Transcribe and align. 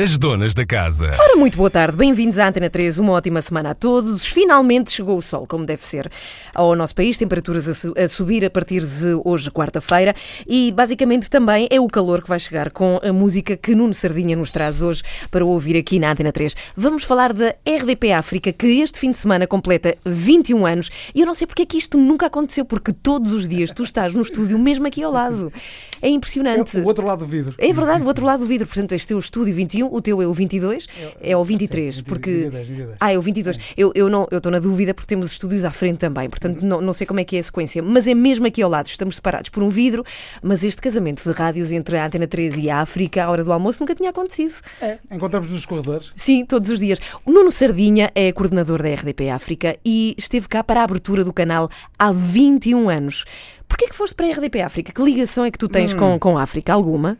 As 0.00 0.16
donas 0.16 0.54
da 0.54 0.64
casa. 0.64 1.10
Ora, 1.18 1.34
muito 1.34 1.56
boa 1.56 1.68
tarde, 1.68 1.96
bem-vindos 1.96 2.38
à 2.38 2.46
Antena 2.46 2.70
3, 2.70 3.00
uma 3.00 3.14
ótima 3.14 3.42
semana 3.42 3.70
a 3.70 3.74
todos. 3.74 4.24
Finalmente 4.24 4.92
chegou 4.92 5.18
o 5.18 5.20
sol, 5.20 5.44
como 5.44 5.66
deve 5.66 5.82
ser, 5.82 6.08
ao 6.54 6.76
nosso 6.76 6.94
país, 6.94 7.18
temperaturas 7.18 7.66
a, 7.66 7.74
su 7.74 7.92
a 7.98 8.06
subir 8.06 8.44
a 8.44 8.48
partir 8.48 8.86
de 8.86 9.20
hoje, 9.24 9.50
quarta-feira, 9.50 10.14
e 10.46 10.70
basicamente 10.70 11.28
também 11.28 11.66
é 11.68 11.80
o 11.80 11.88
calor 11.88 12.22
que 12.22 12.28
vai 12.28 12.38
chegar 12.38 12.70
com 12.70 13.00
a 13.02 13.12
música 13.12 13.56
que 13.56 13.74
Nuno 13.74 13.92
Sardinha 13.92 14.36
nos 14.36 14.52
traz 14.52 14.80
hoje 14.80 15.02
para 15.32 15.44
ouvir 15.44 15.76
aqui 15.76 15.98
na 15.98 16.12
Antena 16.12 16.30
3. 16.30 16.54
Vamos 16.76 17.02
falar 17.02 17.32
da 17.32 17.56
RDP 17.66 18.12
África, 18.12 18.52
que 18.52 18.68
este 18.80 19.00
fim 19.00 19.10
de 19.10 19.18
semana 19.18 19.48
completa 19.48 19.96
21 20.06 20.64
anos, 20.64 20.90
e 21.12 21.22
eu 21.22 21.26
não 21.26 21.34
sei 21.34 21.44
porque 21.44 21.62
é 21.62 21.66
que 21.66 21.76
isto 21.76 21.98
nunca 21.98 22.26
aconteceu, 22.26 22.64
porque 22.64 22.92
todos 22.92 23.32
os 23.32 23.48
dias 23.48 23.72
tu 23.72 23.82
estás 23.82 24.14
no 24.14 24.22
estúdio, 24.22 24.60
mesmo 24.60 24.86
aqui 24.86 25.02
ao 25.02 25.10
lado. 25.10 25.52
É 26.00 26.08
impressionante. 26.08 26.78
É 26.78 26.82
o 26.82 26.86
outro 26.86 27.04
lado 27.04 27.18
do 27.18 27.26
vidro. 27.26 27.56
É 27.58 27.72
verdade, 27.72 28.04
o 28.04 28.06
outro 28.06 28.24
lado 28.24 28.38
do 28.38 28.46
vidro. 28.46 28.64
Portanto, 28.64 28.92
este 28.92 29.12
é 29.12 29.16
o 29.16 29.18
estúdio 29.18 29.52
21, 29.52 29.87
o 29.90 30.00
teu 30.00 30.22
é 30.22 30.26
o 30.26 30.32
22, 30.32 30.86
é, 31.20 31.32
é 31.32 31.36
o 31.36 31.44
23. 31.44 31.96
Sim, 31.96 32.02
porque... 32.02 32.30
22, 32.30 32.66
22. 32.68 32.96
Ah, 33.00 33.12
é 33.12 33.18
o 33.18 33.22
22. 33.22 33.58
Eu, 33.76 33.92
eu 33.94 34.08
não 34.08 34.26
eu 34.30 34.38
estou 34.38 34.52
na 34.52 34.58
dúvida 34.58 34.94
porque 34.94 35.08
temos 35.08 35.30
estúdios 35.32 35.64
à 35.64 35.70
frente 35.70 35.98
também, 35.98 36.28
portanto 36.28 36.62
não, 36.62 36.80
não 36.80 36.92
sei 36.92 37.06
como 37.06 37.20
é 37.20 37.24
que 37.24 37.36
é 37.36 37.40
a 37.40 37.42
sequência, 37.42 37.82
mas 37.82 38.06
é 38.06 38.14
mesmo 38.14 38.46
aqui 38.46 38.62
ao 38.62 38.70
lado. 38.70 38.86
Estamos 38.86 39.16
separados 39.16 39.50
por 39.50 39.62
um 39.62 39.68
vidro, 39.68 40.04
mas 40.42 40.64
este 40.64 40.80
casamento 40.80 41.22
de 41.22 41.30
rádios 41.36 41.70
entre 41.72 41.96
a 41.96 42.06
Antena 42.06 42.26
13 42.26 42.60
e 42.60 42.70
a 42.70 42.80
África 42.80 43.24
à 43.24 43.30
hora 43.30 43.44
do 43.44 43.52
almoço 43.52 43.80
nunca 43.80 43.94
tinha 43.94 44.10
acontecido. 44.10 44.54
É, 44.80 44.98
encontramos 45.10 45.50
nos 45.50 45.64
corredores. 45.66 46.12
Sim, 46.14 46.44
todos 46.44 46.70
os 46.70 46.80
dias. 46.80 46.98
O 47.24 47.32
Nuno 47.32 47.50
Sardinha 47.50 48.10
é 48.14 48.32
coordenador 48.32 48.82
da 48.82 48.88
RDP 48.94 49.30
África 49.30 49.76
e 49.84 50.14
esteve 50.16 50.48
cá 50.48 50.62
para 50.62 50.80
a 50.80 50.84
abertura 50.84 51.24
do 51.24 51.32
canal 51.32 51.70
há 51.98 52.12
21 52.12 52.88
anos. 52.88 53.24
Porquê 53.68 53.88
que 53.88 53.94
foste 53.94 54.14
para 54.14 54.26
a 54.26 54.30
RDP 54.30 54.62
África? 54.62 54.92
Que 54.92 55.02
ligação 55.02 55.44
é 55.44 55.50
que 55.50 55.58
tu 55.58 55.68
tens 55.68 55.92
com, 55.92 56.18
com 56.18 56.38
a 56.38 56.42
África? 56.42 56.72
Alguma? 56.72 57.18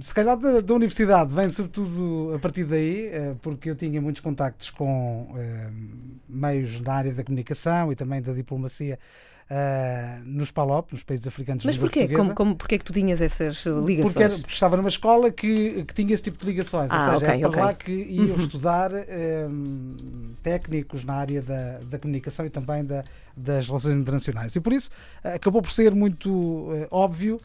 Se 0.00 0.12
calhar 0.12 0.36
da, 0.36 0.60
da 0.60 0.74
universidade 0.74 1.34
vem 1.34 1.48
sobretudo 1.48 2.34
a 2.34 2.38
partir 2.38 2.64
daí, 2.64 3.06
eh, 3.06 3.34
porque 3.40 3.70
eu 3.70 3.74
tinha 3.74 4.00
muitos 4.00 4.20
contactos 4.20 4.68
com 4.70 5.26
eh, 5.36 5.70
meios 6.28 6.80
da 6.80 6.94
área 6.94 7.14
da 7.14 7.24
comunicação 7.24 7.90
e 7.90 7.96
também 7.96 8.20
da 8.20 8.32
diplomacia 8.34 8.98
eh, 9.48 10.18
nos 10.24 10.50
PALOP, 10.50 10.92
nos 10.92 11.02
países 11.02 11.26
africanos 11.26 11.64
Mas 11.64 11.78
porquê? 11.78 12.08
Como, 12.08 12.34
como, 12.34 12.56
porquê 12.56 12.78
que 12.78 12.84
tu 12.84 12.92
tinhas 12.92 13.20
essas 13.22 13.64
ligações? 13.64 14.12
Porque, 14.12 14.22
era- 14.22 14.36
porque 14.36 14.52
estava 14.52 14.76
numa 14.76 14.88
escola 14.88 15.30
que, 15.30 15.84
que 15.84 15.94
tinha 15.94 16.12
esse 16.12 16.22
tipo 16.24 16.38
de 16.38 16.46
ligações, 16.46 16.92
Ah, 16.92 16.96
ou 16.96 17.00
seja, 17.20 17.26
ok, 17.26 17.28
era 17.28 17.38
para 17.38 17.48
ok. 17.48 17.62
lá 17.62 17.74
que 17.74 17.92
iam 17.92 18.36
estudar 18.36 18.90
hum, 18.92 19.96
técnicos 20.42 21.04
na 21.04 21.14
área 21.14 21.40
da, 21.42 21.78
da 21.78 21.98
comunicação 21.98 22.44
e 22.44 22.50
também 22.50 22.84
da- 22.84 23.02
das 23.36 23.66
relações 23.68 23.96
internacionais. 23.96 24.54
E 24.56 24.60
por 24.60 24.72
isso 24.72 24.90
acabou 25.22 25.62
por 25.62 25.70
ser 25.70 25.94
muito 25.94 26.68
eh, 26.74 26.88
óbvio 26.90 27.40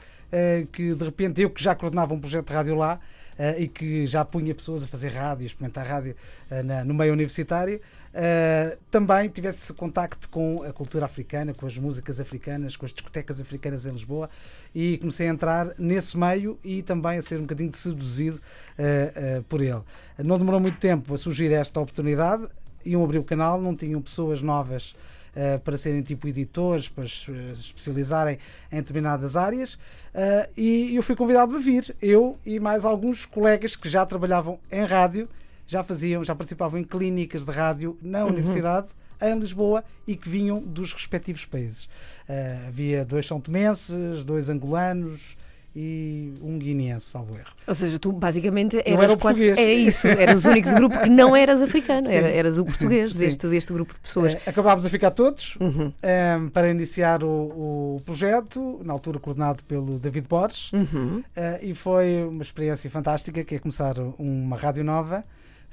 que 0.72 0.94
de 0.96 1.04
repente 1.04 1.42
eu 1.42 1.50
que 1.50 1.62
já 1.64 1.76
coordenava 1.76 2.14
um 2.14 2.20
projeto 2.20 2.48
de 2.48 2.54
rádio 2.54 2.76
lá 2.76 3.00
eh, 3.38 3.62
e 3.64 3.68
que 3.68 4.06
já 4.08 4.24
punha 4.26 4.54
pessoas 4.56 4.84
a 4.84 4.88
fazer 4.88 5.10
rádio, 5.10 5.46
experimentar 5.46 5.86
rádio 5.86 6.16
eh, 6.50 6.64
na- 6.64 6.84
no 6.86 6.94
meio 6.94 7.14
universitário, 7.14 7.80
eh, 8.14 8.78
também 8.90 9.30
tivesse 9.30 9.60
esse 9.60 9.74
contacto 9.74 10.30
com 10.30 10.64
a 10.64 10.74
cultura 10.74 11.06
africana, 11.06 11.54
com 11.54 11.66
as 11.66 11.78
músicas 11.78 12.20
africanas, 12.20 12.76
com 12.76 12.86
as 12.86 12.92
discotecas 12.94 13.40
africanas 13.40 13.86
em 13.86 13.92
Lisboa 13.92 14.30
e 14.76 14.98
comecei 14.98 15.28
a 15.28 15.32
entrar 15.32 15.74
nesse 15.80 16.18
meio 16.18 16.58
e 16.64 16.82
também 16.84 17.18
a 17.18 17.22
ser 17.22 17.38
um 17.38 17.42
bocadinho 17.44 17.74
seduzido 17.74 18.40
eh, 18.78 19.12
eh, 19.16 19.44
por 19.48 19.62
ele. 19.62 19.82
Não 20.18 20.38
demorou 20.38 20.60
muito 20.60 20.78
tempo 20.78 21.14
a 21.14 21.18
surgir 21.18 21.52
esta 21.52 21.80
oportunidade, 21.80 22.48
iam 22.86 23.04
abrir 23.04 23.20
o 23.20 23.24
canal, 23.24 23.62
não 23.62 23.76
tinham 23.76 24.02
pessoas 24.02 24.42
novas 24.42 24.94
eh, 25.36 25.58
para 25.58 25.78
serem 25.78 26.02
tipo 26.02 26.28
editores, 26.28 26.90
para 26.90 27.08
se 27.08 27.32
eh, 27.32 27.52
especializarem 27.54 28.38
em 28.72 28.78
determinadas 28.78 29.36
áreas 29.36 29.78
eh, 30.14 30.50
e 30.58 30.96
eu 30.96 31.04
fui 31.04 31.16
convidado 31.16 31.56
a 31.56 31.60
vir, 31.60 31.96
eu 32.02 32.38
e 32.46 32.60
mais 32.60 32.84
alguns 32.84 33.26
colegas 33.26 33.76
que 33.76 33.90
já 33.90 34.06
trabalhavam 34.06 34.60
em 34.72 34.84
rádio, 34.84 35.30
já 35.66 35.84
faziam, 35.84 36.24
já 36.24 36.36
participavam 36.36 36.80
em 36.80 36.84
clínicas 36.84 37.46
de 37.46 37.52
rádio 37.52 37.98
na 38.02 38.26
universidade 38.26 38.90
em 39.22 39.40
Lisboa 39.40 39.84
e 40.06 40.16
que 40.16 40.28
vinham 40.28 40.60
dos 40.60 40.92
respectivos 40.92 41.46
países. 41.46 41.88
Eh, 42.28 42.66
havia 42.68 43.06
dois 43.06 43.26
são 43.26 43.40
tomenses, 43.40 44.26
dois 44.26 44.50
angolanos 44.50 45.38
e 45.76 46.34
um 46.42 46.60
guineense, 46.60 47.06
salvo 47.06 47.36
erro. 47.36 47.48
Ou 47.66 47.74
seja, 47.74 47.98
tu 47.98 48.12
basicamente 48.12 48.76
Eu 48.78 48.82
eras 48.96 49.04
era 49.04 49.14
o 49.14 49.18
quase. 49.18 49.40
português. 49.48 49.58
É 49.68 49.74
isso, 49.74 50.08
eras 50.08 50.44
o 50.44 50.50
único 50.50 50.70
do 50.70 50.76
grupo 50.76 51.00
que 51.00 51.10
não 51.10 51.34
eras 51.36 51.62
africano, 51.62 52.08
era, 52.10 52.30
eras 52.30 52.58
o 52.58 52.66
português 52.66 53.16
deste, 53.16 53.48
deste 53.48 53.72
grupo 53.72 53.94
de 53.94 54.00
pessoas. 54.00 54.34
Eh, 54.34 54.42
acabámos 54.48 54.86
a 54.86 54.90
ficar 54.90 55.12
todos 55.12 55.56
Uhum. 55.62 55.92
eh, 56.02 56.38
para 56.52 56.70
iniciar 56.70 57.24
o, 57.24 57.96
o 57.98 58.02
projeto, 58.06 58.82
na 58.84 58.92
altura 58.94 59.20
coordenado 59.20 59.64
pelo 59.64 59.98
David 59.98 60.28
Borges, 60.28 60.72
Uhum. 60.74 61.24
eh, 61.36 61.60
e 61.64 61.74
foi 61.74 62.24
uma 62.26 62.42
experiência 62.44 62.90
fantástica, 62.90 63.44
que 63.44 63.56
é 63.56 63.60
começar 63.60 63.96
uma 64.20 64.58
rádio 64.58 64.84
nova 64.84 65.24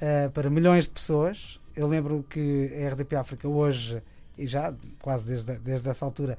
eh, 0.00 0.28
para 0.32 0.48
milhões 0.48 0.84
de 0.84 0.90
pessoas. 0.90 1.58
Eu 1.74 1.88
lembro 1.88 2.24
que 2.30 2.70
a 2.84 2.88
RDP 2.90 3.16
África 3.16 3.48
hoje, 3.48 4.00
e 4.36 4.46
já 4.46 4.72
quase 5.02 5.26
desde, 5.26 5.58
desde 5.58 5.88
essa 5.88 6.04
altura, 6.04 6.38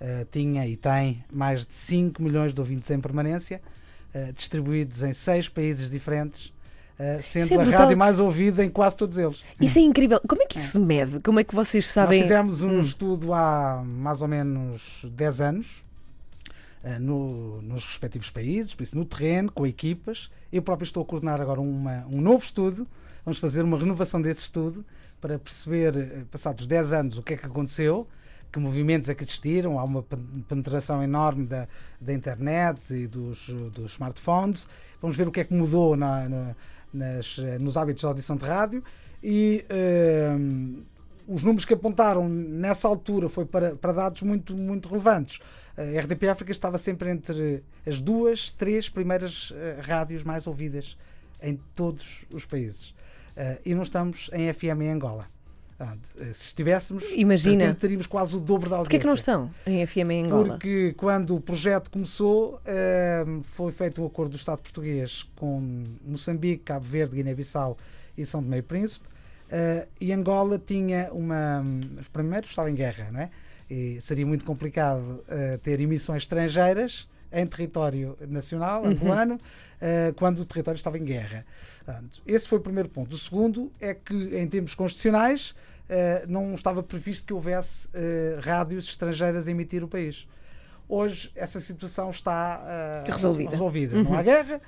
eh, 0.00 0.26
tinha 0.30 0.66
e 0.66 0.76
tem 0.76 1.22
mais 1.32 1.66
de 1.66 1.74
5 1.74 2.22
milhões 2.22 2.52
de 2.54 2.60
ouvintes 2.60 2.90
em 2.90 3.00
permanência, 3.00 3.60
eh, 4.14 4.32
distribuídos 4.32 5.02
em 5.02 5.12
seis 5.12 5.48
países 5.48 5.90
diferentes, 5.90 6.52
eh, 6.98 7.20
sendo 7.22 7.52
é 7.52 7.56
a 7.56 7.62
brutal. 7.62 7.80
rádio 7.82 7.96
mais 7.98 8.18
ouvida 8.18 8.64
em 8.64 8.70
quase 8.70 8.96
todos 8.96 9.16
eles. 9.18 9.42
Isso 9.60 9.78
é 9.78 9.82
incrível. 9.82 10.20
Como 10.26 10.42
é 10.42 10.46
que 10.46 10.58
isso 10.58 10.72
se 10.72 10.78
mede? 10.78 11.20
Como 11.20 11.38
é 11.38 11.44
que 11.44 11.54
vocês 11.54 11.86
sabem? 11.86 12.18
Nós 12.20 12.28
fizemos 12.28 12.62
um 12.62 12.78
Hum. 12.78 12.80
estudo 12.80 13.32
há 13.34 13.82
mais 13.84 14.22
ou 14.22 14.28
menos 14.28 15.04
10 15.12 15.40
anos 15.40 15.84
eh, 16.82 16.98
no- 16.98 17.60
nos 17.60 17.84
respectivos 17.84 18.30
países, 18.30 18.74
por 18.74 18.82
isso 18.82 18.96
no 18.96 19.04
terreno, 19.04 19.52
com 19.52 19.66
equipas. 19.66 20.30
Eu 20.50 20.62
próprio 20.62 20.84
estou 20.86 21.02
a 21.02 21.06
coordenar 21.06 21.38
agora 21.40 21.60
uma- 21.60 22.06
um 22.08 22.22
novo 22.22 22.42
estudo. 22.42 22.86
Vamos 23.22 23.38
fazer 23.38 23.62
uma 23.62 23.78
renovação 23.78 24.20
desse 24.22 24.44
estudo 24.44 24.82
para 25.20 25.38
perceber, 25.38 26.24
passados 26.30 26.66
10 26.66 26.90
anos, 26.94 27.18
o 27.18 27.22
que 27.22 27.34
é 27.34 27.36
que 27.36 27.44
aconteceu, 27.44 28.08
que 28.52 28.58
movimentos 28.58 29.08
é 29.08 29.14
que 29.14 29.22
existiram. 29.22 29.78
Há 29.78 29.84
uma 29.84 30.02
pen- 30.02 30.44
penetração 30.48 31.02
enorme 31.02 31.46
da, 31.46 31.66
da 32.00 32.12
internet 32.12 32.92
e 32.92 33.06
dos, 33.06 33.46
dos 33.72 33.92
smartphones. 33.92 34.68
Vamos 35.00 35.16
ver 35.16 35.28
o 35.28 35.30
que 35.32 35.40
é 35.40 35.44
que 35.44 35.54
mudou 35.54 35.96
na- 35.96 36.28
na- 36.28 36.56
nas, 36.92 37.38
eh, 37.38 37.58
nos 37.58 37.76
hábitos 37.76 38.00
de 38.00 38.06
audição 38.06 38.36
de 38.36 38.44
rádio. 38.44 38.82
E 39.22 39.64
eh, 39.68 40.36
os 41.28 41.42
números 41.42 41.64
que 41.64 41.74
apontaram 41.74 42.28
nessa 42.28 42.88
altura 42.88 43.28
foi 43.28 43.44
para, 43.46 43.76
para 43.76 43.92
dados 43.92 44.22
muito, 44.22 44.54
muito 44.56 44.88
relevantes. 44.88 45.38
A 45.76 45.82
RDP 46.00 46.28
África 46.28 46.50
estava 46.52 46.76
sempre 46.78 47.10
entre 47.10 47.62
as 47.86 48.00
duas, 48.00 48.50
três 48.52 48.88
primeiras 48.88 49.52
eh, 49.54 49.78
rádios 49.80 50.24
mais 50.24 50.46
ouvidas 50.46 50.98
em 51.42 51.58
todos 51.74 52.24
os 52.32 52.44
países. 52.44 52.94
Eh, 53.36 53.60
e 53.66 53.74
não 53.74 53.82
estamos 53.82 54.28
em 54.32 54.52
FM 54.52 54.82
em 54.82 54.90
Angola. 54.90 55.26
Eh, 55.80 56.24
se 56.34 56.46
estivéssemos, 56.48 57.04
Imagina. 57.14 57.74
teríamos 57.74 58.06
quase 58.06 58.36
o 58.36 58.40
dobro 58.40 58.68
da 58.68 58.76
audiência. 58.76 58.90
Porquê 58.90 58.98
que 58.98 59.06
não 59.06 59.14
estão 59.14 59.50
em 59.66 59.86
FM 59.86 60.10
em 60.10 60.24
Angola? 60.26 60.48
Porque 60.50 60.94
quando 60.96 61.34
o 61.34 61.40
projeto 61.40 61.90
começou, 61.90 62.60
eh, 62.66 63.24
foi 63.44 63.72
feito 63.72 64.02
um 64.02 64.06
acordo 64.06 64.32
do 64.32 64.36
Estado 64.36 64.58
português 64.60 65.24
com 65.36 65.84
Moçambique, 66.04 66.64
Cabo 66.64 66.84
Verde, 66.84 67.16
Guiné-Bissau 67.16 67.78
e 68.16 68.26
São 68.26 68.42
Tomé 68.42 68.58
e 68.58 68.62
Príncipe. 68.62 69.08
eh, 69.50 69.88
e 70.00 70.12
Angola 70.12 70.58
tinha 70.58 71.08
uma. 71.12 71.64
Primeiro 72.12 72.46
estava 72.46 72.70
em 72.70 72.74
guerra, 72.74 73.08
não 73.10 73.20
é? 73.20 73.30
E 73.68 74.00
seria 74.00 74.26
muito 74.26 74.44
complicado 74.44 75.24
ter 75.62 75.80
emissões 75.80 76.24
estrangeiras 76.24 77.08
em 77.32 77.46
território 77.46 78.16
nacional, 78.28 78.84
angolano, 78.84 79.38
eh, 79.80 80.12
quando 80.16 80.40
o 80.40 80.44
território 80.44 80.76
estava 80.76 80.98
em 80.98 81.04
guerra. 81.04 81.44
Esse 82.26 82.48
foi 82.48 82.58
o 82.58 82.60
primeiro 82.60 82.88
ponto. 82.88 83.14
O 83.14 83.18
segundo 83.18 83.72
é 83.80 83.94
que, 83.94 84.14
em 84.36 84.46
termos 84.46 84.74
constitucionais, 84.74 85.54
não 86.28 86.54
estava 86.54 86.82
previsto 86.82 87.26
que 87.26 87.32
houvesse 87.32 87.88
eh, 87.94 88.38
rádios 88.40 88.86
estrangeiras 88.88 89.48
a 89.48 89.50
emitir 89.50 89.82
o 89.82 89.88
país. 89.88 90.26
Hoje 90.88 91.30
essa 91.36 91.60
situação 91.60 92.10
está 92.10 92.60
eh, 93.06 93.10
Resolvida. 93.12 93.50
resolvida. 93.50 94.02
Não 94.02 94.14
há 94.14 94.22
guerra, 94.22 94.60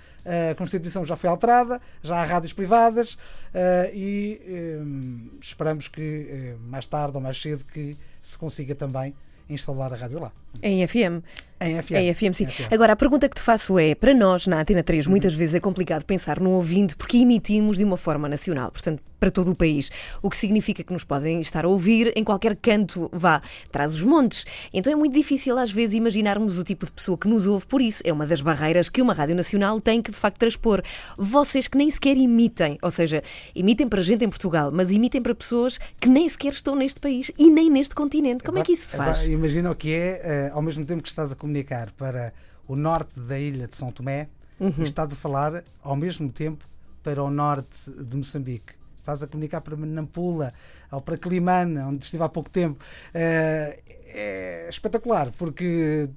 a 0.51 0.55
Constituição 0.55 1.05
já 1.05 1.17
foi 1.17 1.29
alterada, 1.29 1.81
já 2.01 2.17
há 2.21 2.25
rádios 2.25 2.53
privadas 2.53 3.19
eh, 3.53 3.91
e 3.93 4.41
eh, 4.47 5.39
esperamos 5.41 5.89
que 5.89 6.29
eh, 6.31 6.57
mais 6.61 6.87
tarde 6.87 7.17
ou 7.17 7.21
mais 7.23 7.41
cedo 7.41 7.65
que 7.65 7.97
se 8.21 8.39
consiga 8.39 8.75
também 8.75 9.15
instalar 9.49 9.93
a 9.93 9.97
rádio 9.97 10.21
lá. 10.21 10.33
Em 10.63 10.87
FM. 10.87 11.23
Em 11.61 11.81
FM. 11.81 11.93
Em 11.93 12.13
FM, 12.13 12.35
sim. 12.35 12.47
FM. 12.47 12.73
Agora, 12.73 12.93
a 12.95 12.97
pergunta 12.97 13.29
que 13.29 13.37
te 13.37 13.41
faço 13.43 13.79
é: 13.79 13.95
para 13.95 14.13
nós, 14.13 14.49
na 14.49 14.61
Antena 14.61 14.83
3, 14.83 15.07
Uhum. 15.07 15.13
muitas 15.13 15.33
vezes 15.33 15.55
é 15.55 15.61
complicado 15.61 16.05
pensar 16.05 16.41
no 16.41 16.51
ouvinte 16.51 16.97
porque 16.97 17.19
emitimos 17.19 17.77
de 17.79 17.85
uma 17.85 17.97
forma 17.97 18.29
nacional, 18.29 18.73
portanto, 18.73 19.01
para 19.21 19.31
todo 19.31 19.53
o 19.53 19.55
país. 19.55 19.89
O 20.21 20.29
que 20.29 20.37
significa 20.37 20.83
que 20.83 20.93
nos 20.93 21.05
podem 21.05 21.41
estar 21.41 21.65
a 21.65 21.69
ouvir 21.69 22.13
em 22.17 22.25
qualquer 22.25 22.57
canto, 22.57 23.09
vá, 23.13 23.41
traz 23.71 23.95
os 23.95 24.03
montes. 24.03 24.45
Então 24.75 24.93
é 24.93 24.97
muito 24.97 25.15
difícil, 25.15 25.57
às 25.57 25.71
vezes, 25.71 25.95
imaginarmos 25.95 26.59
o 26.59 26.65
tipo 26.65 26.85
de 26.85 26.91
pessoa 26.91 27.17
que 27.17 27.29
nos 27.29 27.47
ouve, 27.47 27.65
por 27.67 27.81
isso 27.81 28.03
é 28.05 28.13
uma 28.13 28.27
das 28.27 28.41
barreiras 28.41 28.89
que 28.89 29.01
uma 29.01 29.13
rádio 29.15 29.37
nacional 29.37 29.81
tem 29.81 30.03
que, 30.03 30.11
de 30.11 30.17
facto, 30.17 30.39
transpor. 30.39 30.83
Vocês 31.17 31.69
que 31.69 31.79
nem 31.79 31.89
sequer 31.89 32.17
imitem, 32.17 32.77
ou 32.83 32.91
seja, 32.91 33.23
imitem 33.55 33.87
para 33.87 34.03
gente 34.03 34.25
em 34.25 34.29
Portugal, 34.29 34.73
mas 34.73 34.91
imitem 34.91 35.23
para 35.23 35.37
pessoas 35.37 35.79
que 36.01 36.09
nem 36.09 36.29
sequer 36.29 36.53
estão 36.53 36.75
neste 36.75 36.99
país 36.99 37.31
e 37.39 37.49
nem 37.49 37.71
neste 37.71 37.95
continente. 37.95 38.43
Como 38.43 38.59
é 38.59 38.63
que 38.63 38.73
isso 38.73 38.87
se 38.87 38.97
faz? 38.97 39.25
Imagina 39.29 39.71
o 39.71 39.77
que 39.77 39.95
é, 39.95 40.21
eh, 40.43 40.51
ao 40.53 40.63
mesmo 40.63 40.85
tempo 40.85 41.03
que 41.03 41.09
estás 41.09 41.31
a 41.33 41.35
comunicar 41.35 41.91
para 41.93 42.33
o 42.67 42.77
norte 42.77 43.19
da 43.21 43.39
ilha 43.39 43.67
de 43.69 43.77
São 43.77 43.91
Tomé, 43.93 44.29
Uhum. 44.61 44.85
estás 44.85 45.13
a 45.13 45.17
falar 45.17 45.65
ao 45.83 45.97
mesmo 45.97 46.31
tempo 46.31 46.65
para 47.03 47.23
o 47.23 47.31
norte 47.31 47.91
de 47.91 48.17
Moçambique. 48.17 48.75
Estás 48.97 49.21
a 49.23 49.27
comunicar 49.27 49.61
para 49.61 49.77
Nampula 49.77 50.55
ou 50.91 51.01
para 51.01 51.17
Climane, 51.19 51.79
onde 51.79 52.05
estive 52.05 52.23
há 52.23 52.29
pouco 52.29 52.49
tempo. 52.49 52.79
Uh, 53.09 53.93
é 54.15 54.67
espetacular, 54.69 55.33
porque 55.39 56.09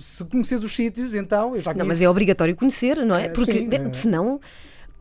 se 0.00 0.24
conheces 0.24 0.62
os 0.62 0.74
sítios, 0.74 1.14
então 1.14 1.54
eu 1.54 1.62
já 1.62 1.72
conheço. 1.72 1.78
Não, 1.78 1.86
mas 1.86 2.02
é 2.02 2.08
obrigatório 2.08 2.54
conhecer, 2.54 2.98
não 3.06 3.16
é? 3.16 3.28
Porque 3.28 3.52
Sim, 3.52 3.68
senão 3.92 4.40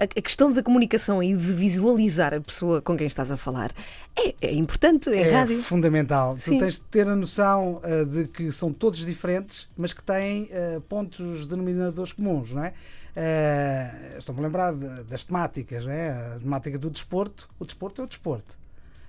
a 0.04 0.22
questão 0.22 0.52
da 0.52 0.62
comunicação 0.62 1.22
e 1.22 1.36
de 1.36 1.54
visualizar 1.54 2.34
a 2.34 2.42
pessoa 2.42 2.82
com 2.82 2.96
quem 2.98 3.08
estás 3.08 3.32
a 3.32 3.38
falar 3.38 3.72
é, 4.16 4.36
é 4.42 4.54
importante 4.54 5.10
é. 5.10 5.32
É 5.32 5.48
fundamental. 5.48 6.38
Sim. 6.38 6.58
Tu 6.58 6.60
tens 6.60 6.74
de 6.76 6.82
ter 6.82 7.08
a 7.08 7.16
noção 7.16 7.82
uh, 7.84 8.06
de 8.06 8.28
que 8.28 8.52
são 8.52 8.72
todos 8.72 9.00
diferentes, 9.00 9.68
mas 9.76 9.94
que 9.94 10.04
têm 10.04 10.44
uh, 10.44 10.82
pontos 10.82 11.48
denominadores 11.48 12.14
comuns, 12.14 12.52
não 12.52 12.64
é? 12.64 12.74
Uh, 13.16 14.18
Estou-me 14.18 14.42
a 14.42 14.44
lembrar 14.44 14.74
de, 14.74 15.04
das 15.04 15.24
temáticas, 15.24 15.86
não 15.86 15.92
é? 15.92 16.10
A 16.36 16.40
temática 16.40 16.78
do 16.78 16.90
desporto, 16.90 17.50
o 17.60 17.66
desporto 17.66 18.02
é 18.02 18.04
o 18.04 18.08
desporto. 18.08 18.58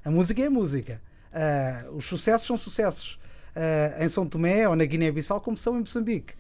A 0.04 0.10
música 0.10 0.42
é 0.42 0.46
a 0.46 0.50
música. 0.50 1.00
os 1.96 2.04
sucessos 2.04 2.46
são 2.46 2.58
sucessos. 2.58 3.18
em 3.98 4.08
São 4.10 4.26
Tomé 4.26 4.68
ou 4.68 4.76
na 4.76 4.84
Guiné-Bissau, 4.84 5.40
como 5.40 5.56
são 5.56 5.76
em 5.76 5.80
Moçambique. 5.80 6.34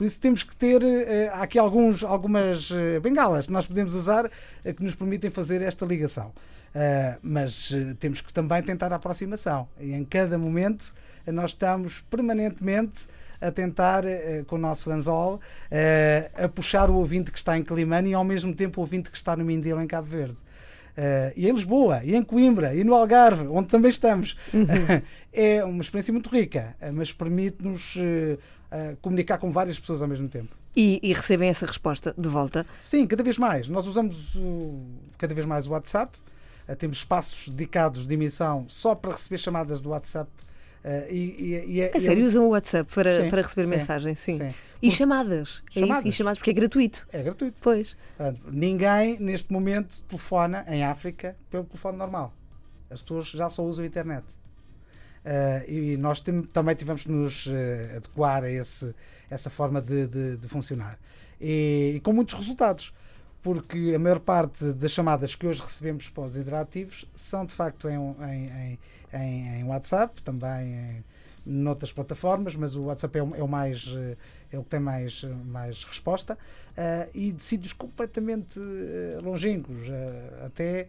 Por 0.00 0.06
isso 0.06 0.18
temos 0.18 0.42
que 0.42 0.56
ter 0.56 0.82
uh, 0.82 1.42
aqui 1.42 1.58
alguns, 1.58 2.02
algumas 2.02 2.70
uh, 2.70 2.98
bengalas 3.02 3.44
que 3.44 3.52
nós 3.52 3.66
podemos 3.66 3.94
usar 3.94 4.24
uh, 4.24 4.30
que 4.74 4.82
nos 4.82 4.94
permitem 4.94 5.30
fazer 5.30 5.60
esta 5.60 5.84
ligação. 5.84 6.32
mas 7.22 7.70
temos 7.98 8.22
que 8.22 8.32
também 8.32 8.62
tentar 8.62 8.94
a 8.94 8.96
aproximação. 8.96 9.68
E 9.78 9.92
em 9.92 10.02
cada 10.02 10.38
momento 10.38 10.94
nós 11.26 11.50
estamos 11.50 12.00
permanentemente 12.08 13.08
a 13.42 13.50
tentar, 13.50 14.04
com 14.46 14.56
o 14.56 14.58
nosso 14.58 14.90
anzol, 14.90 15.38
a 16.42 16.48
puxar 16.48 16.88
o 16.88 16.94
ouvinte 16.94 17.30
que 17.30 17.38
está 17.38 17.58
em 17.58 17.62
Climane 17.62 18.10
e 18.10 18.14
ao 18.14 18.24
mesmo 18.24 18.54
tempo 18.54 18.80
o 18.80 18.84
ouvinte 18.84 19.10
que 19.10 19.16
está 19.18 19.36
no 19.36 19.44
Mindelo, 19.44 19.82
em 19.82 19.86
Cabo 19.86 20.06
Verde. 20.06 20.36
Uh, 20.96 21.32
e 21.36 21.48
em 21.48 21.52
Lisboa, 21.52 22.02
e 22.04 22.14
em 22.14 22.22
Coimbra, 22.22 22.74
e 22.74 22.84
no 22.84 22.94
Algarve, 22.94 23.46
onde 23.48 23.68
também 23.68 23.90
estamos. 23.90 24.36
Uhum. 24.54 24.66
é 25.32 25.64
uma 25.64 25.82
experiência 25.82 26.12
muito 26.12 26.30
rica, 26.30 26.74
mas 26.92 27.12
permite-nos 27.12 27.96
uh, 27.96 28.38
comunicar 29.02 29.38
com 29.38 29.50
várias 29.50 29.78
pessoas 29.78 30.00
ao 30.00 30.08
mesmo 30.08 30.28
tempo. 30.28 30.54
E, 30.76 31.00
e, 31.02 31.12
recebem 31.12 31.48
essa 31.48 31.66
resposta 31.66 32.14
de 32.16 32.28
volta? 32.28 32.64
Sim, 32.78 33.06
cada 33.06 33.22
vez 33.22 33.36
mais. 33.36 33.66
Nós 33.66 33.86
usamos 33.86 34.36
o, 34.36 34.78
cada 35.18 35.34
vez 35.34 35.44
mais 35.44 35.66
o 35.66 35.70
WhatsApp. 35.70 36.16
Uh, 36.68 36.76
temos 36.76 36.98
espaços 36.98 37.48
dedicados 37.48 38.06
de 38.06 38.14
emissão 38.14 38.66
só 38.68 38.94
para 38.94 39.12
receber 39.12 39.38
chamadas 39.38 39.80
do 39.80 39.90
WhatsApp. 39.90 40.30
Uh, 40.84 41.12
e, 41.12 41.64
e, 41.66 41.80
é, 41.80 41.90
é 41.94 42.00
sério, 42.00 42.24
usam 42.24 42.46
o 42.46 42.50
WhatsApp 42.50 42.90
para, 42.94 43.22
sim, 43.22 43.28
para 43.28 43.42
receber 43.42 43.66
sim, 43.66 43.74
mensagens? 43.74 44.18
Sim. 44.20 44.38
sim. 44.38 44.54
E 44.80 44.88
Por... 44.88 44.96
chamadas? 44.96 45.62
chamadas. 45.70 46.04
É 46.04 46.08
e 46.08 46.12
chamadas 46.12 46.38
porque 46.38 46.50
é 46.50 46.54
gratuito? 46.54 47.08
É 47.12 47.22
gratuito. 47.22 47.60
Pois. 47.60 47.96
ninguém, 48.50 49.18
neste 49.18 49.52
momento, 49.52 50.02
telefona 50.04 50.64
em 50.68 50.84
África 50.84 51.36
pelo 51.50 51.64
telefone 51.64 51.98
normal. 51.98 52.32
As 52.88 53.02
pessoas 53.02 53.26
já 53.26 53.50
só 53.50 53.64
usam 53.64 53.84
a 53.84 53.88
internet. 53.88 54.24
Uh, 55.24 55.70
e 55.70 55.96
nós 55.98 56.22
também 56.52 56.74
tivemos 56.74 57.02
que 57.02 57.12
nos 57.12 57.46
uh, 57.46 57.96
adequar 57.96 58.42
a 58.42 58.50
esse, 58.50 58.94
essa 59.28 59.50
forma 59.50 59.80
de, 59.82 60.06
de, 60.06 60.36
de 60.38 60.48
funcionar. 60.48 60.98
E, 61.38 61.94
e, 61.96 62.00
com 62.00 62.12
muitos 62.12 62.34
resultados, 62.34 62.94
porque 63.42 63.92
a 63.94 63.98
maior 63.98 64.20
parte 64.20 64.72
das 64.72 64.90
chamadas 64.90 65.34
que 65.34 65.46
hoje 65.46 65.60
recebemos 65.60 66.08
para 66.08 66.24
os 66.24 66.36
interativos 66.36 67.04
são 67.14 67.44
de 67.44 67.52
facto 67.52 67.88
em, 67.88 67.96
em, 67.96 68.78
em, 69.12 69.60
em 69.60 69.64
WhatsApp, 69.64 70.22
também 70.22 70.74
em 70.74 71.04
noutras 71.44 71.92
plataformas, 71.92 72.54
mas 72.56 72.74
o 72.74 72.84
WhatsApp 72.84 73.18
é 73.18 73.22
o, 73.22 73.34
é 73.34 73.42
o 73.42 73.48
mais 73.48 73.86
eh, 73.96 74.16
é 74.52 74.58
o 74.58 74.64
que 74.64 74.68
tem 74.68 74.80
mais, 74.80 75.22
mais 75.46 75.84
resposta 75.84 76.34
uh, 76.34 77.10
e 77.14 77.30
de 77.30 77.42
sítios 77.42 77.72
completamente 77.72 78.58
longínquos, 79.22 79.78
até 80.44 80.88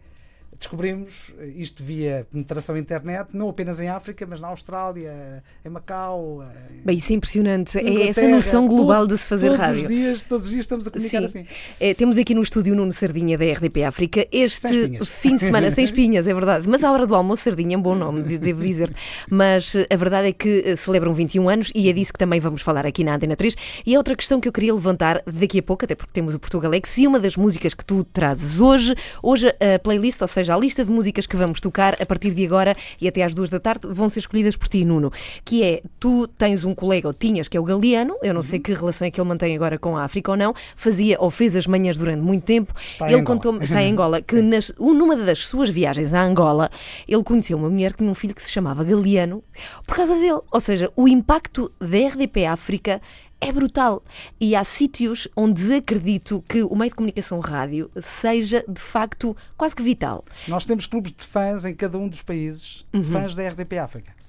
descobrimos 0.58 1.32
isto 1.56 1.82
via 1.82 2.26
penetração 2.30 2.76
internet, 2.76 3.30
não 3.32 3.48
apenas 3.48 3.80
em 3.80 3.88
África, 3.88 4.26
mas 4.26 4.40
na 4.40 4.48
Austrália, 4.48 5.42
em 5.64 5.68
Macau. 5.68 6.44
Bem, 6.84 6.96
isso 6.96 7.12
é 7.12 7.16
impressionante. 7.16 7.78
É 7.78 8.08
essa 8.08 8.28
noção 8.28 8.68
global 8.68 9.00
todos, 9.00 9.16
de 9.16 9.22
se 9.22 9.28
fazer 9.28 9.46
todos 9.48 9.60
rádio. 9.60 9.82
Os 9.82 9.88
dias, 9.88 10.22
todos 10.24 10.44
os 10.44 10.50
dias 10.50 10.64
estamos 10.64 10.86
a 10.86 10.90
comunicar 10.90 11.18
Sim. 11.20 11.24
assim. 11.24 11.46
É, 11.80 11.94
temos 11.94 12.18
aqui 12.18 12.34
no 12.34 12.42
estúdio 12.42 12.74
Nuno 12.74 12.92
Sardinha 12.92 13.36
da 13.38 13.44
RDP 13.44 13.84
África. 13.84 14.26
Este 14.30 14.98
fim 15.04 15.36
de 15.36 15.44
semana, 15.44 15.70
sem 15.72 15.84
espinhas, 15.84 16.26
é 16.26 16.34
verdade. 16.34 16.68
Mas 16.68 16.84
à 16.84 16.92
hora 16.92 17.06
do 17.06 17.14
almoço, 17.14 17.44
Sardinha 17.44 17.74
é 17.74 17.78
um 17.78 17.82
bom 17.82 17.94
nome, 17.94 18.22
devo 18.22 18.62
dizer-te. 18.64 18.94
Mas 19.30 19.74
eh, 19.74 19.86
a 19.90 19.96
verdade 19.96 20.28
é 20.28 20.32
que 20.32 20.62
eh, 20.66 20.76
celebram 20.76 21.14
21 21.14 21.48
anos 21.48 21.72
e 21.74 21.88
é 21.88 21.92
disso 21.92 22.12
que 22.12 22.18
também 22.18 22.40
vamos 22.40 22.62
falar 22.62 22.86
aqui 22.86 23.04
na 23.04 23.14
Antena 23.14 23.36
3. 23.36 23.56
E 23.86 23.94
é 23.94 23.98
outra 23.98 24.16
questão 24.16 24.40
que 24.40 24.48
eu 24.48 24.52
queria 24.52 24.74
levantar 24.74 25.22
daqui 25.26 25.58
a 25.58 25.62
pouco, 25.62 25.84
até 25.84 25.94
porque 25.94 26.12
temos 26.12 26.34
o 26.34 26.38
Portugalex, 26.38 26.98
e 26.98 27.06
uma 27.06 27.18
das 27.18 27.36
músicas 27.36 27.74
que 27.74 27.84
tu 27.84 28.04
trazes 28.04 28.60
hoje, 28.60 28.94
hoje 29.22 29.48
a 29.48 29.78
playlist, 29.78 30.20
ou 30.20 30.28
seja, 30.28 30.41
a 30.48 30.56
lista 30.56 30.84
de 30.84 30.90
músicas 30.90 31.26
que 31.26 31.36
vamos 31.36 31.60
tocar 31.60 32.00
a 32.00 32.06
partir 32.06 32.32
de 32.32 32.44
agora 32.44 32.74
e 33.00 33.08
até 33.08 33.22
às 33.22 33.34
duas 33.34 33.50
da 33.50 33.60
tarde 33.60 33.86
vão 33.88 34.08
ser 34.08 34.20
escolhidas 34.20 34.56
por 34.56 34.68
ti, 34.68 34.84
Nuno. 34.84 35.10
Que 35.44 35.62
é, 35.62 35.82
tu 35.98 36.26
tens 36.26 36.64
um 36.64 36.74
colega, 36.74 37.08
ou 37.08 37.14
tinhas, 37.14 37.48
que 37.48 37.56
é 37.56 37.60
o 37.60 37.64
Galeano, 37.64 38.16
eu 38.22 38.32
não 38.32 38.40
uhum. 38.40 38.42
sei 38.42 38.58
que 38.58 38.72
relação 38.72 39.06
é 39.06 39.10
que 39.10 39.20
ele 39.20 39.28
mantém 39.28 39.54
agora 39.54 39.78
com 39.78 39.96
a 39.96 40.04
África 40.04 40.30
ou 40.30 40.36
não, 40.36 40.54
fazia 40.76 41.16
ou 41.20 41.30
fez 41.30 41.56
as 41.56 41.66
manhãs 41.66 41.96
durante 41.96 42.20
muito 42.20 42.44
tempo. 42.44 42.72
Está 42.76 43.10
ele 43.10 43.22
contou-me, 43.22 43.64
está 43.64 43.82
em 43.82 43.92
Angola, 43.92 44.20
que 44.20 44.40
nas, 44.40 44.72
numa 44.78 45.16
das 45.16 45.40
suas 45.40 45.70
viagens 45.70 46.14
a 46.14 46.22
Angola, 46.22 46.70
ele 47.06 47.22
conheceu 47.22 47.56
uma 47.58 47.68
mulher 47.68 47.92
que 47.92 47.98
tinha 47.98 48.10
um 48.10 48.14
filho 48.14 48.34
que 48.34 48.42
se 48.42 48.50
chamava 48.50 48.84
Galeano 48.84 49.42
por 49.86 49.96
causa 49.96 50.14
dele. 50.14 50.40
Ou 50.50 50.60
seja, 50.60 50.90
o 50.96 51.08
impacto 51.08 51.70
da 51.80 52.08
RDP 52.08 52.46
África 52.46 53.00
é 53.42 53.50
brutal. 53.50 54.02
E 54.40 54.54
há 54.54 54.62
sítios 54.62 55.28
onde 55.36 55.74
acredito 55.74 56.42
que 56.48 56.62
o 56.62 56.74
meio 56.76 56.90
de 56.90 56.96
comunicação 56.96 57.40
rádio 57.40 57.90
seja 58.00 58.64
de 58.68 58.80
facto 58.80 59.36
quase 59.56 59.74
que 59.74 59.82
vital. 59.82 60.24
Nós 60.46 60.64
temos 60.64 60.86
clubes 60.86 61.12
de 61.12 61.24
fãs 61.24 61.64
em 61.64 61.74
cada 61.74 61.98
um 61.98 62.08
dos 62.08 62.22
países, 62.22 62.86
uhum. 62.94 63.02
fãs 63.02 63.34
da 63.34 63.46
RDP 63.48 63.78
África. 63.78 64.21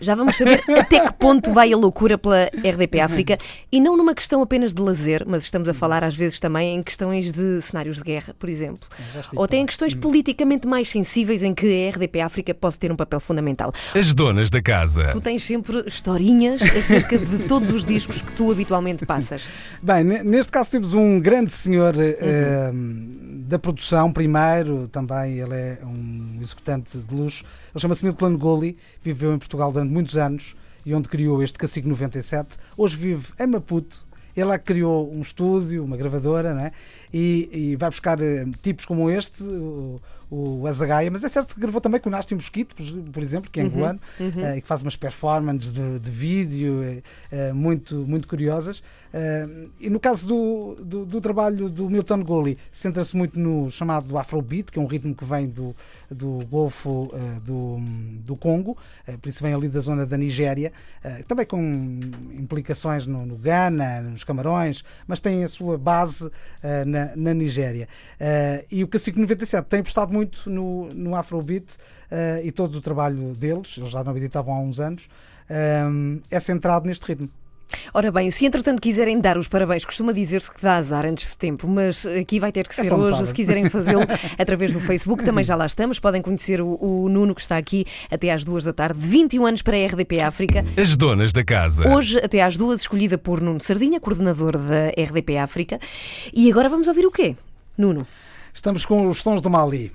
Já 0.00 0.14
vamos 0.14 0.36
saber 0.36 0.62
até 0.78 1.00
que 1.00 1.12
ponto 1.14 1.52
vai 1.52 1.72
a 1.72 1.76
loucura 1.76 2.16
pela 2.16 2.46
RDP 2.46 3.00
África 3.00 3.38
e 3.70 3.80
não 3.80 3.96
numa 3.96 4.14
questão 4.14 4.42
apenas 4.42 4.72
de 4.74 4.80
lazer, 4.80 5.24
mas 5.26 5.42
estamos 5.44 5.68
a 5.68 5.74
falar 5.74 6.02
às 6.04 6.14
vezes 6.14 6.40
também 6.40 6.76
em 6.76 6.82
questões 6.82 7.32
de 7.32 7.60
cenários 7.60 7.96
de 7.96 8.02
guerra, 8.02 8.34
por 8.38 8.48
exemplo. 8.48 8.88
Ou 9.34 9.44
até 9.44 9.56
em 9.56 9.66
questões 9.66 9.94
hum. 9.94 10.00
politicamente 10.00 10.66
mais 10.66 10.88
sensíveis 10.88 11.42
em 11.42 11.54
que 11.54 11.86
a 11.86 11.90
RDP 11.90 12.20
África 12.20 12.54
pode 12.54 12.78
ter 12.78 12.90
um 12.90 12.96
papel 12.96 13.20
fundamental. 13.20 13.72
As 13.94 14.14
donas 14.14 14.50
da 14.50 14.62
casa. 14.62 15.10
Tu 15.12 15.20
tens 15.20 15.42
sempre 15.42 15.84
historinhas 15.86 16.62
acerca 16.62 17.18
de 17.18 17.40
todos 17.46 17.72
os 17.72 17.84
discos 17.84 18.22
que 18.22 18.32
tu 18.32 18.50
habitualmente 18.50 19.04
passas. 19.06 19.48
Bem, 19.82 20.04
neste 20.04 20.52
caso 20.52 20.70
temos 20.70 20.94
um 20.94 21.20
grande 21.20 21.52
senhor 21.52 21.94
uhum. 21.96 23.40
uh, 23.40 23.48
da 23.48 23.58
produção, 23.58 24.12
primeiro, 24.12 24.88
também 24.88 25.38
ele 25.38 25.54
é 25.54 25.78
um 25.84 26.38
executante 26.40 26.96
de 26.98 27.14
luxo. 27.14 27.44
Ele 27.72 27.80
chama-se 27.80 28.04
Milton 28.04 28.36
Goli, 28.36 28.76
viveu 29.02 29.34
em 29.34 29.38
Portugal 29.38 29.72
durante 29.72 29.92
muitos 29.92 30.16
anos 30.16 30.54
e 30.84 30.94
onde 30.94 31.08
criou 31.08 31.42
este 31.42 31.58
Cacique 31.58 31.88
97. 31.88 32.58
Hoje 32.76 32.96
vive 32.96 33.28
em 33.38 33.46
Maputo. 33.46 34.06
Ele 34.36 34.46
lá 34.46 34.58
criou 34.58 35.12
um 35.12 35.22
estúdio, 35.22 35.84
uma 35.84 35.96
gravadora, 35.96 36.54
não 36.54 36.62
é? 36.62 36.72
e, 37.12 37.48
e 37.52 37.76
vai 37.76 37.90
buscar 37.90 38.18
uh, 38.18 38.50
tipos 38.62 38.84
como 38.84 39.10
este, 39.10 39.42
o, 39.42 40.00
o 40.30 40.66
Azagaia, 40.66 41.10
mas 41.10 41.24
é 41.24 41.28
certo 41.28 41.54
que 41.54 41.60
gravou 41.60 41.80
também 41.80 42.00
com 42.00 42.08
o 42.08 42.12
Nasty 42.12 42.34
Mosquito, 42.34 42.74
por, 42.74 42.84
por, 43.12 43.22
exemplo, 43.22 43.50
que 43.50 43.60
é 43.60 43.64
uhum, 43.64 43.68
angolano, 43.68 44.00
uhum. 44.18 44.28
Uh, 44.28 44.56
e 44.56 44.60
que 44.62 44.68
faz 44.68 44.80
umas 44.80 44.96
performances 44.96 45.72
de, 45.72 45.98
de 45.98 46.10
vídeo 46.10 46.80
uh, 46.80 47.54
muito, 47.54 47.96
muito 48.06 48.28
curiosas. 48.28 48.82
e 49.80 49.90
no 49.90 49.98
caso 49.98 50.28
do, 50.28 50.76
do, 50.84 51.04
do 51.04 51.20
trabalho 51.20 51.68
do 51.68 51.90
Milton 51.90 52.22
Goli, 52.22 52.56
centra-se 52.70 53.16
muito 53.16 53.38
no 53.40 53.68
chamado 53.70 54.16
Afrobeat, 54.16 54.70
que 54.70 54.78
é 54.78 54.82
um 54.82 54.86
ritmo 54.86 55.14
que 55.14 55.24
vem 55.24 55.48
do, 55.48 55.74
do 56.08 56.46
Golfo 56.48 57.10
do, 57.44 57.78
do 58.24 58.36
Congo, 58.36 58.76
por 59.20 59.28
isso 59.28 59.42
vem 59.42 59.52
ali 59.52 59.68
da 59.68 59.80
zona 59.80 60.06
da 60.06 60.16
Nigéria, 60.16 60.72
também 61.26 61.44
com 61.44 61.60
implicações 62.38 63.04
no, 63.04 63.26
no 63.26 63.36
Ghana, 63.36 64.00
nos 64.02 64.22
Camarões, 64.22 64.84
mas 65.08 65.18
tem 65.18 65.42
a 65.42 65.48
sua 65.48 65.76
base 65.76 66.30
na 66.86 67.00
na, 67.16 67.34
Nigéria. 67.34 67.88
Uh, 68.20 68.64
e 68.70 68.84
o 68.84 68.88
Cacique 68.88 69.18
97 69.18 69.66
tem 69.66 69.80
apostado 69.80 70.12
muito 70.12 70.19
no, 70.46 70.88
no 70.94 71.14
Afrobeat 71.14 71.74
uh, 72.10 72.44
e 72.44 72.50
todo 72.50 72.78
o 72.78 72.80
trabalho 72.80 73.34
deles, 73.34 73.76
eles 73.78 73.90
já 73.90 74.02
não 74.02 74.16
editavam 74.16 74.54
há 74.54 74.60
uns 74.60 74.80
anos, 74.80 75.04
uh, 75.04 76.22
é 76.30 76.40
centrado 76.40 76.86
neste 76.86 77.06
ritmo. 77.06 77.30
Ora 77.92 78.10
bem, 78.10 78.30
se 78.30 78.46
entretanto 78.46 78.80
quiserem 78.80 79.20
dar 79.20 79.38
os 79.38 79.48
parabéns, 79.48 79.84
costuma 79.84 80.12
dizer-se 80.12 80.52
que 80.52 80.62
dá 80.62 80.76
azar 80.76 81.06
antes 81.06 81.30
de 81.30 81.36
tempo, 81.36 81.68
mas 81.68 82.06
aqui 82.06 82.40
vai 82.40 82.52
ter 82.52 82.66
que 82.66 82.80
é 82.80 82.84
ser 82.84 82.92
é 82.92 82.94
hoje, 82.94 83.26
se 83.26 83.34
quiserem 83.34 83.68
fazê-lo 83.68 84.02
através 84.38 84.72
do 84.72 84.80
Facebook, 84.80 85.24
também 85.24 85.44
já 85.44 85.54
lá 85.54 85.66
estamos. 85.66 85.98
Podem 85.98 86.22
conhecer 86.22 86.60
o, 86.60 86.78
o, 86.80 87.08
Nuno 87.08 87.34
que 87.34 87.40
está 87.40 87.56
aqui 87.56 87.84
até 88.10 88.30
às 88.30 88.44
duas 88.44 88.64
da 88.64 88.72
tarde, 88.72 88.98
21 88.98 89.46
anos 89.46 89.62
para 89.62 89.76
a 89.76 89.86
RDP 89.86 90.20
África. 90.20 90.64
As 90.76 90.96
donas 90.96 91.32
da 91.32 91.44
casa. 91.44 91.88
Hoje, 91.88 92.18
até 92.18 92.42
às 92.42 92.56
duas, 92.56 92.80
escolhida 92.80 93.18
por 93.18 93.40
Nuno 93.40 93.60
Sardinha, 93.60 94.00
coordenador 94.00 94.58
da 94.58 94.88
RDP 94.88 95.38
África. 95.38 95.78
E 96.32 96.50
agora 96.50 96.68
vamos 96.68 96.88
ouvir 96.88 97.06
o 97.06 97.10
quê, 97.10 97.36
Nuno? 97.76 98.06
Estamos 98.52 98.84
com 98.84 99.06
os 99.06 99.22
sons 99.22 99.40
do 99.40 99.48
Mali. 99.50 99.92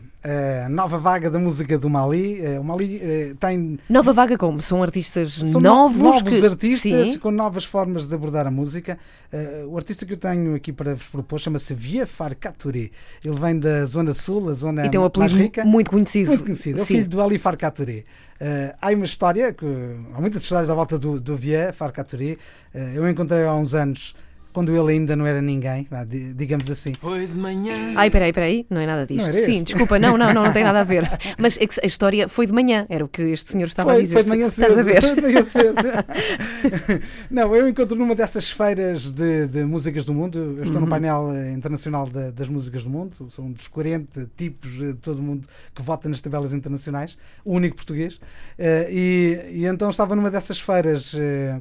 A 0.65 0.69
nova 0.69 0.97
vaga 0.97 1.29
da 1.29 1.37
música 1.37 1.77
do 1.77 1.89
Mali. 1.89 2.41
Eh, 2.43 2.59
o 2.59 2.63
Mali 2.63 2.99
eh, 3.01 3.33
tem. 3.39 3.77
Nova 3.89 4.11
vaga 4.11 4.37
como? 4.37 4.61
São 4.61 4.81
artistas 4.81 5.33
São 5.33 5.61
no- 5.61 5.69
novos? 5.69 5.97
novos 6.01 6.39
que... 6.39 6.45
artistas 6.45 7.07
Sim. 7.09 7.19
com 7.19 7.31
novas 7.31 7.63
formas 7.63 8.07
de 8.07 8.15
abordar 8.15 8.47
a 8.47 8.51
música. 8.51 8.97
Eh, 9.31 9.65
o 9.67 9.77
artista 9.77 10.05
que 10.05 10.13
eu 10.13 10.17
tenho 10.17 10.55
aqui 10.55 10.73
para 10.73 10.95
vos 10.95 11.07
propor 11.07 11.39
chama-se 11.39 11.73
Via 11.73 12.07
Farcaturi. 12.07 12.91
Ele 13.23 13.39
vem 13.39 13.59
da 13.59 13.85
Zona 13.85 14.13
Sul, 14.13 14.49
a 14.49 14.53
zona 14.53 14.85
E 14.85 14.89
tem 14.89 14.99
um 14.99 15.09
mais 15.17 15.33
rica. 15.33 15.63
muito 15.63 15.91
conhecido. 15.91 16.27
Muito 16.29 16.43
conhecido. 16.43 16.79
É 16.79 16.81
o 16.81 16.85
filho 16.85 17.07
do 17.07 17.21
Ali 17.21 17.37
Farcaturi. 17.37 18.03
Eh, 18.39 18.75
há 18.81 18.89
uma 18.91 19.05
história, 19.05 19.53
que, 19.53 19.65
há 20.13 20.19
muitas 20.19 20.41
histórias 20.41 20.69
à 20.69 20.73
volta 20.73 20.97
do, 20.99 21.19
do 21.19 21.37
Via 21.37 21.71
Farcaturi. 21.71 22.37
Eh, 22.73 22.93
eu 22.95 23.07
encontrei 23.09 23.43
há 23.45 23.53
uns 23.53 23.73
anos, 23.73 24.15
quando 24.55 24.75
ele 24.75 24.93
ainda 24.93 25.15
não 25.15 25.27
era 25.27 25.41
ninguém, 25.41 25.85
vá, 25.91 26.03
digamos 26.05 26.71
assim. 26.71 26.93
Foi 26.95 27.27
de 27.27 27.37
manhã. 27.37 27.93
Ai, 27.95 28.09
peraí, 28.09 28.31
peraí, 28.33 28.65
não 28.69 28.81
é 28.81 28.85
nada 28.87 29.05
disto. 29.05 29.31
Sim, 29.33 29.61
desculpa, 29.63 29.99
não, 29.99 30.17
não, 30.17 30.33
não, 30.33 30.45
não 30.45 30.51
tem 30.53 30.63
nada 30.63 30.79
a 30.79 30.83
ver. 30.83 31.03
Mas 31.37 31.57
é 31.59 31.67
que 31.67 31.79
a 31.83 31.85
história 31.85 32.27
foi 32.29 32.47
de 32.47 32.53
manhã, 32.53 32.85
era 32.89 33.03
o 33.05 33.07
que 33.07 33.21
este 33.21 33.51
senhor 33.51 33.67
estava 33.67 33.91
a 33.91 33.93
Foi, 33.95 34.01
dizer. 34.03 34.13
foi 34.15 34.23
de 34.23 34.29
manhã 34.29 34.49
cedo. 34.49 34.63
Estás 34.69 34.79
a 34.79 34.83
ver? 34.83 35.01
Foi 35.03 35.15
de 35.15 35.21
manhã 35.21 35.43
cedo. 35.45 35.75
Não, 37.29 37.55
eu 37.55 37.67
encontro 37.69 37.95
numa 37.95 38.15
dessas 38.15 38.49
feiras 38.49 39.11
de, 39.13 39.47
de 39.47 39.63
músicas 39.63 40.05
do 40.05 40.13
mundo. 40.13 40.37
Eu 40.57 40.63
estou 40.63 40.75
Uhum. 40.77 40.85
no 40.85 40.89
painel 40.89 41.31
eh, 41.33 41.51
internacional 41.53 42.07
da- 42.09 42.31
das 42.31 42.49
músicas 42.49 42.83
do 42.83 42.89
mundo. 42.89 43.27
Sou 43.29 43.45
um 43.45 43.51
dos 43.51 43.67
40 43.67 44.29
tipos 44.35 44.71
eh, 44.81 44.87
de 44.87 44.93
todo 44.95 45.19
o 45.19 45.21
mundo 45.23 45.47
que 45.73 45.81
vota 45.81 46.07
nas 46.09 46.21
tabelas 46.21 46.53
internacionais, 46.53 47.17
o 47.43 47.53
único 47.53 47.75
português. 47.75 48.19
Eh, 48.57 48.87
E, 48.89 49.39
e 49.61 49.65
então 49.65 49.89
estava 49.89 50.15
numa 50.15 50.31
dessas 50.31 50.59
feiras 50.59 51.13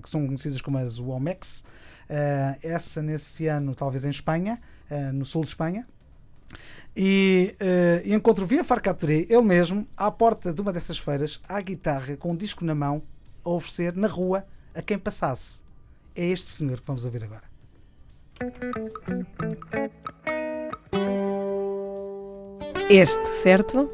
que 0.03 0.09
são 0.11 0.25
conhecidas 0.27 0.61
como 0.61 0.79
as 0.79 0.99
WOMEX. 0.99 1.65
Eh, 2.17 2.59
essa 2.63 3.03
nesse 3.03 3.49
ano, 3.49 3.75
talvez 3.75 4.05
em 4.05 4.11
Espanha, 4.11 4.61
eh, 4.89 5.11
no 5.11 5.25
sul 5.25 5.43
de 5.43 5.49
Espanha. 5.49 5.85
E, 6.97 7.57
e 8.05 8.15
encontro 8.15 8.47
Via 8.47 8.63
Farcaturi, 8.63 9.27
ele 9.29 9.43
mesmo, 9.43 9.85
à 9.97 10.13
porta 10.13 10.53
de 10.55 10.61
uma 10.61 10.73
dessas 10.73 10.97
feiras, 10.97 11.43
à 11.49 11.61
guitarra, 11.61 12.17
com 12.17 12.31
um 12.31 12.37
disco 12.37 12.65
na 12.65 12.73
mão, 12.73 13.03
a 13.45 13.51
oferecer 13.51 13.97
na 13.97 14.07
rua 14.07 14.47
a 14.73 14.81
quem 14.81 14.97
passasse. 14.97 15.65
É 16.15 16.25
este 16.25 16.47
senhor 16.47 16.81
que 16.81 16.87
vamos 16.87 17.05
ouvir 17.05 17.25
agora. 17.25 17.43
Este, 22.89 23.29
certo? 23.43 23.91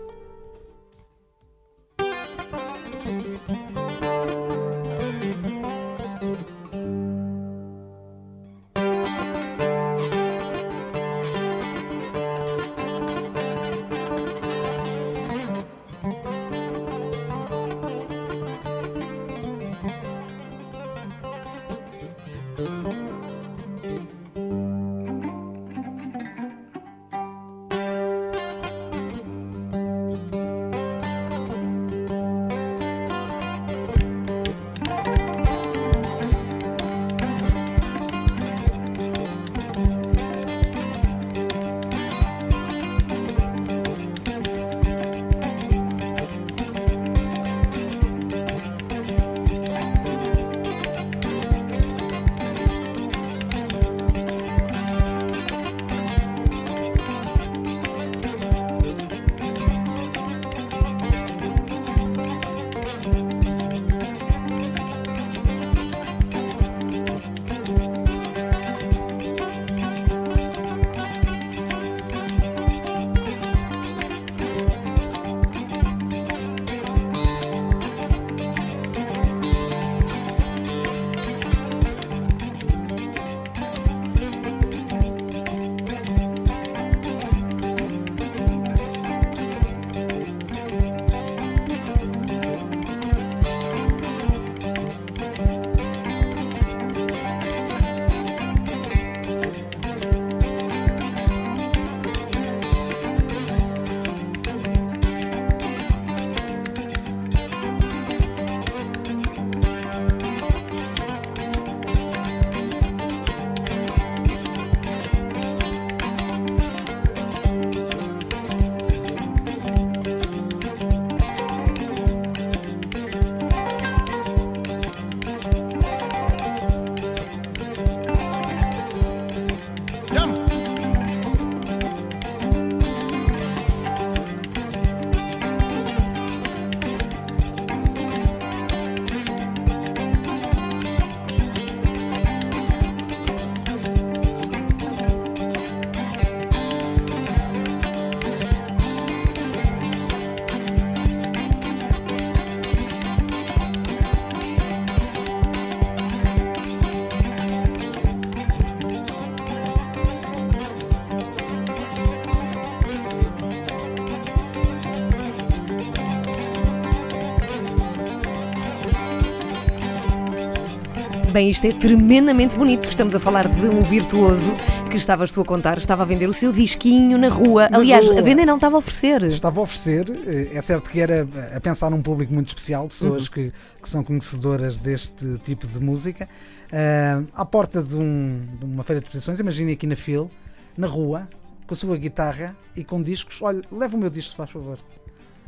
Bem, 171.33 171.49
isto 171.49 171.65
é 171.67 171.73
tremendamente 171.73 172.57
bonito. 172.57 172.89
Estamos 172.89 173.15
a 173.15 173.21
falar 173.21 173.47
de 173.47 173.67
um 173.67 173.83
virtuoso 173.83 174.53
que 174.91 174.97
estavas 174.97 175.31
tu 175.31 175.41
a 175.41 175.45
contar, 175.45 175.79
estava 175.79 176.03
a 176.03 176.07
vender 176.07 176.29
o 176.29 176.33
seu 176.33 176.53
disquinho 176.53 177.17
na 177.17 177.29
rua. 177.29 177.69
Na 177.69 177.79
Aliás, 177.79 178.05
rua. 178.09 178.19
a 178.19 178.23
vender 178.23 178.45
não 178.45 178.57
estava 178.57 178.75
a 178.77 178.79
oferecer. 178.79 179.23
Estava 179.25 179.61
a 179.61 179.63
oferecer, 179.63 180.11
eh, 180.27 180.49
é 180.57 180.61
certo 180.61 180.91
que 180.91 180.99
era 181.01 181.27
a 181.55 181.61
pensar 181.61 181.89
num 181.91 182.03
público 182.03 182.35
muito 182.35 182.49
especial, 182.49 182.89
pessoas 182.89 183.27
Uhum. 183.27 183.33
que, 183.33 183.53
que 183.81 183.89
são 183.89 184.03
conhecedoras 184.03 184.81
deste 184.81 185.39
tipo 185.45 185.67
de 185.69 185.79
música. 185.79 186.29
Ah, 186.73 187.23
à 187.35 187.45
porta 187.45 187.81
de, 187.81 187.95
um- 187.95 188.41
de 188.59 188.65
uma 188.65 188.83
feira 188.83 189.01
de 189.01 189.07
exposições, 189.07 189.39
imagine 189.39 189.73
aqui 189.73 189.87
na 189.87 189.97
FIL, 189.97 190.29
na 190.77 190.89
rua, 190.89 191.29
com 191.67 191.75
a 191.75 191.77
sua 191.77 191.97
guitarra 191.97 192.57
e 192.75 192.83
com 192.83 193.01
discos. 193.01 193.41
Olha, 193.41 193.63
leva 193.71 193.97
o 193.97 194.01
meu 194.01 194.11
disco, 194.11 194.31
se 194.33 194.37
faz 194.37 194.51
favor. 194.51 194.79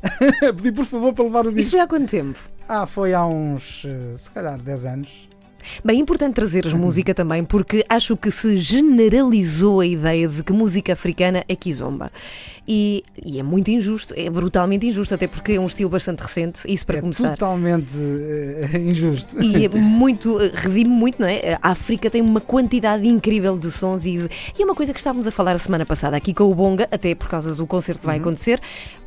Pedi 0.57 0.71
por 0.71 0.85
favor 0.85 1.12
para 1.12 1.25
levar 1.25 1.47
o 1.47 1.53
disco. 1.53 1.73
foi 1.73 1.81
há 1.81 1.87
quanto 1.89 2.09
tempo? 2.09 2.39
Ah, 2.69 2.87
foi 2.87 3.12
há 3.15 3.27
uns, 3.27 3.83
eh, 3.85 4.15
se 4.17 4.31
calhar, 4.31 4.59
10 4.59 4.85
anos. 4.85 5.29
Bem, 5.85 5.99
é 5.99 6.00
importante 6.00 6.35
trazeres 6.35 6.73
música 6.73 7.14
também, 7.14 7.45
porque 7.45 7.85
acho 7.88 8.16
que 8.16 8.31
se 8.31 8.57
generalizou 8.57 9.81
a 9.81 9.87
ideia 9.87 10.28
de 10.28 10.42
que 10.42 10.52
música 10.52 10.92
africana 10.92 11.45
é 11.49 11.57
kizomba. 11.57 12.11
E, 12.66 13.02
e 13.25 13.40
é 13.40 13.42
muito 13.42 13.71
injusto, 13.73 14.14
é 14.16 14.31
brutalmente 14.31 14.87
injusto, 14.87 15.14
até 15.14 15.26
porque 15.26 15.54
é 15.54 15.61
um 15.61 15.66
estilo 15.66 15.90
bastante 15.90 16.21
recente, 16.21 16.61
isso 16.66 16.87
para 16.87 16.99
é 16.99 17.00
começar. 17.00 17.31
totalmente 17.31 17.97
eh, 17.99 18.78
injusto. 18.78 19.42
E 19.42 19.64
é 19.64 19.69
muito, 19.75 20.38
redime 20.54 20.90
muito, 20.90 21.21
não 21.21 21.26
é? 21.26 21.59
A 21.61 21.71
África 21.71 22.09
tem 22.09 22.23
uma 22.23 22.40
quantidade 22.40 23.07
incrível 23.07 23.59
de 23.59 23.71
sons 23.71 24.07
e, 24.07 24.28
e 24.57 24.62
é 24.62 24.64
uma 24.64 24.76
coisa 24.76 24.92
que 24.92 25.00
estávamos 25.00 25.26
a 25.26 25.33
falar 25.33 25.52
a 25.52 25.59
semana 25.59 25.85
passada 25.85 26.16
aqui 26.16 26.33
com 26.33 26.45
o 26.45 26.54
Bonga, 26.54 26.87
até 26.90 27.14
por 27.16 27.28
causa 27.28 27.52
do 27.54 27.66
concerto 27.66 28.00
que 28.00 28.07
vai 28.07 28.19
acontecer, 28.19 28.61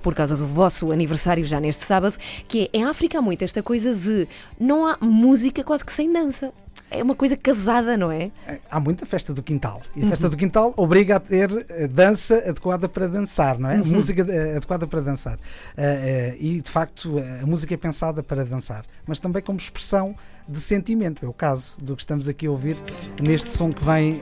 por 0.05 0.13
causa 0.13 0.37
do 0.37 0.45
vosso 0.45 0.91
aniversário 0.91 1.43
já 1.43 1.59
neste 1.59 1.83
sábado, 1.83 2.15
que 2.47 2.69
é 2.71 2.77
em 2.77 2.83
África 2.83 3.17
há 3.17 3.21
muito 3.23 3.43
esta 3.43 3.63
coisa 3.63 3.95
de 3.95 4.27
não 4.59 4.85
há 4.85 4.99
música 5.01 5.63
quase 5.63 5.83
que 5.83 5.91
sem 5.91 6.13
dança. 6.13 6.53
É 6.91 7.01
uma 7.01 7.15
coisa 7.15 7.35
casada, 7.35 7.97
não 7.97 8.11
é? 8.11 8.29
Há 8.69 8.79
muita 8.79 9.03
festa 9.07 9.33
do 9.33 9.41
quintal. 9.41 9.81
E 9.95 10.03
a 10.03 10.07
festa 10.07 10.29
do 10.29 10.37
quintal 10.37 10.75
obriga 10.77 11.15
a 11.15 11.19
ter 11.19 11.65
eh, 11.69 11.87
dança 11.87 12.37
adequada 12.47 12.87
para 12.87 13.07
dançar, 13.07 13.57
não 13.57 13.71
é? 13.71 13.79
Uhum. 13.79 13.85
Música 13.95 14.23
eh, 14.29 14.57
adequada 14.57 14.85
para 14.85 15.01
dançar. 15.01 15.39
Eh, 15.75 16.37
E, 16.39 16.61
de 16.61 16.69
facto, 16.69 17.15
a 17.41 17.45
música 17.47 17.73
é 17.73 17.77
pensada 17.77 18.21
para 18.21 18.45
dançar, 18.45 18.85
mas 19.07 19.19
também 19.19 19.41
como 19.41 19.57
expressão 19.57 20.15
de 20.47 20.61
sentimento. 20.61 21.25
É 21.25 21.27
o 21.27 21.33
caso 21.33 21.77
do 21.81 21.95
que 21.95 22.03
estamos 22.03 22.29
aqui 22.29 22.45
a 22.45 22.51
ouvir 22.51 22.77
neste 23.19 23.51
som 23.51 23.73
que 23.73 23.83
vem 23.83 24.21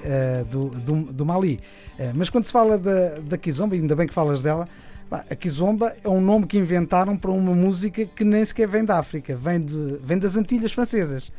do, 0.49 0.69
do, 0.69 1.01
do 1.11 1.25
Mali. 1.25 1.59
Mas 2.15 2.29
quando 2.29 2.45
se 2.45 2.53
fala 2.53 2.77
da, 2.77 3.19
da 3.19 3.37
Kizomba, 3.37 3.75
ainda 3.75 3.93
bem 3.93 4.07
que 4.07 4.13
falas 4.13 4.41
dela, 4.41 4.65
a 5.29 5.35
Kizomba 5.35 5.93
é 6.03 6.09
um 6.09 6.19
nome 6.19 6.47
que 6.47 6.57
inventaram 6.57 7.15
para 7.15 7.29
uma 7.29 7.53
música 7.53 8.05
que 8.05 8.23
nem 8.23 8.43
sequer 8.43 8.67
vem 8.67 8.83
da 8.83 8.97
África, 8.97 9.35
vem, 9.35 9.59
de, 9.59 9.99
vem 10.01 10.17
das 10.17 10.35
Antilhas 10.35 10.71
Francesas, 10.71 11.31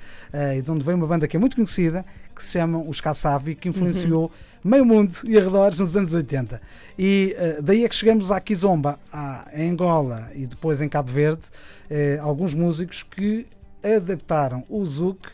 e 0.57 0.63
de 0.63 0.71
onde 0.71 0.85
vem 0.85 0.95
uma 0.95 1.07
banda 1.07 1.27
que 1.27 1.37
é 1.37 1.41
muito 1.41 1.57
conhecida, 1.57 2.05
que 2.35 2.43
se 2.43 2.53
chama 2.53 2.79
os 2.79 3.01
Kassavi, 3.01 3.55
que 3.55 3.69
influenciou 3.69 4.31
meio 4.63 4.85
mundo 4.85 5.13
e 5.25 5.37
arredores 5.37 5.79
nos 5.79 5.97
anos 5.97 6.15
80. 6.15 6.61
E 6.99 7.35
eh, 7.37 7.59
daí 7.63 7.85
é 7.85 7.89
que 7.89 7.95
chegamos 7.95 8.31
à 8.31 8.41
Kizomba, 8.41 8.99
à, 9.13 9.47
em 9.53 9.71
Angola 9.71 10.31
e 10.35 10.47
depois 10.47 10.81
em 10.81 10.89
Cabo 10.89 11.13
Verde, 11.13 11.47
eh, 11.91 12.19
alguns 12.21 12.55
músicos 12.55 13.03
que 13.03 13.47
adaptaram 13.83 14.65
o 14.69 14.85
zouk, 14.85 15.29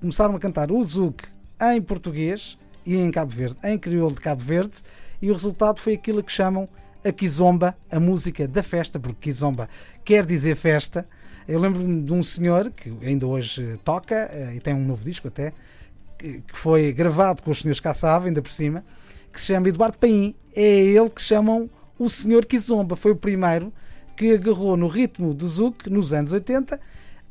começaram 0.00 0.34
a 0.34 0.38
cantar 0.40 0.72
o 0.72 0.82
zouk 0.82 1.24
em 1.74 1.82
português 1.82 2.58
e 2.86 2.96
em 2.96 3.10
Cabo 3.10 3.32
Verde, 3.32 3.56
em 3.62 3.78
crioulo 3.78 4.14
de 4.14 4.20
Cabo 4.20 4.42
Verde, 4.42 4.78
e 5.20 5.30
o 5.30 5.34
resultado 5.34 5.78
foi 5.80 5.94
aquilo 5.94 6.22
que 6.22 6.32
chamam 6.32 6.66
a 7.04 7.12
Kizomba, 7.12 7.76
a 7.90 7.98
música 7.98 8.46
da 8.46 8.62
festa, 8.62 8.98
porque 8.98 9.30
Kizomba 9.30 9.68
quer 10.04 10.24
dizer 10.24 10.56
festa. 10.56 11.06
Eu 11.48 11.58
lembro-me 11.58 12.02
de 12.02 12.12
um 12.12 12.22
senhor 12.22 12.70
que 12.70 12.92
ainda 13.02 13.26
hoje 13.26 13.78
toca 13.82 14.28
eh, 14.32 14.56
e 14.56 14.60
tem 14.60 14.74
um 14.74 14.84
novo 14.84 15.02
disco 15.02 15.28
até, 15.28 15.52
que 16.18 16.42
foi 16.52 16.92
gravado 16.92 17.42
com 17.42 17.50
os 17.50 17.60
senhores 17.60 17.80
Caçava, 17.80 18.26
ainda 18.26 18.42
por 18.42 18.52
cima, 18.52 18.84
que 19.32 19.40
se 19.40 19.46
chama 19.46 19.68
Eduardo 19.68 19.98
Paim. 19.98 20.34
É 20.54 20.62
ele 20.62 21.08
que 21.08 21.22
chamam 21.22 21.68
o 21.98 22.08
senhor 22.08 22.44
Kizomba. 22.44 22.94
Foi 22.94 23.12
o 23.12 23.16
primeiro 23.16 23.72
que 24.16 24.34
agarrou 24.34 24.76
no 24.76 24.86
ritmo 24.86 25.32
do 25.32 25.48
Zouk 25.48 25.88
nos 25.88 26.12
anos 26.12 26.32
80, 26.32 26.78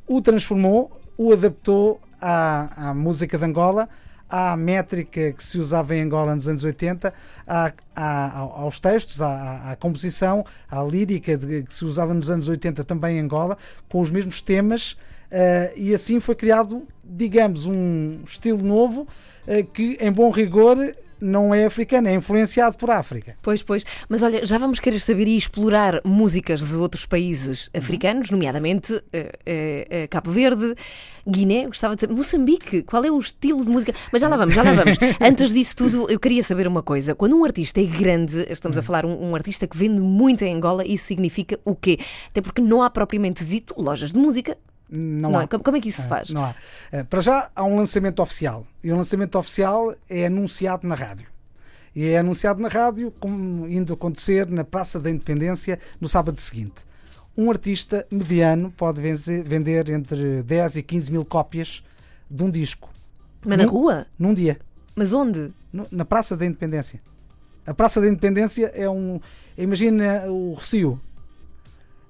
o 0.08 0.20
transformou, 0.20 0.90
o 1.16 1.32
adaptou 1.32 2.00
à, 2.20 2.88
à 2.88 2.94
música 2.94 3.38
de 3.38 3.44
Angola, 3.44 3.88
à 4.30 4.56
métrica 4.56 5.32
que 5.32 5.42
se 5.42 5.58
usava 5.58 5.94
em 5.94 6.02
Angola 6.02 6.34
nos 6.36 6.46
anos 6.48 6.62
80, 6.64 7.12
à- 7.46 7.72
à- 7.96 8.38
aos 8.38 8.78
textos, 8.78 9.20
à, 9.20 9.72
à 9.72 9.76
composição, 9.76 10.44
à 10.70 10.82
lírica 10.82 11.36
de- 11.36 11.62
que 11.64 11.74
se 11.74 11.84
usava 11.84 12.14
nos 12.14 12.30
anos 12.30 12.48
80 12.48 12.84
também 12.84 13.16
em 13.18 13.20
Angola, 13.20 13.58
com 13.88 14.00
os 14.00 14.10
mesmos 14.10 14.40
temas, 14.40 14.96
eh, 15.30 15.72
e 15.76 15.94
assim 15.94 16.20
foi 16.20 16.34
criado, 16.34 16.86
digamos, 17.04 17.66
um 17.66 18.20
estilo 18.24 18.62
novo 18.62 19.06
eh, 19.46 19.62
que, 19.62 19.96
em 20.00 20.12
bom 20.12 20.30
rigor, 20.30 20.76
não 21.20 21.54
é 21.54 21.66
africano, 21.66 22.08
é 22.08 22.14
influenciado 22.14 22.76
por 22.76 22.90
África. 22.90 23.36
Pois, 23.42 23.62
pois. 23.62 23.84
Mas 24.08 24.22
olha, 24.22 24.44
já 24.44 24.58
vamos 24.58 24.80
querer 24.80 25.00
saber 25.00 25.28
e 25.28 25.36
explorar 25.36 26.00
músicas 26.04 26.60
de 26.60 26.74
outros 26.74 27.06
países 27.06 27.70
africanos, 27.74 28.30
nomeadamente 28.30 29.02
eh, 29.12 29.32
eh, 29.44 29.86
eh, 29.90 30.06
Cabo 30.06 30.30
Verde, 30.30 30.74
Guiné, 31.28 31.66
gostava 31.66 31.94
de 31.94 32.00
saber, 32.00 32.14
Moçambique, 32.14 32.82
qual 32.82 33.04
é 33.04 33.10
o 33.10 33.18
estilo 33.18 33.64
de 33.64 33.70
música? 33.70 33.94
Mas 34.12 34.22
já 34.22 34.28
lá 34.28 34.36
vamos, 34.36 34.54
já 34.54 34.62
lá 34.62 34.72
vamos. 34.72 34.96
Antes 35.20 35.52
disso 35.52 35.76
tudo, 35.76 36.10
eu 36.10 36.18
queria 36.18 36.42
saber 36.42 36.66
uma 36.66 36.82
coisa. 36.82 37.14
Quando 37.14 37.36
um 37.36 37.44
artista 37.44 37.80
é 37.80 37.84
grande, 37.84 38.46
estamos 38.50 38.76
a 38.78 38.82
falar 38.82 39.04
um, 39.04 39.30
um 39.30 39.34
artista 39.34 39.66
que 39.66 39.76
vende 39.76 40.00
muito 40.00 40.44
em 40.44 40.54
Angola, 40.54 40.86
isso 40.86 41.04
significa 41.04 41.58
o 41.64 41.74
quê? 41.74 41.98
Até 42.28 42.40
porque 42.40 42.60
não 42.60 42.82
há 42.82 42.90
propriamente 42.90 43.44
dito 43.44 43.74
lojas 43.80 44.12
de 44.12 44.18
música. 44.18 44.56
Não, 44.90 45.30
Não 45.30 45.38
há. 45.38 45.46
Como- 45.46 45.76
é 45.76 45.80
que 45.80 45.88
isso 45.88 46.00
se 46.00 46.06
Ah, 46.06 46.10
faz? 46.10 46.30
Não 46.30 46.44
há. 46.44 46.54
Ah, 46.92 47.04
Para 47.04 47.20
já 47.20 47.50
há 47.54 47.64
um 47.64 47.76
lançamento 47.76 48.20
oficial. 48.20 48.66
E 48.82 48.90
o 48.90 48.96
lançamento 48.96 49.38
oficial 49.38 49.94
é 50.08 50.26
anunciado 50.26 50.86
na 50.86 50.94
rádio. 50.94 51.28
E 51.94 52.06
é 52.06 52.18
anunciado 52.18 52.60
na 52.60 52.68
rádio, 52.68 53.12
como 53.20 53.66
indo 53.68 53.92
acontecer 53.92 54.46
na 54.48 54.64
Praça 54.64 54.98
da 54.98 55.10
Independência 55.10 55.78
no 56.00 56.08
sábado 56.08 56.40
seguinte. 56.40 56.84
Um 57.36 57.50
artista 57.50 58.06
mediano 58.10 58.72
pode 58.76 59.00
vender 59.00 59.88
entre 59.90 60.42
10 60.42 60.76
e 60.76 60.82
15 60.82 61.10
mil 61.12 61.24
cópias 61.24 61.82
de 62.30 62.42
um 62.42 62.50
disco 62.50 62.90
Mas 63.44 63.58
na 63.58 63.64
Não. 63.64 63.70
rua? 63.72 64.06
num 64.18 64.34
dia, 64.34 64.58
Mas 64.94 65.12
onde? 65.12 65.52
na 65.90 66.04
Praça 66.04 66.36
da 66.36 66.44
Independência. 66.44 67.00
A 67.66 67.72
Praça 67.72 68.00
da 68.00 68.08
Independência 68.08 68.66
é 68.74 68.88
um. 68.90 69.20
Imagina 69.56 70.24
o 70.28 70.52
Rocio. 70.54 71.00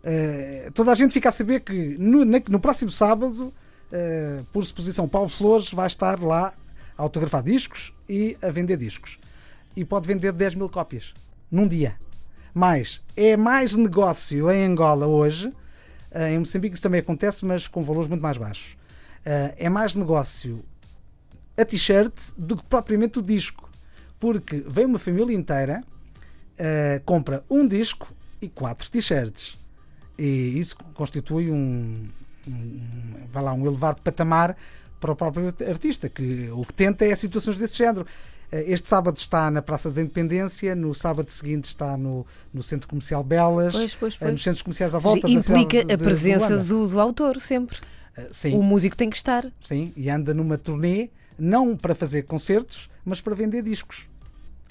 Eh, 0.03 0.71
toda 0.75 0.91
a 0.93 0.95
gente 0.95 1.13
fica 1.13 1.29
a 1.29 1.33
saber 1.33 1.61
que 1.61 1.97
no, 1.99 2.25
na- 2.25 2.41
no 2.49 2.59
próximo 2.61 2.91
sábado, 2.91 3.53
eh, 3.93 4.43
por 4.53 4.63
exposição, 4.63 5.09
Paulo 5.09 5.29
Flores 5.29 5.73
vai 5.73 5.87
estar 5.87 6.21
lá 6.23 6.55
a 6.97 7.03
autografar 7.03 7.43
discos 7.43 7.93
e 8.09 8.37
a 8.43 8.51
vender 8.51 8.77
discos. 8.77 9.19
E 9.77 9.85
pode 9.85 10.07
vender 10.09 10.33
10 10.33 10.55
mil 10.55 10.69
cópias 10.69 11.15
num 11.51 11.67
dia. 11.69 11.97
Mas 12.55 13.01
é 13.17 13.37
mais 13.37 13.75
negócio 13.75 14.51
em 14.51 14.65
Angola 14.65 15.07
hoje. 15.07 15.53
eh, 16.13 16.33
em 16.33 16.39
Moçambique 16.41 16.75
isso 16.75 16.83
também 16.83 17.01
acontece, 17.01 17.45
mas 17.45 17.69
com 17.69 17.83
valores 17.85 18.09
muito 18.09 18.23
mais 18.23 18.37
baixos. 18.37 18.77
É 19.25 19.69
mais 19.69 19.95
negócio 19.95 20.65
a 21.57 21.65
t-shirt 21.65 22.13
do 22.39 22.57
que 22.57 22.65
propriamente 22.65 23.19
o 23.19 23.23
disco. 23.23 23.71
Porque 24.19 24.65
vem 24.67 24.87
uma 24.87 24.99
família 24.99 25.37
inteira, 25.37 25.85
compra 27.05 27.45
um 27.51 27.67
disco 27.69 28.13
e 28.41 28.49
quatro 28.49 28.91
t-shirts. 28.91 29.57
E 30.23 30.59
isso 30.59 30.77
constitui 30.95 31.51
um, 31.51 32.07
um, 32.47 32.81
vai 33.33 33.43
lá, 33.43 33.53
um 33.55 33.65
elevado 33.67 34.01
patamar 34.03 34.55
para 35.01 35.13
o 35.13 35.17
próprio 35.17 35.47
artista, 35.67 36.11
que 36.11 36.51
o 36.53 36.65
que 36.65 36.75
tenta 36.75 37.07
é 37.07 37.15
situações 37.15 37.59
desse 37.59 37.79
género. 37.79 38.07
Eh, 38.53 38.65
Este 38.73 38.87
sábado 38.89 39.17
está 39.17 39.51
na 39.51 39.63
Praça 39.63 39.91
da 39.91 40.03
Independência, 40.03 40.75
no 40.77 40.93
sábado 40.95 41.31
seguinte 41.31 41.65
está 41.65 41.97
no, 41.97 42.27
no 42.53 42.63
Centro 42.63 42.87
Comercial 42.89 43.25
Belas, 43.25 43.73
Pois, 43.73 43.95
pois, 43.95 44.15
eh, 44.15 44.19
pois. 44.21 44.33
nos 44.33 44.43
centros 44.43 44.63
comerciais 44.63 44.95
à 44.95 44.99
volta. 44.99 45.27
Implica 45.31 45.81
a 45.83 45.97
presença 45.97 46.59
do, 46.59 46.87
do 46.87 47.01
autor 47.01 47.41
sempre. 47.41 47.79
Eh, 48.17 48.29
Sim. 48.31 48.57
O 48.59 48.63
músico 48.63 48.95
tem 48.97 49.09
que 49.09 49.17
estar. 49.17 49.51
Sim, 49.61 49.93
e 49.97 50.11
anda 50.11 50.35
numa 50.35 50.59
turnê, 50.59 51.09
não 51.39 51.75
para 51.77 51.95
fazer 51.95 52.25
concertos, 52.25 52.91
mas 53.07 53.23
para 53.23 53.35
vender 53.35 53.63
discos. 53.63 54.07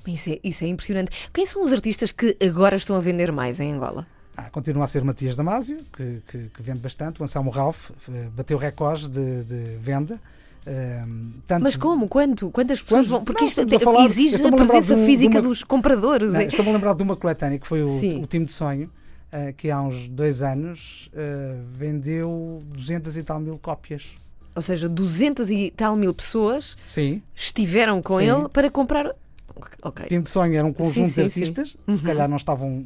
Isso 0.06 0.30
é, 0.30 0.40
isso 0.44 0.64
é 0.64 0.68
impressionante. 0.68 1.12
Quem 1.34 1.46
são 1.46 1.64
os 1.64 1.74
artistas 1.74 2.12
que 2.12 2.38
agora 2.40 2.76
estão 2.76 2.96
a 2.96 3.00
vender 3.00 3.32
mais 3.32 3.60
em 3.60 3.74
Angola? 3.74 4.06
Ah, 4.45 4.49
continua 4.52 4.86
a 4.86 4.88
ser 4.88 5.04
Matias 5.04 5.36
Damasio, 5.36 5.80
que, 5.95 6.21
que- 6.30 6.49
que 6.54 6.62
vende 6.62 6.80
bastante. 6.80 7.19
O 7.21 7.23
Anselmo 7.23 7.49
Ralph 7.49 7.91
eh, 8.10 8.30
bateu 8.36 8.58
recordes 8.58 9.08
de, 9.10 9.43
de 9.43 9.78
venda. 9.82 10.19
Ehm, 10.65 11.32
tanto 11.47 11.63
Mas 11.63 11.75
como? 11.75 12.08
Quanto? 12.08 12.49
Quantas 12.52 12.82
pessoas 12.82 12.99
Quantos? 13.02 13.12
vão? 13.12 13.23
Porque 13.23 13.41
Não, 13.41 13.47
isto 13.49 13.80
falar- 13.80 14.06
exige 14.06 14.36
a 14.45 14.52
presença 14.52 14.95
um- 14.95 15.06
física 15.06 15.39
uma- 15.39 15.41
dos 15.41 15.63
compradores. 15.63 16.32
Não, 16.34 16.39
é? 16.39 16.45
Estou-me 16.45 16.69
a 16.71 16.73
lembrar 16.73 16.93
de 16.93 17.04
uma 17.04 17.15
coletânea 17.15 17.58
que 17.60 17.67
foi 17.67 17.82
o, 17.84 18.21
o 18.21 18.28
Time 18.28 18.45
de 18.45 18.54
Sonho, 18.54 18.89
eh, 19.32 19.54
que 19.54 19.69
há 19.71 19.82
uns 19.82 20.08
dois 20.08 20.41
anos 20.41 21.10
eh, 21.13 21.56
vendeu 21.73 22.62
200 22.73 23.17
e 23.17 23.23
tal 23.23 23.39
mil 23.39 23.58
cópias. 23.58 24.08
Ou 24.56 24.62
seja, 24.62 24.89
200 24.89 25.49
e 25.49 25.71
tal 25.75 25.95
mil 25.95 26.13
pessoas 26.13 26.78
Sim. 26.86 27.21
estiveram 27.36 28.02
com 28.02 28.17
Sim. 28.17 28.30
ele 28.30 28.49
para 28.49 28.69
comprar. 28.69 29.13
Ok. 29.82 30.08
Time 30.08 30.24
de 30.24 30.30
Sonho 30.30 30.56
era 30.56 30.66
um 30.68 30.74
conjunto 30.74 31.08
sim, 31.10 31.24
de 31.24 31.30
sim. 31.30 31.40
artistas, 31.42 31.78
Uhum. 31.88 31.94
se 31.94 32.04
calhar 32.04 32.28
não 32.30 32.38
estavam 32.38 32.84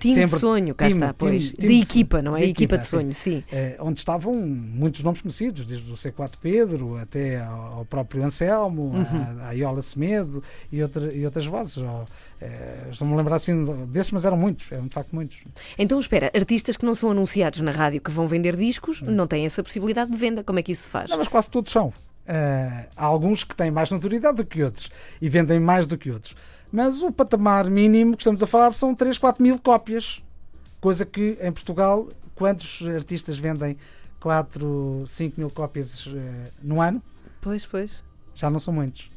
Time 0.00 0.14
de 0.14 0.14
sempre 0.14 0.38
sonho, 0.38 0.74
cá 0.74 0.86
time- 0.88 0.96
está, 1.00 1.06
time- 1.12 1.16
pois. 1.18 1.42
time 1.52 1.56
de 1.58 1.66
de 1.68 1.80
equipa, 1.82 2.20
não 2.22 2.36
é? 2.36 2.40
de 2.40 2.50
equipa 2.50 2.78
de 2.78 2.84
sim. 2.84 2.90
sonho, 2.90 3.14
sim. 3.14 3.44
eh, 3.52 3.76
onde 3.80 3.98
estavam 4.00 4.34
muitos 4.34 5.02
nomes 5.02 5.20
conhecidos, 5.20 5.64
desde 5.64 5.90
o 5.90 5.94
C4 5.96 6.32
Pedro 6.40 6.96
até 6.96 7.40
ao 7.40 7.62
ao 7.72 7.84
próprio 7.86 8.22
Anselmo, 8.24 8.82
Uhum. 8.94 9.40
a, 9.40 9.48
a 9.48 9.52
Iola 9.52 9.82
Semedo 9.82 10.42
e, 10.70 10.82
outra, 10.82 11.12
e 11.14 11.24
outras 11.24 11.46
vozes. 11.46 11.78
Ou, 11.78 12.06
eh, 12.40 12.88
Estou-me 12.90 13.14
a 13.14 13.16
lembrar 13.16 13.36
assim 13.36 13.64
desses, 13.86 14.12
mas 14.12 14.24
eram 14.24 14.36
muitos, 14.36 14.70
eram 14.70 14.86
de 14.86 14.94
facto 14.94 15.12
muitos. 15.14 15.38
Então, 15.78 15.98
espera, 15.98 16.30
artistas 16.34 16.76
que 16.76 16.84
não 16.84 16.94
são 16.94 17.10
anunciados 17.10 17.60
na 17.60 17.70
rádio 17.70 18.00
que 18.00 18.10
vão 18.10 18.28
vender 18.28 18.56
discos 18.56 19.00
não 19.02 19.26
têm 19.26 19.46
essa 19.46 19.62
possibilidade 19.62 20.10
de 20.10 20.16
venda. 20.16 20.44
Como 20.44 20.58
é 20.58 20.62
que 20.62 20.72
isso 20.72 20.84
se 20.84 20.88
faz? 20.90 21.10
Não, 21.10 21.18
mas 21.18 21.28
quase 21.28 21.48
todos 21.50 21.70
são. 21.72 21.92
Eh, 22.26 22.88
há 22.96 23.04
alguns 23.04 23.42
que 23.44 23.54
têm 23.56 23.70
mais 23.70 23.90
notoriedade 23.90 24.36
do 24.36 24.44
que 24.46 24.62
outros 24.62 24.90
e 25.20 25.28
vendem 25.28 25.58
mais 25.58 25.86
do 25.86 25.98
que 25.98 26.10
outros. 26.10 26.36
Mas 26.70 27.02
o 27.02 27.10
patamar 27.12 27.68
mínimo 27.68 28.16
que 28.16 28.22
estamos 28.22 28.42
a 28.42 28.46
falar 28.46 28.72
são 28.72 28.94
3, 28.94 29.18
4 29.18 29.42
mil 29.42 29.58
cópias. 29.58 30.22
Coisa 30.80 31.04
que 31.04 31.36
em 31.40 31.52
Portugal, 31.52 32.08
quantos 32.34 32.82
artistas 32.94 33.38
vendem 33.38 33.76
4, 34.20 35.04
5 35.06 35.34
mil 35.40 35.50
cópias 35.50 36.08
eh, 36.14 36.50
no 36.62 36.80
ano? 36.80 37.02
Pois, 37.40 37.66
pois. 37.66 38.02
Já 38.34 38.48
não 38.48 38.58
são 38.58 38.72
muitos. 38.72 39.10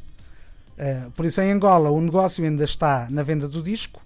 Eh, 0.78 1.04
por 1.16 1.26
isso, 1.26 1.40
em 1.42 1.52
Angola, 1.52 1.90
o 1.92 2.02
negócio 2.02 2.44
ainda 2.44 2.64
está 2.64 3.08
na 3.10 3.24
venda 3.24 3.48
do 3.48 3.62
disco. 3.62 4.02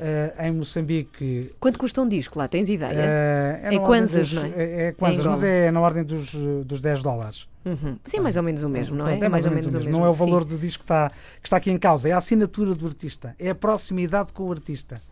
Eh, 0.00 0.46
em 0.46 0.52
Moçambique. 0.52 1.52
Quanto 1.60 1.78
custa 1.78 2.00
um 2.00 2.08
disco 2.08 2.38
lá? 2.38 2.46
Tens 2.48 2.68
ideia? 2.68 2.92
eh, 2.94 3.60
É 3.74 3.78
kwanzas, 3.80 4.30
dos- 4.32 4.42
não 4.42 4.44
é? 4.44 4.52
É, 4.56 4.86
é 4.86 4.92
kwanzas, 4.92 5.26
mas 5.26 5.42
é 5.42 5.70
na 5.70 5.80
ordem 5.80 6.04
dos, 6.04 6.32
dos 6.64 6.80
10 6.80 7.02
dólares. 7.02 7.46
Uhum. 7.68 7.98
Sim, 8.04 8.20
mais 8.20 8.36
ou 8.36 8.42
menos 8.42 8.62
o 8.62 8.68
mesmo, 8.68 8.96
não 8.96 9.06
é? 9.06 9.18
É 9.18 9.28
mais 9.28 9.44
ou 9.44 9.50
menos 9.50 9.66
o 9.66 9.72
mesmo. 9.78 9.90
Não 9.92 10.04
é 10.06 10.08
o 10.08 10.12
valor 10.12 10.44
do 10.44 10.56
disco 10.56 10.84
que 10.84 10.84
está, 10.84 11.10
que 11.40 11.46
está 11.46 11.56
aqui 11.58 11.70
em 11.70 11.78
causa, 11.78 12.08
é 12.08 12.12
a 12.12 12.18
assinatura 12.18 12.74
do 12.74 12.86
artista, 12.86 13.34
é 13.38 13.50
a 13.50 13.54
proximidade 13.54 14.32
com 14.32 14.44
o 14.44 14.50
artista. 14.52 15.02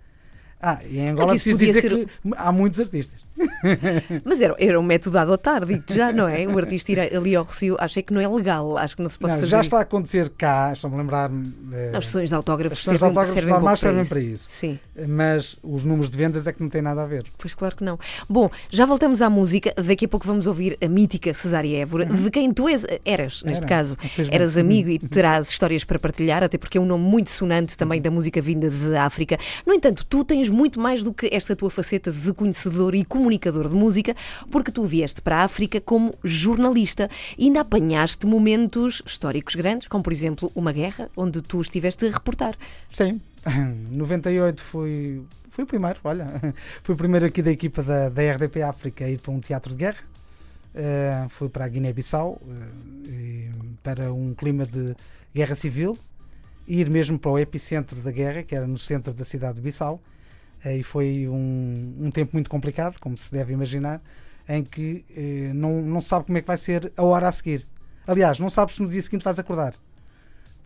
Ah, 0.60 0.80
e 0.88 0.98
em 0.98 1.10
Angola 1.10 1.32
É 1.32 1.34
preciso 1.34 1.58
dizer 1.58 1.80
ser- 1.82 2.06
que 2.06 2.10
há 2.36 2.50
muitos 2.50 2.80
artistas. 2.80 3.25
Mas 4.24 4.40
era, 4.40 4.54
era 4.58 4.78
um 4.80 4.82
método 4.82 5.18
a 5.18 5.22
adotar, 5.22 5.64
digo 5.64 5.84
já, 5.88 6.12
não 6.12 6.28
é? 6.28 6.46
O 6.46 6.56
artista 6.58 6.92
ir 6.92 7.00
ali 7.00 7.34
ao 7.36 7.44
Rocio, 7.44 7.76
acho 7.78 7.98
é 7.98 8.02
que 8.02 8.12
não 8.12 8.20
é 8.20 8.28
legal, 8.28 8.76
acho 8.78 8.96
que 8.96 9.02
não 9.02 9.08
se 9.08 9.18
pode 9.18 9.32
Não, 9.34 9.40
fazer 9.40 9.50
já 9.50 9.58
isso. 9.60 9.66
está 9.66 9.78
a 9.78 9.82
acontecer 9.82 10.28
cá, 10.30 10.70
estou-me 10.72 10.96
a 10.96 11.00
lembrar. 11.00 11.30
eh, 11.72 11.92
As 11.96 12.06
sessões 12.06 12.28
de 12.30 12.34
autógrafos 12.34 12.78
as 12.78 12.84
sessões 12.84 12.98
de 12.98 13.04
autógrafos 13.04 13.34
servem 13.34 13.52
normais 13.52 13.80
servem 13.80 14.00
isso. 14.02 14.08
para 14.10 14.20
isso. 14.20 14.46
Sim, 14.50 14.78
mas 15.08 15.56
os 15.62 15.84
números 15.84 16.10
de 16.10 16.16
vendas 16.16 16.46
é 16.46 16.52
que 16.52 16.62
não 16.62 16.68
têm 16.68 16.82
nada 16.82 17.02
a 17.02 17.06
ver. 17.06 17.24
pois 17.38 17.54
claro 17.54 17.76
que 17.76 17.84
não. 17.84 17.98
Bom, 18.28 18.50
já 18.70 18.86
voltamos 18.86 19.20
à 19.22 19.28
música. 19.30 19.72
Daqui 19.76 20.06
a 20.06 20.08
pouco 20.08 20.26
vamos 20.26 20.46
ouvir 20.46 20.76
a 20.82 20.88
mítica 20.88 21.32
Cesária 21.34 21.78
Évora, 21.78 22.06
de 22.06 22.30
quem 22.30 22.52
tu 22.52 22.68
és, 22.68 22.86
eras, 23.04 23.42
neste 23.42 23.64
Era, 23.64 23.68
caso. 23.68 23.96
Eras 24.30 24.56
amigo 24.56 24.88
e 24.88 24.98
terás 24.98 25.48
histórias 25.50 25.84
para 25.84 25.98
partilhar, 25.98 26.42
até 26.42 26.56
porque 26.58 26.78
é 26.78 26.80
um 26.80 26.86
nome 26.86 27.04
muito 27.04 27.30
sonante 27.30 27.76
também 27.76 28.00
da 28.00 28.10
música 28.10 28.40
vinda 28.40 28.70
de 28.70 28.96
África. 28.96 29.38
No 29.66 29.72
entanto, 29.74 30.04
tu 30.06 30.24
tens 30.24 30.48
muito 30.48 30.80
mais 30.80 31.02
do 31.02 31.12
que 31.12 31.28
esta 31.32 31.54
tua 31.54 31.70
faceta 31.70 32.10
de 32.10 32.32
conhecedor 32.32 32.94
e 32.94 33.04
comunicador 33.04 33.25
de 33.30 33.74
música, 33.74 34.14
porque 34.50 34.70
tu 34.70 34.84
vieste 34.84 35.20
para 35.20 35.38
a 35.38 35.44
África 35.44 35.80
como 35.80 36.14
jornalista 36.22 37.10
e 37.36 37.44
ainda 37.44 37.60
apanhaste 37.60 38.26
momentos 38.26 39.02
históricos 39.04 39.54
grandes, 39.54 39.88
como 39.88 40.02
por 40.02 40.12
exemplo 40.12 40.50
uma 40.54 40.72
guerra, 40.72 41.08
onde 41.16 41.42
tu 41.42 41.60
estiveste 41.60 42.06
a 42.06 42.10
reportar. 42.10 42.56
Sim, 42.92 43.20
98 43.92 44.62
fui, 44.62 45.22
fui 45.50 45.64
o 45.64 45.66
primeiro, 45.66 45.98
olha, 46.04 46.26
fui 46.82 46.94
o 46.94 46.98
primeiro 46.98 47.26
aqui 47.26 47.42
da 47.42 47.50
equipa 47.50 47.82
da, 47.82 48.08
da 48.08 48.32
RDP 48.32 48.62
África 48.62 49.04
a 49.04 49.10
ir 49.10 49.18
para 49.18 49.32
um 49.32 49.40
teatro 49.40 49.72
de 49.72 49.78
guerra. 49.78 50.16
Eh, 50.78 51.26
fui 51.30 51.48
para 51.48 51.64
a 51.64 51.68
Guiné-Bissau 51.68 52.38
e 53.08 53.50
para 53.82 54.12
um 54.12 54.34
clima 54.34 54.66
de 54.66 54.94
guerra 55.34 55.54
civil 55.54 55.98
ir 56.68 56.90
mesmo 56.90 57.18
para 57.18 57.30
o 57.30 57.38
epicentro 57.38 57.96
da 58.00 58.10
guerra, 58.10 58.42
que 58.42 58.54
era 58.54 58.66
no 58.66 58.76
centro 58.76 59.14
da 59.14 59.24
cidade 59.24 59.56
de 59.56 59.62
Bissau. 59.62 60.00
E 60.64 60.82
foi 60.82 61.28
um, 61.28 61.94
um 62.00 62.10
tempo 62.10 62.30
muito 62.32 62.50
complicado, 62.50 62.98
como 62.98 63.16
se 63.16 63.30
deve 63.32 63.52
imaginar, 63.52 64.02
em 64.48 64.64
que 64.64 65.04
eh, 65.16 65.52
não, 65.54 65.82
não 65.82 66.00
sabe 66.00 66.26
como 66.26 66.38
é 66.38 66.40
que 66.40 66.46
vai 66.46 66.58
ser 66.58 66.92
a 66.96 67.02
hora 67.02 67.28
a 67.28 67.32
seguir. 67.32 67.66
Aliás, 68.06 68.38
não 68.38 68.50
sabes 68.50 68.76
se 68.76 68.82
no 68.82 68.88
dia 68.88 69.02
seguinte 69.02 69.24
vais 69.24 69.38
acordar 69.38 69.74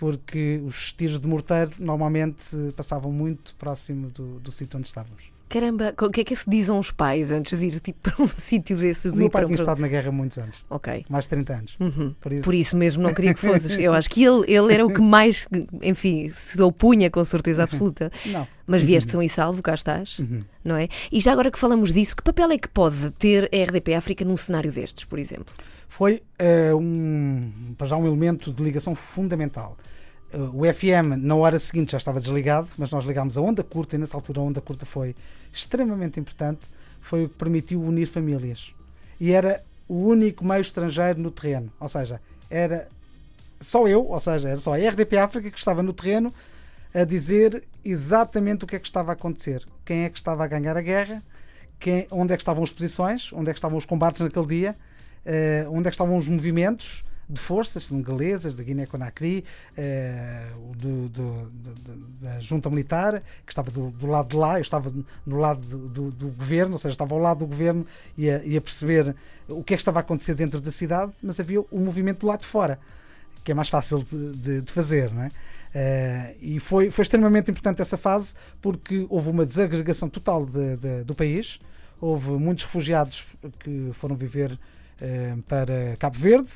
porque 0.01 0.63
os 0.65 0.95
tiros 0.95 1.21
de 1.21 1.27
morteiro 1.27 1.73
normalmente 1.79 2.57
passavam 2.75 3.13
muito 3.13 3.55
próximo 3.57 4.09
do, 4.09 4.41
do 4.41 4.51
sítio 4.51 4.79
onde 4.79 4.87
estávamos. 4.87 5.31
Caramba, 5.51 5.93
o 6.01 6.09
que 6.11 6.21
é 6.21 6.25
que 6.25 6.35
se 6.37 6.49
dizem 6.49 6.79
os 6.79 6.93
pais 6.93 7.33
antes 7.33 7.59
de 7.59 7.67
ir 7.67 7.81
tipo, 7.81 7.99
para 8.09 8.23
um 8.25 8.29
sítio 8.29 8.77
desses? 8.77 9.13
O 9.13 9.17
meu 9.17 9.29
pai 9.29 9.43
para 9.43 9.49
tinha 9.49 9.61
estado 9.61 9.81
na 9.81 9.89
guerra 9.89 10.13
muitos 10.13 10.39
anos, 10.39 10.55
Ok. 10.71 11.05
mais 11.11 11.25
de 11.25 11.31
30 11.31 11.53
anos. 11.53 11.77
Uhum. 11.81 12.15
Por 12.21 12.33
isso, 12.33 12.43
Por 12.43 12.55
isso 12.55 12.77
mesmo 12.77 13.03
não 13.03 13.13
queria 13.13 13.35
que 13.35 13.41
fosses. 13.45 13.77
Eu 13.79 13.93
acho 13.93 14.09
que 14.09 14.25
ele, 14.25 14.45
ele 14.51 14.73
era 14.73 14.87
o 14.87 14.93
que 14.95 15.01
mais, 15.03 15.49
enfim, 15.83 16.31
se 16.33 16.63
opunha 16.63 17.11
com 17.11 17.25
certeza 17.25 17.65
absoluta. 17.65 18.13
não. 18.27 18.47
Mas 18.65 18.83
vieste 18.83 19.11
são 19.11 19.21
e 19.21 19.29
salvo, 19.29 19.61
cá 19.61 19.75
estás, 19.75 20.21
Uhum. 20.21 20.45
não 20.65 20.77
é? 20.77 20.89
E 21.11 21.19
já 21.21 21.33
agora 21.33 21.51
que 21.51 21.59
falamos 21.59 21.93
disso, 21.93 22.15
que 22.15 22.23
papel 22.23 22.53
é 22.53 22.57
que 22.59 22.69
pode 22.69 23.11
ter 23.19 23.51
a 23.53 23.65
RDP 23.65 23.95
África 23.95 24.25
num 24.25 24.37
cenário 24.37 24.71
destes, 24.71 25.05
por 25.05 25.19
exemplo? 25.19 25.53
Foi 25.89 26.23
eh, 26.39 26.73
um, 26.73 27.75
para 27.77 27.89
já 27.89 27.97
um 27.97 28.07
elemento 28.07 28.53
de 28.53 28.63
ligação 28.63 28.95
fundamental. 28.95 29.77
O 30.33 30.63
FM 30.73 31.17
na 31.19 31.35
hora 31.35 31.59
seguinte 31.59 31.93
já 31.93 31.99
estava 31.99 32.21
desligado, 32.21 32.69
mas 32.79 32.93
nós 32.93 33.05
ligámos 33.05 33.37
a 33.37 33.41
onda 33.41 33.65
curta 33.65 33.97
e 33.97 33.99
nessa 33.99 34.17
altura 34.17 34.41
a 34.41 34.45
onda 34.45 34.61
curta 34.61 34.87
foi 34.87 35.17
extremamente 35.53 36.21
importante. 36.21 36.69
Foi 37.01 37.25
o 37.25 37.29
que 37.29 37.35
permitiu 37.35 37.83
unir 37.83 38.07
famílias. 38.07 38.73
E 39.19 39.33
era 39.33 39.63
o 39.89 39.95
único 39.95 40.45
meio 40.45 40.61
estrangeiro 40.61 41.19
no 41.19 41.33
terreno. 41.33 41.73
Ou 41.81 41.89
seja, 41.89 42.21
era 42.49 42.89
só 43.59 43.89
eu, 43.89 44.07
ou 44.07 44.21
seja, 44.21 44.51
era 44.51 44.59
só 44.59 44.75
a 44.75 44.77
RDP 44.77 45.19
África 45.19 45.51
que 45.51 45.59
estava 45.59 45.83
no 45.83 45.93
terreno 45.93 46.33
a 46.95 47.03
dizer 47.03 47.65
exatamente 47.85 48.65
o 48.65 48.69
que 48.69 48.77
é 48.77 48.79
que 48.79 48.87
estava 48.87 49.11
a 49.11 49.15
acontecer. 49.15 49.67
Quem 49.85 50.05
é 50.05 50.09
que 50.09 50.17
estava 50.17 50.45
a 50.45 50.47
ganhar 50.47 50.77
a 50.77 50.81
guerra, 50.81 51.23
quem, 51.81 52.07
onde 52.09 52.33
é 52.33 52.37
que 52.37 52.43
estavam 52.43 52.63
as 52.63 52.73
posições, 52.73 53.33
onde 53.33 53.51
é 53.51 53.53
que 53.53 53.59
estavam 53.59 53.77
os 53.77 53.85
combates 53.85 54.21
naquele 54.21 54.47
dia, 54.47 54.77
eh, 55.25 55.67
onde 55.69 55.89
é 55.89 55.91
que 55.91 55.95
estavam 55.95 56.17
os 56.17 56.29
movimentos 56.29 57.05
de 57.31 57.41
forças 57.41 57.85
senegalesas, 57.85 58.55
da 58.55 58.63
Guiné-Conakry, 58.63 59.45
eh, 59.77 60.49
da 62.21 62.41
junta 62.41 62.69
militar, 62.71 63.23
que 63.47 63.53
estava 63.53 63.71
do, 63.71 63.91
do 63.91 64.07
lado 64.07 64.29
de 64.29 64.37
lá, 64.37 64.59
eu 64.59 64.63
estava 64.63 64.93
no 65.27 65.37
lado 65.39 65.61
do, 65.61 65.89
do- 65.89 66.11
do 66.11 66.29
governo, 66.29 66.73
ou 66.73 66.79
seja, 66.79 66.93
estava 66.93 67.15
ao 67.15 67.21
lado 67.21 67.39
do 67.39 67.47
governo 67.47 67.87
e 68.17 68.29
a, 68.31 68.45
e 68.45 68.57
a 68.57 68.61
perceber 68.61 69.15
o 69.49 69.63
que 69.63 69.75
é 69.75 69.77
que 69.77 69.81
estava 69.81 69.99
a 69.99 70.03
acontecer 70.03 70.35
dentro 70.35 70.61
da 70.61 70.71
cidade, 70.71 71.13
mas 71.23 71.39
havia 71.41 71.61
o 71.61 71.79
movimento 71.79 72.21
do 72.21 72.27
lado 72.27 72.41
de 72.41 72.47
fora, 72.47 72.79
que 73.45 73.53
é 73.53 73.55
mais 73.55 73.69
fácil 73.69 74.03
de, 74.03 74.33
de- 74.37 74.63
de 74.63 74.73
fazer, 74.73 75.13
não 75.13 75.23
é? 75.25 75.31
Eh, 75.73 76.37
e 76.41 76.59
foi, 76.61 76.91
foi 76.91 77.03
extremamente 77.03 77.51
importante 77.51 77.81
essa 77.81 77.97
fase 77.97 78.35
porque 78.61 79.07
houve 79.09 79.31
uma 79.31 79.47
desagregação 79.47 80.09
total 80.09 80.45
de- 80.45 80.77
de- 80.77 81.05
do 81.05 81.15
país, 81.15 81.61
houve 82.01 82.31
muitos 82.33 82.65
refugiados 82.65 83.25
que 83.61 83.91
foram 83.93 84.17
viver 84.17 84.59
eh, 85.01 85.35
para 85.49 85.97
Cabo 85.99 86.19
Verde, 86.19 86.51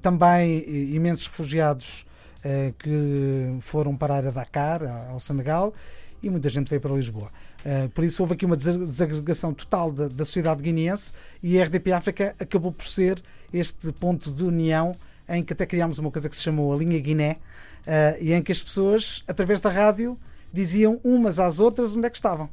também 0.00 0.64
eh, 0.66 0.94
imensos 0.94 1.26
refugiados 1.26 2.06
eh, 2.42 2.72
que 2.78 3.56
foram 3.60 3.96
parar 3.96 4.26
a 4.26 4.30
Dakar, 4.30 4.82
ao 5.10 5.20
Senegal, 5.20 5.72
e 6.22 6.30
muita 6.30 6.48
gente 6.48 6.68
veio 6.68 6.80
para 6.80 6.94
Lisboa. 6.94 7.30
Eh, 7.64 7.88
por 7.94 8.04
isso 8.04 8.22
houve 8.22 8.34
aqui 8.34 8.44
uma 8.44 8.56
desa- 8.56 8.78
desagregação 8.78 9.52
total 9.54 9.92
da, 9.92 10.08
da 10.08 10.24
sociedade 10.24 10.62
guineense 10.62 11.12
e 11.42 11.60
a 11.60 11.64
RDP 11.64 11.92
África 11.92 12.34
acabou 12.38 12.72
por 12.72 12.86
ser 12.86 13.22
este 13.52 13.92
ponto 13.92 14.30
de 14.30 14.44
união 14.44 14.96
em 15.28 15.42
que 15.42 15.52
até 15.52 15.64
criámos 15.64 15.98
uma 15.98 16.10
coisa 16.10 16.28
que 16.28 16.36
se 16.36 16.42
chamou 16.42 16.72
a 16.72 16.76
linha 16.76 16.98
Guiné, 17.00 17.38
e 18.20 18.32
em 18.32 18.42
que 18.42 18.52
as 18.52 18.62
pessoas, 18.62 19.22
através 19.26 19.60
da 19.60 19.70
rádio, 19.70 20.18
diziam 20.52 21.00
umas 21.02 21.38
às 21.38 21.58
outras 21.58 21.96
onde 21.96 22.06
é 22.06 22.10
que 22.10 22.16
estavam. 22.16 22.48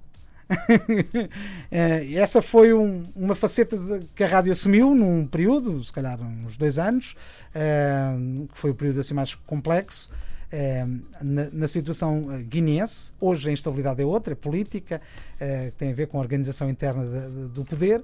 E 2.03 2.17
essa 2.17 2.41
foi 2.41 2.73
um- 2.73 3.05
uma 3.15 3.35
faceta 3.35 3.77
de- 3.77 4.05
que 4.15 4.23
a 4.23 4.27
rádio 4.27 4.51
assumiu 4.51 4.93
num 4.93 5.25
período, 5.25 5.83
se 5.83 5.91
calhar 5.91 6.19
uns 6.21 6.57
dois 6.57 6.77
anos, 6.77 7.15
eh, 7.55 8.13
que 8.53 8.57
foi 8.59 8.71
o 8.71 8.75
período 8.75 8.99
assim 8.99 9.13
mais 9.13 9.35
complexo. 9.35 10.09
eh, 10.53 10.85
na, 11.21 11.49
na 11.49 11.65
situação 11.65 12.27
guineense, 12.49 13.13
hoje 13.21 13.49
a 13.49 13.53
instabilidade 13.53 14.01
é 14.01 14.05
outra, 14.05 14.33
é 14.33 14.35
política, 14.35 14.99
que 15.39 15.71
tem 15.77 15.91
a 15.91 15.93
ver 15.95 16.07
com 16.07 16.17
a 16.17 16.21
organização 16.21 16.69
interna 16.69 17.03
de- 17.05 17.31
de- 17.43 17.47
do 17.49 17.63
poder, 17.63 18.01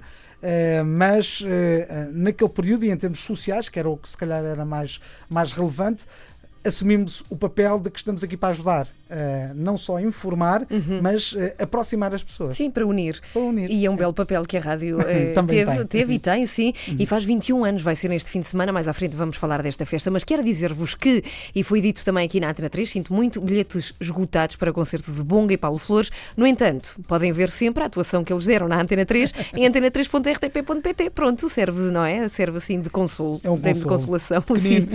mas 0.86 1.44
naquele 2.14 2.50
período 2.50 2.86
e 2.86 2.90
em 2.90 2.96
termos 2.96 3.20
sociais, 3.20 3.68
que 3.68 3.78
era 3.78 3.90
o 3.90 3.98
que 3.98 4.08
se 4.08 4.16
calhar 4.18 4.44
era 4.46 4.64
mais, 4.64 5.00
mais 5.30 5.52
relevante, 5.52 6.06
assumimos 6.68 7.24
o 7.30 7.36
papel 7.36 7.80
de 7.80 7.90
que 7.90 7.98
estamos 7.98 8.24
aqui 8.24 8.36
para 8.38 8.50
ajudar, 8.50 8.88
eh, 9.10 9.52
não 9.56 9.78
só 9.78 9.98
a 9.98 10.02
informar, 10.02 10.66
mas 11.02 11.34
eh, 11.38 11.56
aproximar 11.60 12.14
as 12.14 12.24
pessoas. 12.24 12.56
Sim, 12.58 12.70
para 12.70 12.86
unir. 12.86 13.20
Para 13.34 13.42
unir. 13.42 13.70
E 13.70 13.86
é 13.86 13.90
um 13.90 13.94
Sim. 13.94 13.98
belo 14.00 14.14
papel 14.14 14.44
que 14.46 14.58
a 14.58 14.60
rádio 14.60 14.98
Também 15.34 15.66
teve, 15.66 15.86
teve 15.86 16.14
e 16.16 16.20
tem, 16.20 16.46
sim. 16.46 16.74
E 17.00 17.06
faz 17.06 17.24
21 17.24 17.64
anos, 17.66 17.82
vai 17.82 17.96
ser 17.96 18.10
neste 18.10 18.30
fim 18.30 18.40
de 18.40 18.48
semana. 18.48 18.72
Mais 18.72 18.88
à 18.88 18.94
frente 18.94 19.16
vamos 19.16 19.36
falar 19.38 19.62
desta 19.64 19.86
festa. 19.86 20.12
Mas 20.12 20.24
quero 20.24 20.44
dizer-vos 20.44 20.94
que, 20.96 21.24
e 21.56 21.64
foi 21.64 21.80
dito 21.82 22.04
também 22.04 22.26
aqui 22.26 22.40
na 22.40 22.50
Antena 22.50 22.70
3, 22.70 22.90
sinto 22.90 23.14
muito 23.14 23.40
bilhetes 23.42 23.94
esgotados 24.00 24.56
para 24.56 24.72
o 24.72 24.74
concerto 24.74 25.12
de 25.12 25.24
Bonga 25.24 25.54
e 25.54 25.58
Paulo 25.58 25.78
Flores. 25.78 26.10
No 26.36 26.46
entanto, 26.46 27.00
podem 27.08 27.32
ver 27.32 27.50
sempre 27.50 27.84
a 27.84 27.88
atuação 27.88 28.24
que 28.24 28.32
eles 28.34 28.46
deram 28.46 28.68
na 28.68 28.80
Antena 28.82 29.06
3 29.06 29.34
em 29.56 29.64
antena3.rtp.pt. 29.70 31.10
Pronto, 31.12 31.50
serve, 31.50 31.92
não 31.92 32.04
é? 32.04 32.28
Serve 32.28 32.58
assim 32.58 32.82
de 32.82 32.90
consolo, 32.90 33.40
É 33.44 33.50
um 33.50 33.58
prémio 33.58 33.80
de 33.80 33.86
consolo. 33.86 34.12
consolação. 34.20 34.58
Sim. 34.58 34.88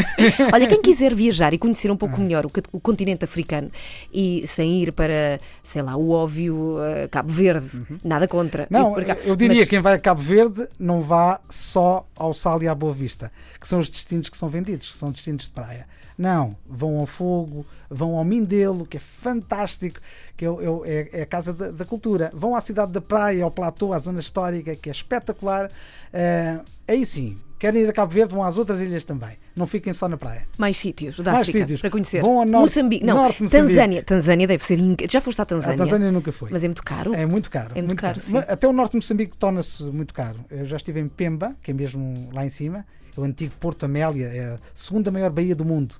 Olha, 0.53 0.67
quem 0.67 0.81
quiser 0.83 1.15
viajar 1.15 1.55
e 1.55 1.59
conhecer 1.63 1.91
um 1.91 1.97
pouco 1.97 2.21
melhor 2.21 2.45
o, 2.45 2.51
o 2.73 2.81
continente 2.81 3.25
africano 3.25 3.71
e 4.13 4.45
sem 4.47 4.83
ir 4.83 4.93
para, 4.93 5.41
sei 5.63 5.81
lá, 5.83 5.97
o 5.97 6.11
óbvio 6.11 6.77
eh, 6.83 7.09
Cabo 7.09 7.33
Verde, 7.33 7.71
nada 8.05 8.27
contra. 8.27 8.67
Não, 8.69 8.95
cá. 8.95 9.17
eu 9.25 9.37
diria 9.37 9.55
Mas- 9.57 9.65
que 9.65 9.71
quem 9.71 9.81
vai 9.81 9.95
a 9.95 9.99
Cabo 9.99 10.21
Verde 10.21 10.67
não 10.79 11.01
vá 11.01 11.41
só 11.49 12.07
ao 12.17 12.35
Sal 12.35 12.63
e 12.63 12.69
à 12.69 12.75
Boa 12.75 12.93
Vista, 12.93 13.31
que 13.61 13.67
são 13.69 13.79
os 13.79 13.89
destinos 13.89 14.29
que 14.29 14.37
são 14.37 14.49
vendidos, 14.49 14.91
que 14.91 14.97
são 14.97 15.11
destinos 15.13 15.45
de 15.45 15.51
praia. 15.51 15.87
Não, 16.19 16.57
vão 16.69 16.99
ao 16.99 17.07
Fogo, 17.07 17.65
vão 17.91 18.17
ao 18.17 18.25
Mindelo, 18.25 18.85
que 18.87 18.99
é 18.99 19.01
fantástico, 19.01 19.99
que 20.37 20.45
é, 20.45 20.51
o- 20.51 20.85
é- 20.85 21.09
é 21.13 21.23
a 21.23 21.27
casa 21.27 21.53
da, 21.55 21.71
da 21.71 21.85
cultura. 21.85 22.31
Vão 22.35 22.55
à 22.55 22.61
cidade 22.61 22.93
da 22.93 23.01
praia, 23.01 23.43
ao 23.45 23.51
platô, 23.51 23.93
à 23.93 23.99
zona 23.99 24.21
histórica, 24.21 24.77
que 24.77 24.89
é 24.91 24.93
espetacular. 24.93 25.71
Eh, 26.13 26.61
aí 26.93 27.05
sim, 27.07 27.39
querem 27.59 27.83
ir 27.83 27.89
a 27.89 27.93
Cabo 27.93 28.13
Verde, 28.13 28.35
vão 28.35 28.43
às 28.43 28.57
outras 28.57 28.81
ilhas 28.81 29.05
também. 29.05 29.37
Não 29.55 29.67
fiquem 29.67 29.93
só 29.93 30.09
na 30.09 30.17
praia. 30.17 30.47
Mais 30.59 30.77
sítios 30.77 31.17
da 31.19 31.33
Mais 31.33 31.43
África 31.49 31.59
sítios. 31.61 31.81
para 31.81 31.91
conhecer. 31.91 32.21
Vão 32.23 32.41
ao 32.41 32.45
norte- 32.47 32.63
Moçambique, 32.63 33.05
não, 33.07 33.15
norte 33.17 33.43
Moçambique. 33.43 33.69
Tanzânia. 33.75 34.03
Tanzânia 34.03 34.47
deve 34.47 34.65
ser 34.65 34.79
inc... 34.79 35.03
Já 35.11 35.21
foste 35.21 35.41
à 35.41 35.45
Tanzânia? 35.45 35.75
A 35.75 35.79
Tanzânia 35.79 36.11
nunca 36.13 36.33
foi. 36.33 36.51
Mas 36.51 36.65
é 36.65 36.69
muito 36.69 36.83
caro. 36.83 37.15
É 37.15 37.25
muito 37.27 37.51
caro. 37.51 37.73
É 37.77 37.83
muito 37.83 37.97
caro, 37.97 38.19
sim. 38.21 38.33
Mas 38.35 38.49
Até 38.49 38.67
o 38.67 38.73
norte 38.73 38.93
de 38.93 38.97
Moçambique 38.97 39.37
torna-se 39.37 39.83
muito 39.85 40.13
caro. 40.15 40.45
Eu 40.51 40.65
já 40.67 40.77
estive 40.77 41.01
em 41.01 41.09
Pemba, 41.09 41.55
que 41.63 41.71
é 41.71 41.75
mesmo 41.75 42.29
lá 42.33 42.45
em 42.45 42.51
cima, 42.51 42.85
é 43.17 43.21
o 43.21 43.25
antigo 43.25 43.53
Porto 43.61 43.85
Amélia, 43.85 44.27
é 44.27 44.55
a 44.55 44.59
segunda 44.75 45.11
maior 45.11 45.31
baía 45.31 45.55
do 45.55 45.65
mundo. 45.65 45.95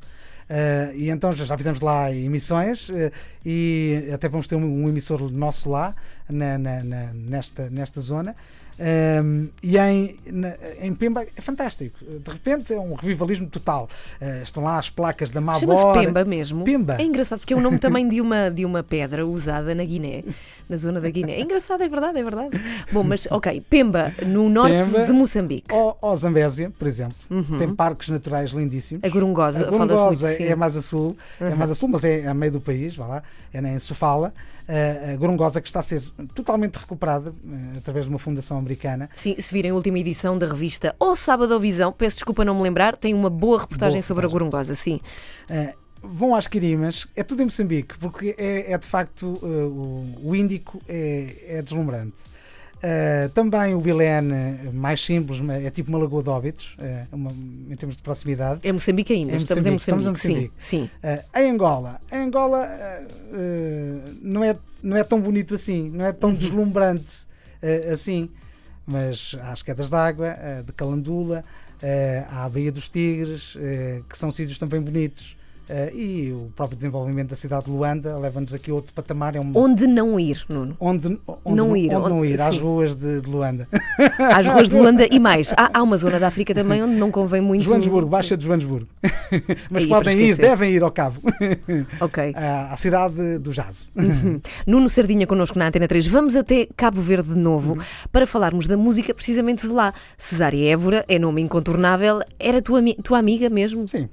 Ah, 0.51 0.93
e 0.95 1.09
então 1.11 1.33
já, 1.33 1.45
já 1.45 1.57
fizemos 1.57 1.81
lá 1.81 2.13
emissões 2.13 2.91
eh, 2.93 3.11
e 3.47 4.09
até 4.13 4.29
vamos 4.29 4.47
ter 4.49 4.57
um, 4.57 4.85
um 4.85 4.89
emissor 4.89 5.31
nosso 5.31 5.71
lá 5.71 5.95
na- 6.29 6.59
na- 6.59 6.83
na- 6.83 7.13
nesta, 7.15 7.71
nesta 7.71 8.01
zona. 8.01 8.35
Um, 8.83 9.49
e 9.63 9.79
em, 9.79 10.19
na, 10.27 10.57
em 10.81 10.93
Pemba 10.93 11.25
é 11.37 11.41
fantástico. 11.41 11.97
De 12.05 12.31
repente 12.31 12.75
é 12.75 12.81
um 12.81 12.95
revivalismo 12.95 13.47
total. 13.47 13.89
Uh, 14.21 14.43
estão 14.43 14.65
lá 14.65 14.77
as 14.77 14.91
placas 14.91 15.31
da 15.31 15.41
Mabor. 15.41 15.61
Chama-se 15.61 16.01
Pemba 16.01 16.25
mesmo. 16.25 16.65
Pemba. 16.65 16.97
É 16.99 17.05
engraçado 17.05 17.39
porque 17.39 17.55
é 17.55 17.57
o 17.57 17.61
nome 17.61 17.79
também 17.81 18.09
de 18.09 18.21
uma, 18.21 18.51
de 18.51 18.65
uma 18.65 18.83
pedra 18.83 19.25
usada 19.25 19.73
na 19.73 19.85
Guiné, 19.85 20.25
na 20.69 20.77
zona 20.77 21.01
da 21.01 21.09
Guiné. 21.09 21.35
É 21.35 21.41
engraçado, 21.41 21.81
é 21.83 21.89
verdade, 21.89 22.19
é 22.19 22.25
verdade. 22.25 22.61
Bom, 22.91 23.05
mas 23.05 23.29
ok, 23.31 23.61
Pemba, 23.71 24.13
no 24.27 24.49
norte 24.49 24.75
Pemba, 24.75 25.07
de 25.07 25.13
Moçambique. 25.13 25.73
Ou, 25.73 25.97
ou 26.01 26.17
Zambésia, 26.17 26.73
por 26.77 26.89
exemplo. 26.89 27.15
Uhum. 27.31 27.59
Tem 27.59 27.73
parques 27.73 28.09
naturais 28.09 28.51
lindíssimos. 28.51 29.05
A 29.05 29.09
Gorongosa, 29.09 29.69
a 29.69 29.71
Gorongosa 29.71 30.33
é 30.33 30.57
mais 30.57 30.77
a 30.77 30.83
sul, 30.83 31.15
uhum. 31.41 31.47
é 31.47 31.55
mais 31.55 31.71
a 31.71 31.75
sul, 31.77 31.89
mas 31.89 32.03
é 32.03 32.27
a 32.27 32.35
meio 32.35 32.53
do 32.53 32.61
país, 32.61 32.97
vá 32.97 33.07
lá, 33.07 33.23
é 33.53 33.61
em 33.61 33.79
Sofala. 33.79 34.35
Uh, 34.69 35.15
a 35.15 35.17
Gorongosa 35.17 35.61
que 35.61 35.69
está 35.69 35.81
a 35.81 35.83
ser 35.83 36.03
totalmente 36.35 36.77
recuperada 36.77 37.31
uh, 37.31 37.79
através 37.79 38.07
de 38.07 38.11
uma 38.11 38.19
fundação 38.19 38.57
americana. 38.57 39.09
Sim, 39.15 39.35
se 39.39 39.53
virem 39.53 39.73
a 39.73 39.75
última 39.75 39.99
edição 39.99 40.39
da 40.39 40.47
revista 40.47 40.95
O 41.01 41.15
Sábado 41.17 41.53
ou 41.53 41.61
Visão, 41.61 41.93
peço 41.93 42.17
desculpa 42.17 42.45
não 42.45 42.55
me 42.55 42.63
lembrar, 42.63 42.97
tem 42.97 43.13
uma 43.13 43.29
boa 43.29 43.61
reportagem 43.61 44.01
boa 44.01 44.07
sobre 44.07 44.27
a 44.27 44.29
Gorongosa, 44.29 44.75
sim. 44.75 45.01
Uh, 45.51 45.83
vão 46.03 46.35
às 46.35 46.47
Quirimas, 46.47 47.07
é 47.15 47.23
tudo 47.23 47.43
em 47.43 47.45
Moçambique, 47.45 47.99
porque 47.99 48.35
é, 48.39 48.73
é 48.73 48.79
de 48.79 48.87
facto 48.87 49.27
o, 49.27 50.29
o 50.31 50.37
Índico 50.37 50.81
é, 50.89 51.59
é 51.59 51.63
deslumbrante. 51.63 52.32
Uh, 52.83 53.29
também 53.29 53.77
o 53.77 53.81
Bilene, 53.81 54.71
mais 54.73 55.05
simples, 55.05 55.39
é 55.65 55.71
tipo 55.71 55.89
uma 55.89 56.01
lagoa 56.01 56.21
de 56.21 56.29
óbitos, 56.29 56.77
uh, 56.81 57.15
uma, 57.15 57.31
em 57.31 57.77
termos 57.77 57.97
de 57.97 58.03
proximidade. 58.03 58.59
É 58.65 58.73
Moçambique 58.73 59.13
ainda, 59.13 59.35
é 59.35 59.37
estamos, 59.37 59.65
Moçambique, 59.65 59.69
em 59.69 59.95
Moçambique. 59.95 60.19
Estamos 60.19 60.25
em 60.25 60.31
Moçambique. 60.31 60.53
Sim, 60.59 60.91
sim. 61.03 61.09
Uh, 61.09 61.39
em 61.39 61.51
Angola, 61.53 62.01
em 62.11 62.17
Angola 62.17 62.69
não, 64.21 64.43
é, 64.43 64.57
não 64.83 64.97
é 64.97 65.05
tão 65.05 65.21
bonito 65.21 65.55
assim, 65.55 65.91
não 65.91 66.05
é 66.05 66.13
tão 66.13 66.31
uhum. 66.31 66.37
deslumbrante 66.37 67.27
assim, 67.93 68.29
mas 68.85 69.37
há 69.41 69.53
as 69.53 69.63
quedas 69.63 69.89
d'água, 69.89 70.37
de 70.67 70.73
Calandula, 70.73 71.45
há 72.31 72.45
a 72.45 72.49
Baía 72.49 72.73
dos 72.73 72.89
Tigres, 72.89 73.57
que 74.09 74.19
são 74.19 74.33
sítios 74.33 74.59
também 74.59 74.81
bonitos. 74.81 75.37
Uh, 75.69 75.97
e 75.97 76.33
o 76.33 76.51
próprio 76.57 76.77
desenvolvimento 76.77 77.31
da 77.31 77.37
cidade 77.37 77.67
de 77.67 77.71
Luanda 77.71 78.19
leva-nos 78.19 78.53
aqui 78.53 78.71
a 78.71 78.75
outro 78.75 78.93
patamar. 78.93 79.37
É 79.37 79.41
uma... 79.41 79.59
Onde 79.59 79.87
não 79.87 80.19
ir, 80.19 80.45
Nuno? 80.49 80.77
Onde, 80.79 81.19
onde 81.45 81.57
não 81.57 81.77
ir, 81.77 81.87
onde, 81.87 81.97
onde 81.97 82.09
não 82.09 82.25
ir 82.25 82.41
às 82.41 82.59
ruas 82.59 82.95
de, 82.95 83.21
de, 83.21 83.31
Luanda. 83.31 83.69
Às 84.19 84.47
ruas 84.47 84.69
de 84.69 84.75
Luanda 84.77 85.07
e 85.11 85.19
mais. 85.19 85.53
Há, 85.57 85.71
há, 85.73 85.83
uma 85.83 85.97
zona 85.97 86.19
da 86.19 86.29
África 86.29 86.55
também 86.55 86.83
onde 86.83 86.95
não 86.95 87.11
convém 87.11 87.41
muito. 87.41 87.65
Joanesburgo, 87.65 88.09
Baixa 88.09 88.37
de 88.37 88.45
Joanesburgo. 88.45 88.87
Mas 89.71 89.85
Aí, 89.85 89.89
podem 89.89 90.19
ir, 90.19 90.37
devem 90.37 90.73
ir 90.73 90.83
ao 90.83 90.91
cabo. 90.91 91.21
Ok. 92.01 92.33
À, 92.35 92.73
à 92.73 92.77
cidade 92.77 93.39
do 93.39 93.51
jazz. 93.51 93.91
Uhum. 93.97 94.41
Nuno 94.67 94.89
Sardinha 94.89 95.27
connosco 95.27 95.59
na 95.59 95.69
Antena 95.69 95.87
3. 95.87 96.07
Vamos 96.09 96.35
até 96.35 96.69
Cabo 96.77 97.01
Verde 97.01 97.29
de 97.29 97.39
novo 97.39 97.75
uhum. 97.75 97.81
para 98.11 98.27
falarmos 98.27 98.67
da 98.67 98.77
música 98.77 99.15
precisamente 99.15 99.67
de 99.67 99.73
lá. 99.73 99.95
Cesária 100.19 100.73
Évora 100.73 101.05
é 101.09 101.19
nome 101.19 101.41
incontornável. 101.41 102.21
Era 102.39 102.61
tua, 102.61 102.81
tua 103.03 103.19
amiga 103.19 103.49
mesmo? 103.49 103.87
Sim. 103.89 104.09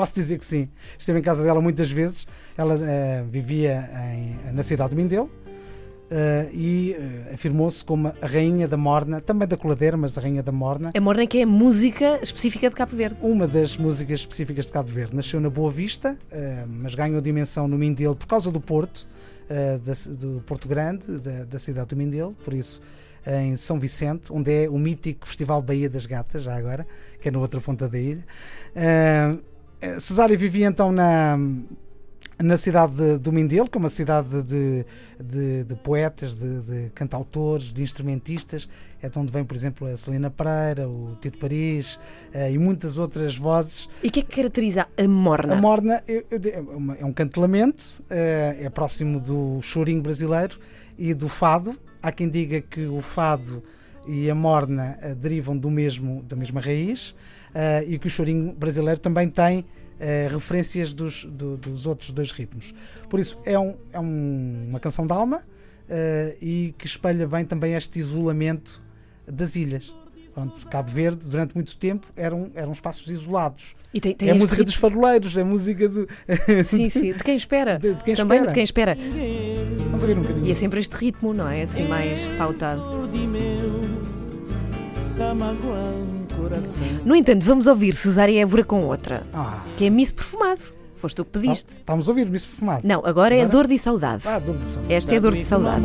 Posso 0.00 0.14
dizer 0.14 0.38
que 0.38 0.46
sim. 0.46 0.66
Esteve 0.98 1.18
em 1.18 1.22
casa 1.22 1.42
dela 1.42 1.60
muitas 1.60 1.90
vezes. 1.90 2.26
Ela 2.56 2.74
uh, 2.74 3.28
vivia 3.28 3.86
em, 4.14 4.54
na 4.54 4.62
cidade 4.62 4.92
de 4.92 4.96
Mindelo 4.96 5.26
uh, 5.26 6.50
e 6.54 6.96
uh, 6.98 7.34
afirmou-se 7.34 7.84
como 7.84 8.08
a 8.08 8.26
rainha 8.26 8.66
da 8.66 8.78
morna, 8.78 9.20
também 9.20 9.46
da 9.46 9.58
coladeira, 9.58 9.98
mas 9.98 10.16
a 10.16 10.22
rainha 10.22 10.42
da 10.42 10.52
morna. 10.52 10.90
A 10.96 11.00
morna 11.02 11.26
que 11.26 11.40
é 11.40 11.42
a 11.42 11.46
música 11.46 12.18
específica 12.22 12.70
de 12.70 12.76
Cabo 12.76 12.96
Verde. 12.96 13.18
Uma 13.20 13.46
das 13.46 13.76
músicas 13.76 14.20
específicas 14.20 14.64
de 14.64 14.72
Cabo 14.72 14.88
Verde. 14.88 15.14
Nasceu 15.14 15.38
na 15.38 15.50
Boa 15.50 15.70
Vista, 15.70 16.16
mas 16.66 16.94
ganhou 16.94 17.20
dimensão 17.20 17.68
no 17.68 17.76
Mindelo 17.76 18.16
por 18.16 18.26
causa 18.26 18.50
do 18.50 18.58
Porto, 18.58 19.06
da, 19.50 20.14
do 20.14 20.40
Porto 20.46 20.66
Grande, 20.66 21.18
da, 21.18 21.44
da 21.44 21.58
cidade 21.58 21.88
do 21.88 21.96
Mindelo, 21.96 22.34
por 22.42 22.54
isso 22.54 22.80
em 23.26 23.54
São 23.54 23.78
Vicente, 23.78 24.32
onde 24.32 24.64
é 24.64 24.66
o 24.66 24.78
mítico 24.78 25.28
Festival 25.28 25.60
Baía 25.60 25.90
das 25.90 26.06
Gatas, 26.06 26.42
já 26.42 26.56
agora, 26.56 26.86
que 27.20 27.28
é 27.28 27.30
na 27.30 27.38
outra 27.38 27.60
ponta 27.60 27.86
da 27.86 27.98
ilha. 27.98 28.24
Uh, 28.74 29.50
Cesária 29.98 30.36
vivia 30.36 30.66
então 30.66 30.92
na, 30.92 31.38
na 32.42 32.56
cidade 32.56 32.94
de, 32.94 33.18
do 33.18 33.32
Mindelo, 33.32 33.68
que 33.68 33.76
é 33.76 33.80
uma 33.80 33.88
cidade 33.88 34.42
de, 34.42 34.84
de, 35.22 35.64
de 35.64 35.74
poetas, 35.76 36.34
de, 36.34 36.60
de, 36.60 36.90
cantautores, 36.90 37.72
de 37.72 37.82
instrumentistas. 37.82 38.68
É 39.02 39.08
de 39.08 39.18
onde 39.18 39.32
vem, 39.32 39.44
por 39.44 39.54
exemplo, 39.54 39.86
a 39.86 39.96
Celina 39.96 40.30
Pereira, 40.30 40.88
o 40.88 41.16
Tito 41.20 41.38
Paris 41.38 41.94
uh, 42.34 42.50
e 42.50 42.58
muitas 42.58 42.98
outras 42.98 43.36
vozes. 43.36 43.88
E 44.02 44.08
o 44.08 44.10
que 44.10 44.20
é 44.20 44.22
que 44.22 44.36
caracteriza 44.36 44.86
a 44.96 45.08
morna? 45.08 45.54
A 45.54 45.56
morna 45.56 46.02
é, 46.06 46.24
é 46.98 47.04
um 47.04 47.12
canto 47.12 47.34
de 47.34 47.40
lamento, 47.40 47.82
uh, 47.82 48.64
é 48.64 48.68
próximo 48.68 49.20
do 49.20 49.60
chorinho 49.62 50.02
brasileiro 50.02 50.58
e 50.98 51.14
do 51.14 51.28
fado. 51.28 51.78
Há 52.02 52.12
quem 52.12 52.28
diga 52.28 52.60
que 52.60 52.86
o 52.86 53.00
fado 53.00 53.62
e 54.06 54.30
a 54.30 54.34
morna 54.34 54.98
derivam 55.18 55.56
do 55.56 55.70
mesmo, 55.70 56.22
da 56.22 56.34
mesma 56.34 56.60
raiz 56.60 57.14
uh, 57.54 57.90
e 57.90 57.98
que 57.98 58.06
o 58.06 58.10
chorinho 58.10 58.52
brasileiro 58.52 59.00
também 59.00 59.28
tem 59.28 59.60
uh, 59.60 59.64
referências 60.32 60.94
dos, 60.94 61.24
do, 61.24 61.56
dos 61.56 61.86
outros 61.86 62.10
dois 62.10 62.30
ritmos. 62.32 62.74
Por 63.08 63.20
isso, 63.20 63.40
é, 63.44 63.58
um, 63.58 63.76
é 63.92 64.00
um, 64.00 64.66
uma 64.68 64.80
canção 64.80 65.06
de 65.06 65.12
alma 65.12 65.38
uh, 65.38 66.36
e 66.40 66.74
que 66.78 66.86
espelha 66.86 67.26
bem 67.26 67.44
também 67.44 67.74
este 67.74 67.98
isolamento 67.98 68.82
das 69.26 69.56
ilhas. 69.56 69.92
Pronto, 70.32 70.66
Cabo 70.68 70.90
Verde, 70.90 71.28
durante 71.28 71.54
muito 71.54 71.76
tempo, 71.76 72.06
eram, 72.16 72.50
eram 72.54 72.70
espaços 72.70 73.08
isolados. 73.08 73.74
E 73.92 74.00
tem, 74.00 74.14
tem 74.14 74.28
é 74.28 74.32
a 74.32 74.34
música 74.36 74.58
ritmo. 74.58 74.66
dos 74.66 74.74
faroleiros, 74.76 75.36
é 75.36 75.40
a 75.40 75.44
música 75.44 75.88
do. 75.88 76.06
sim, 76.64 76.88
sim, 76.88 77.12
de 77.12 77.24
quem 77.24 77.34
espera. 77.34 77.76
De, 77.78 77.94
de 77.94 78.04
quem 78.04 78.14
Também 78.14 78.38
espera. 78.38 78.52
de 78.52 78.54
quem 78.54 78.62
espera. 78.62 78.96
Vamos 79.86 80.02
ouvir 80.02 80.16
um 80.16 80.22
bocadinho. 80.22 80.46
E 80.46 80.52
é 80.52 80.54
sempre 80.54 80.78
este 80.78 80.94
ritmo, 80.94 81.34
não 81.34 81.48
é? 81.48 81.62
Assim 81.62 81.88
mais 81.88 82.24
pautado. 82.38 82.80
No 87.04 87.14
entanto, 87.14 87.44
vamos 87.44 87.66
ouvir 87.66 87.94
Cesária 87.94 88.40
Évora 88.40 88.64
com 88.64 88.84
outra, 88.84 89.26
ah. 89.32 89.64
que 89.76 89.86
é 89.86 89.90
Miss 89.90 90.12
Perfumado. 90.12 90.60
Foste 90.96 91.16
tu 91.16 91.24
que 91.24 91.30
pediste. 91.38 91.76
Ah, 91.76 91.80
estamos 91.80 92.08
a 92.08 92.12
ouvir 92.12 92.28
Miss 92.28 92.44
Perfumado. 92.44 92.86
Não, 92.86 93.04
agora, 93.04 93.34
é 93.34 93.46
Dor 93.46 93.66
de 93.66 93.78
Saudade. 93.78 94.22
Ah, 94.26 94.38
Dor 94.38 94.58
de 94.58 94.64
Saudade. 94.64 94.94
Esta 94.94 95.14
é 95.14 95.16
a 95.16 95.20
Dor 95.20 95.34
de 95.34 95.44
Saudade. 95.44 95.84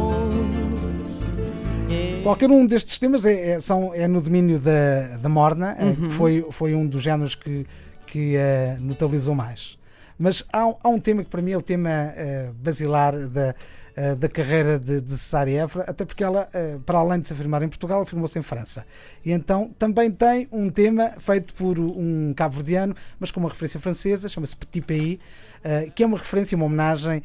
Qualquer 2.25 2.49
um 2.49 2.65
destes 2.65 2.97
temas 2.97 3.23
é, 3.23 3.51
é, 3.51 3.59
são, 3.59 3.93
é 3.93 4.07
no 4.07 4.19
domínio 4.19 4.59
da, 4.59 5.17
da 5.17 5.29
Morna, 5.29 5.75
eh, 5.77 5.85
uhum. 5.85 5.95
que 5.95 6.09
foi, 6.15 6.47
foi 6.49 6.73
um 6.73 6.87
dos 6.87 7.03
géneros 7.03 7.35
que, 7.35 7.67
que 8.07 8.35
uh, 8.35 8.81
notabilizou 8.81 9.35
mais. 9.35 9.77
Mas 10.17 10.43
há, 10.51 10.63
há, 10.83 10.89
um 10.89 10.99
tema 10.99 11.23
que 11.23 11.29
para 11.29 11.39
mim 11.41 11.51
é 11.51 11.57
o 11.57 11.61
tema 11.61 11.89
uh, 11.89 12.53
basilar 12.53 13.15
da, 13.29 13.53
uh, 13.97 14.15
da 14.15 14.29
carreira 14.29 14.79
de, 14.79 15.01
de 15.01 15.15
Évora, 15.55 15.85
até 15.87 16.05
porque 16.05 16.23
ela, 16.23 16.47
uh, 16.53 16.79
para 16.81 16.99
além 16.99 17.19
de 17.19 17.27
se 17.27 17.33
afirmar 17.33 17.63
em 17.63 17.69
Portugal, 17.69 18.01
afirmou-se 18.01 18.37
em 18.37 18.41
França. 18.41 18.85
E 19.23 19.31
então 19.31 19.73
também 19.77 20.11
tem 20.11 20.47
um 20.51 20.69
tema 20.69 21.11
feito 21.19 21.53
por 21.53 21.79
um 21.79 22.33
cabo-verdiano, 22.33 22.95
mas 23.19 23.31
com 23.31 23.39
uma 23.39 23.49
referência 23.49 23.79
francesa, 23.79 24.29
chama-se 24.29 24.55
Petit 24.55 24.85
Pays, 24.85 25.19
uh, 25.63 25.91
que 25.91 26.03
é 26.03 26.05
uma 26.05 26.17
referência, 26.17 26.55
uma 26.55 26.65
homenagem 26.65 27.23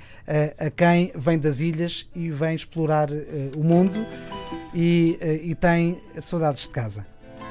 a 0.58 0.70
quem 0.70 1.12
vem 1.14 1.38
das 1.38 1.60
ilhas 1.60 2.08
e 2.14 2.30
vem 2.30 2.54
explorar 2.54 3.08
o 3.56 3.64
mundo 3.64 4.06
e, 4.72 5.18
e 5.42 5.54
tem 5.56 6.00
saudades 6.20 6.62
de 6.62 6.68
casa. 6.68 7.04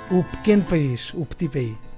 O 0.09 0.23
pequeno 0.23 0.63
país, 0.63 1.13
o 1.13 1.25
Petit 1.25 1.49
Pays. 1.49 1.88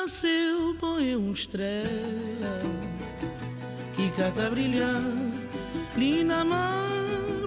Nasceu, 0.00 0.76
põe 0.78 1.16
uma 1.16 1.32
estrela 1.32 2.62
que 3.96 4.10
cata 4.12 4.48
brilhar, 4.48 5.02
linda 5.96 6.44
mar, 6.44 6.88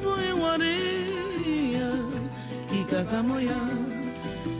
põe 0.03 0.33
uma 0.33 0.51
areia 0.51 1.91
que 2.69 2.83
cata 2.85 3.23
moiar, 3.23 3.69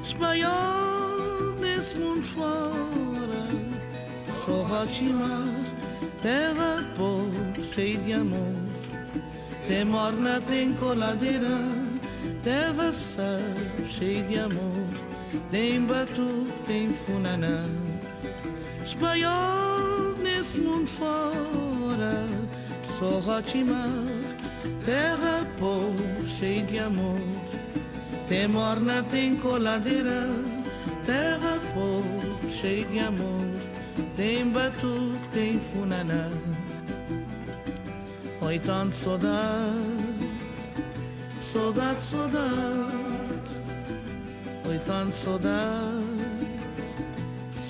espanhol 0.03 1.51
desse 1.59 1.97
mundo 1.97 2.23
fora, 2.23 3.43
só 4.25 4.63
rotimar, 4.63 5.47
terra 6.21 6.85
pobre, 6.95 7.63
cheia 7.73 7.97
de 7.97 8.13
amor, 8.13 8.55
tem 9.67 9.83
morna, 9.83 10.39
tem 10.47 10.73
coladeira, 10.75 11.59
terra 12.41 12.93
sal, 12.93 13.25
cheia 13.89 14.23
de 14.23 14.39
amor, 14.39 14.87
tem 15.51 15.81
batu, 15.81 16.47
tem 16.65 16.89
funaná 16.89 17.80
espanhol 19.01 20.13
nesse 20.21 20.61
mundo 20.61 20.87
fora. 20.87 22.27
Sou 22.83 23.19
Rotimar, 23.19 23.89
terra 24.85 25.43
pobre, 25.57 26.29
cheia 26.29 26.63
de 26.63 26.77
amor. 26.77 27.19
Tem 28.27 28.47
morna, 28.47 29.03
tem 29.09 29.35
coladeira, 29.37 30.29
terra 31.03 31.59
pobre, 31.73 32.51
cheia 32.51 32.85
de 32.85 32.99
amor. 32.99 33.47
Tem 34.15 34.47
batuque, 34.47 35.27
tem 35.31 35.59
funaná. 35.59 36.29
Oi, 38.41 38.59
tanto 38.59 38.93
saudade, 38.93 40.29
saudade, 41.39 42.01
saudade. 42.03 43.01
Oi, 44.69 44.79
tanto 44.85 45.15
saudade, 45.15 46.10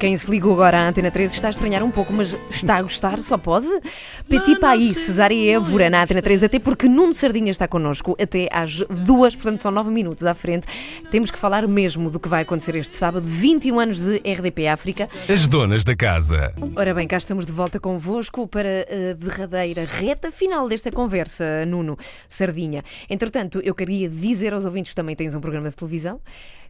Quem 0.00 0.16
se 0.16 0.30
ligou 0.30 0.54
agora 0.54 0.78
à 0.78 0.88
Antena 0.88 1.10
3 1.10 1.30
está 1.30 1.48
a 1.48 1.50
estranhar 1.50 1.82
um 1.84 1.90
pouco, 1.90 2.10
mas 2.10 2.34
está 2.48 2.76
a 2.76 2.82
gostar, 2.82 3.20
só 3.20 3.36
pode. 3.36 3.68
Petit 4.26 4.58
País, 4.58 4.96
Cesária 4.96 5.56
Évora 5.56 5.90
na 5.90 6.02
Antena 6.02 6.22
3, 6.22 6.44
até 6.44 6.58
porque 6.58 6.88
Nuno 6.88 7.12
Sardinha 7.12 7.50
está 7.50 7.68
connosco 7.68 8.16
até 8.18 8.48
às 8.50 8.78
duas, 8.78 9.36
portanto 9.36 9.60
são 9.60 9.70
nove 9.70 9.90
minutos 9.90 10.24
à 10.24 10.32
frente. 10.32 10.66
Temos 11.10 11.30
que 11.30 11.36
falar 11.36 11.68
mesmo 11.68 12.10
do 12.10 12.18
que 12.18 12.30
vai 12.30 12.40
acontecer 12.40 12.76
este 12.76 12.96
sábado, 12.96 13.26
21 13.26 13.78
anos 13.78 14.00
de 14.00 14.16
RDP 14.20 14.68
África. 14.68 15.06
As 15.28 15.46
donas 15.46 15.84
da 15.84 15.94
casa. 15.94 16.54
Ora 16.74 16.94
bem, 16.94 17.06
cá 17.06 17.18
estamos 17.18 17.44
de 17.44 17.52
volta 17.52 17.78
convosco 17.78 18.48
para 18.48 18.86
a 18.88 19.12
derradeira 19.12 19.84
reta 19.84 20.32
final 20.32 20.66
desta 20.66 20.90
conversa, 20.90 21.66
Nuno 21.66 21.98
Sardinha. 22.30 22.82
Entretanto, 23.10 23.60
eu 23.62 23.74
queria 23.74 24.08
dizer 24.08 24.54
aos 24.54 24.64
ouvintes 24.64 24.92
que 24.92 24.96
também 24.96 25.14
tens 25.14 25.34
um 25.34 25.42
programa 25.42 25.68
de 25.68 25.76
televisão 25.76 26.22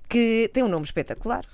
que 0.08 0.50
tem 0.52 0.64
um 0.64 0.68
nome 0.68 0.84
espetacular. 0.84 1.44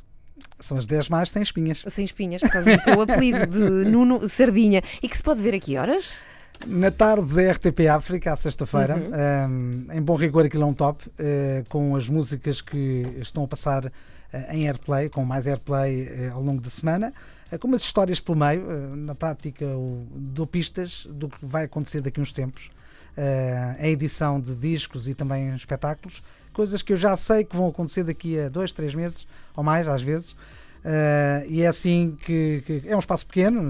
São 0.58 0.78
as 0.78 0.86
10 0.86 1.08
mais 1.08 1.30
sem 1.30 1.42
espinhas. 1.42 1.84
Sem 1.86 2.04
espinhas, 2.04 2.40
por 2.40 2.50
causa 2.50 2.76
do 2.76 2.82
teu 2.82 3.00
apelido 3.02 3.46
de 3.46 3.58
Nuno 3.90 4.28
Sardinha. 4.28 4.82
E 5.02 5.08
que 5.08 5.16
se 5.16 5.22
pode 5.22 5.40
ver 5.40 5.54
aqui 5.54 5.76
horas? 5.76 6.22
Na 6.66 6.90
tarde 6.90 7.34
da 7.34 7.52
RTP 7.52 7.86
África, 7.88 8.32
à 8.32 8.36
sexta-feira, 8.36 8.96
Uhum. 8.96 9.86
um, 9.90 9.92
em 9.92 10.00
bom 10.00 10.16
rigor 10.16 10.46
aquilo 10.46 10.62
é 10.62 10.66
um 10.66 10.72
top, 10.72 11.06
uh, 11.08 11.12
com 11.68 11.94
as 11.94 12.08
músicas 12.08 12.62
que 12.62 13.04
estão 13.20 13.44
a 13.44 13.48
passar 13.48 13.84
uh, 13.84 13.90
em 14.50 14.66
airplay, 14.66 15.10
com 15.10 15.22
mais 15.24 15.46
airplay 15.46 16.04
uh, 16.30 16.34
ao 16.34 16.42
longo 16.42 16.62
da 16.62 16.70
semana, 16.70 17.12
com 17.60 17.68
umas 17.68 17.82
histórias 17.82 18.18
pelo 18.18 18.38
meio, 18.38 18.96
na 18.96 19.14
prática 19.14 19.66
o, 19.66 20.06
dou 20.10 20.46
pistas 20.46 21.06
do 21.10 21.28
que 21.28 21.36
vai 21.42 21.64
acontecer 21.64 22.00
daqui 22.00 22.18
a 22.18 22.22
uns 22.22 22.32
tempos, 22.32 22.70
a 23.78 23.86
edição 23.86 24.40
de 24.40 24.54
discos 24.56 25.06
e 25.06 25.14
também 25.14 25.54
espetáculos, 25.54 26.22
coisas 26.56 26.80
que 26.80 26.90
eu 26.90 26.96
já 26.96 27.14
sei 27.18 27.44
que 27.44 27.54
vão 27.54 27.68
acontecer 27.68 28.02
daqui 28.02 28.40
a 28.40 28.48
dois, 28.48 28.72
três 28.72 28.94
meses, 28.94 29.26
ou 29.54 29.62
mais 29.62 29.86
às 29.86 30.00
vezes, 30.00 30.34
Uh, 30.86 31.44
e 31.48 31.62
é 31.62 31.66
assim 31.66 32.16
que, 32.24 32.62
que, 32.64 32.82
é 32.86 32.94
um 32.94 33.00
espaço 33.00 33.26
pequeno, 33.26 33.60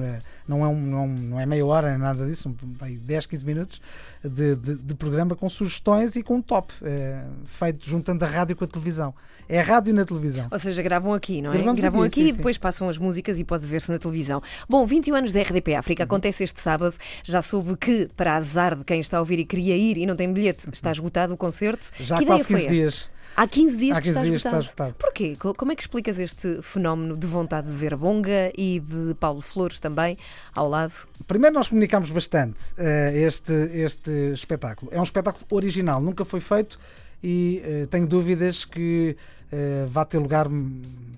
não 0.46 0.62
é, 0.62 0.68
um, 0.68 0.78
não, 0.78 1.08
não 1.08 1.40
é 1.40 1.46
meia 1.46 1.64
hora, 1.64 1.88
nem 1.88 1.98
nada 1.98 2.26
disso, 2.26 2.54
um, 2.62 2.98
10, 3.00 3.24
15 3.24 3.44
minutos 3.46 3.80
de, 4.22 4.54
de, 4.54 4.76
de, 4.76 4.94
programa 4.94 5.34
com 5.34 5.48
sugestões 5.48 6.14
e 6.14 6.22
com 6.22 6.36
um 6.36 6.42
top, 6.42 6.74
uh, 6.82 7.46
feito 7.46 7.88
juntando 7.88 8.22
a 8.22 8.28
rádio 8.28 8.54
com 8.54 8.64
a 8.64 8.66
televisão. 8.66 9.14
É 9.48 9.60
a 9.60 9.62
rádio 9.62 9.94
na 9.94 10.04
televisão. 10.04 10.48
Ou 10.50 10.58
seja, 10.58 10.82
gravam 10.82 11.14
aqui, 11.14 11.40
não 11.40 11.52
é? 11.52 11.54
Gravamos 11.54 11.80
gravam 11.80 12.02
aqui, 12.02 12.20
aqui 12.20 12.22
sim, 12.24 12.34
e 12.34 12.36
depois 12.36 12.58
passam 12.58 12.86
as 12.86 12.98
músicas 12.98 13.38
e 13.38 13.44
pode 13.44 13.64
ver-se 13.64 13.90
na 13.90 13.98
televisão. 13.98 14.42
Bom, 14.68 14.84
21 14.84 15.14
anos 15.14 15.32
da 15.32 15.40
RDP 15.40 15.74
África 15.74 16.04
acontece 16.04 16.44
este 16.44 16.60
sábado. 16.60 16.94
Já 17.24 17.40
soube 17.40 17.76
que, 17.76 18.10
para 18.14 18.36
azar 18.36 18.76
de 18.76 18.84
quem 18.84 19.00
está 19.00 19.16
a 19.16 19.20
ouvir 19.20 19.38
e 19.38 19.44
queria 19.46 19.74
ir 19.74 19.96
e 19.96 20.04
não 20.04 20.16
tem 20.16 20.30
bilhete, 20.30 20.68
está 20.70 20.92
esgotado 20.92 21.32
o 21.32 21.36
concerto. 21.36 21.90
Já 21.98 22.18
que 22.18 22.24
há 22.24 22.26
quase 22.26 22.44
ideia 22.44 22.58
15 22.58 22.66
foi 22.66 22.76
dias. 22.76 23.15
Há 23.34 23.46
15 23.46 23.76
dias 23.76 23.96
Há 23.96 24.00
que 24.00 24.08
15 24.08 24.16
está, 24.16 24.22
dias 24.22 24.36
esgotado. 24.40 24.62
está 24.62 24.70
esgotado. 24.70 24.94
Porquê? 24.98 25.36
Como 25.56 25.72
é 25.72 25.76
que 25.76 25.82
explicas 25.82 26.18
este 26.18 26.60
fenómeno 26.62 27.16
de 27.16 27.26
vontade 27.26 27.70
de 27.70 27.76
ver 27.76 27.96
Bonga 27.96 28.52
e 28.56 28.80
de 28.80 29.14
Paulo 29.14 29.40
Flores 29.40 29.80
também 29.80 30.16
ao 30.54 30.68
lado? 30.68 30.94
Primeiro 31.26 31.54
nós 31.54 31.68
comunicámos 31.68 32.10
bastante 32.10 32.72
uh, 32.72 33.16
este, 33.16 33.52
este 33.52 34.10
espetáculo. 34.32 34.90
É 34.92 35.00
um 35.00 35.02
espetáculo 35.02 35.44
original, 35.50 36.00
nunca 36.00 36.24
foi 36.24 36.40
feito 36.40 36.78
e 37.22 37.62
uh, 37.64 37.86
tenho 37.88 38.06
dúvidas 38.06 38.64
que 38.64 39.16
uh, 39.52 39.86
vá 39.88 40.04
ter 40.04 40.18
lugar 40.18 40.48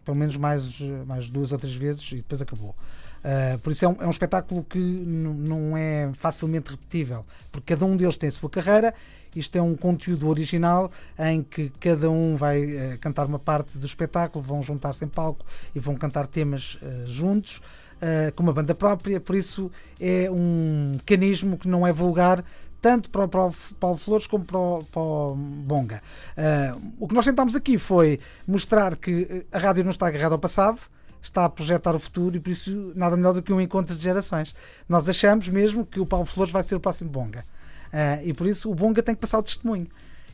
pelo 0.05 0.17
menos 0.17 0.37
mais, 0.37 0.81
mais 1.07 1.29
duas 1.29 1.53
ou 1.53 1.59
três 1.59 1.75
vezes 1.75 2.11
e 2.13 2.17
depois 2.17 2.41
acabou. 2.41 2.75
Uh, 3.19 3.59
por 3.59 3.73
isso 3.73 3.85
é 3.85 3.89
um, 3.89 3.97
é 4.01 4.07
um 4.07 4.11
espetáculo 4.11 4.65
que 4.65 4.79
não 4.79 5.77
é 5.77 6.11
facilmente 6.15 6.71
repetível, 6.71 7.25
porque 7.51 7.75
cada 7.75 7.85
um 7.85 7.97
deles 7.97 8.17
tem 8.17 8.29
a 8.29 8.33
sua 8.33 8.49
carreira. 8.49 8.95
Isto 9.35 9.59
é 9.59 9.63
um 9.63 9.77
conteúdo 9.77 10.29
original 10.29 10.91
em 11.19 11.43
que 11.43 11.71
cada 11.81 12.11
um 12.11 12.37
vai 12.37 12.65
uh, 12.65 12.99
cantar 13.01 13.27
uma 13.27 13.39
parte 13.39 13.77
do 13.79 13.87
espetáculo, 13.87 14.43
vão 14.43 14.63
juntar-se 14.63 15.05
em 15.05 15.09
palco 15.09 15.45
e 15.75 15.79
vão 15.79 15.97
cantar 15.97 16.27
temas 16.27 16.75
uh, 16.77 17.07
juntos, 17.07 17.61
com 18.37 18.45
uma 18.45 18.53
banda 18.53 18.77
própria. 18.77 19.19
Por 19.19 19.35
isso 19.35 19.73
é 20.01 20.31
um 20.31 20.93
mecanismo 20.95 21.59
que 21.59 21.67
não 21.67 21.85
é 21.85 21.93
vulgar 21.93 22.45
tanto 22.81 23.11
para 23.11 23.25
o, 23.25 23.53
Paulo 23.81 23.97
Flores 23.97 24.25
como 24.25 24.45
para 24.45 24.57
o, 24.57 24.85
para 24.85 25.03
o 25.03 25.35
Bonga. 25.35 26.01
o 27.01 27.09
que 27.09 27.15
nós 27.15 27.25
tentámos 27.25 27.57
aqui 27.57 27.77
foi 27.77 28.21
mostrar 28.47 28.95
que 28.95 29.45
a 29.51 29.59
rádio 29.59 29.83
não 29.83 29.91
está 29.91 30.07
agarrada 30.07 30.37
ao 30.37 30.39
passado 30.39 30.83
está 31.23 31.45
a 31.45 31.49
projetar 31.49 31.95
o 31.95 31.99
futuro 31.99 32.37
e 32.37 32.41
por 32.41 32.51
isso 32.51 32.93
nada 32.95 33.17
melhor 33.17 33.35
do 33.35 33.43
que 33.43 33.53
um 33.53 33.61
encontro 33.61 33.95
de 33.95 34.03
gerações. 34.03 34.55
Nós 34.89 35.09
achamos 35.09 35.49
mesmo 35.49 35.85
que 35.85 36.01
o 36.01 36.07
Paulo 36.07 36.27
Flores 36.27 36.53
vai 36.53 36.63
ser 36.63 36.75
o 36.75 36.81
próximo 36.81 37.11
Bonga. 37.11 37.45
Uh, 37.93 38.27
e 38.27 38.33
por 38.33 38.47
isso 38.47 38.71
o 38.71 38.75
Bonga 38.75 39.03
tem 39.03 39.15
que 39.15 39.21
passar 39.21 39.39
o 39.39 39.43
testemunho. 39.43 39.87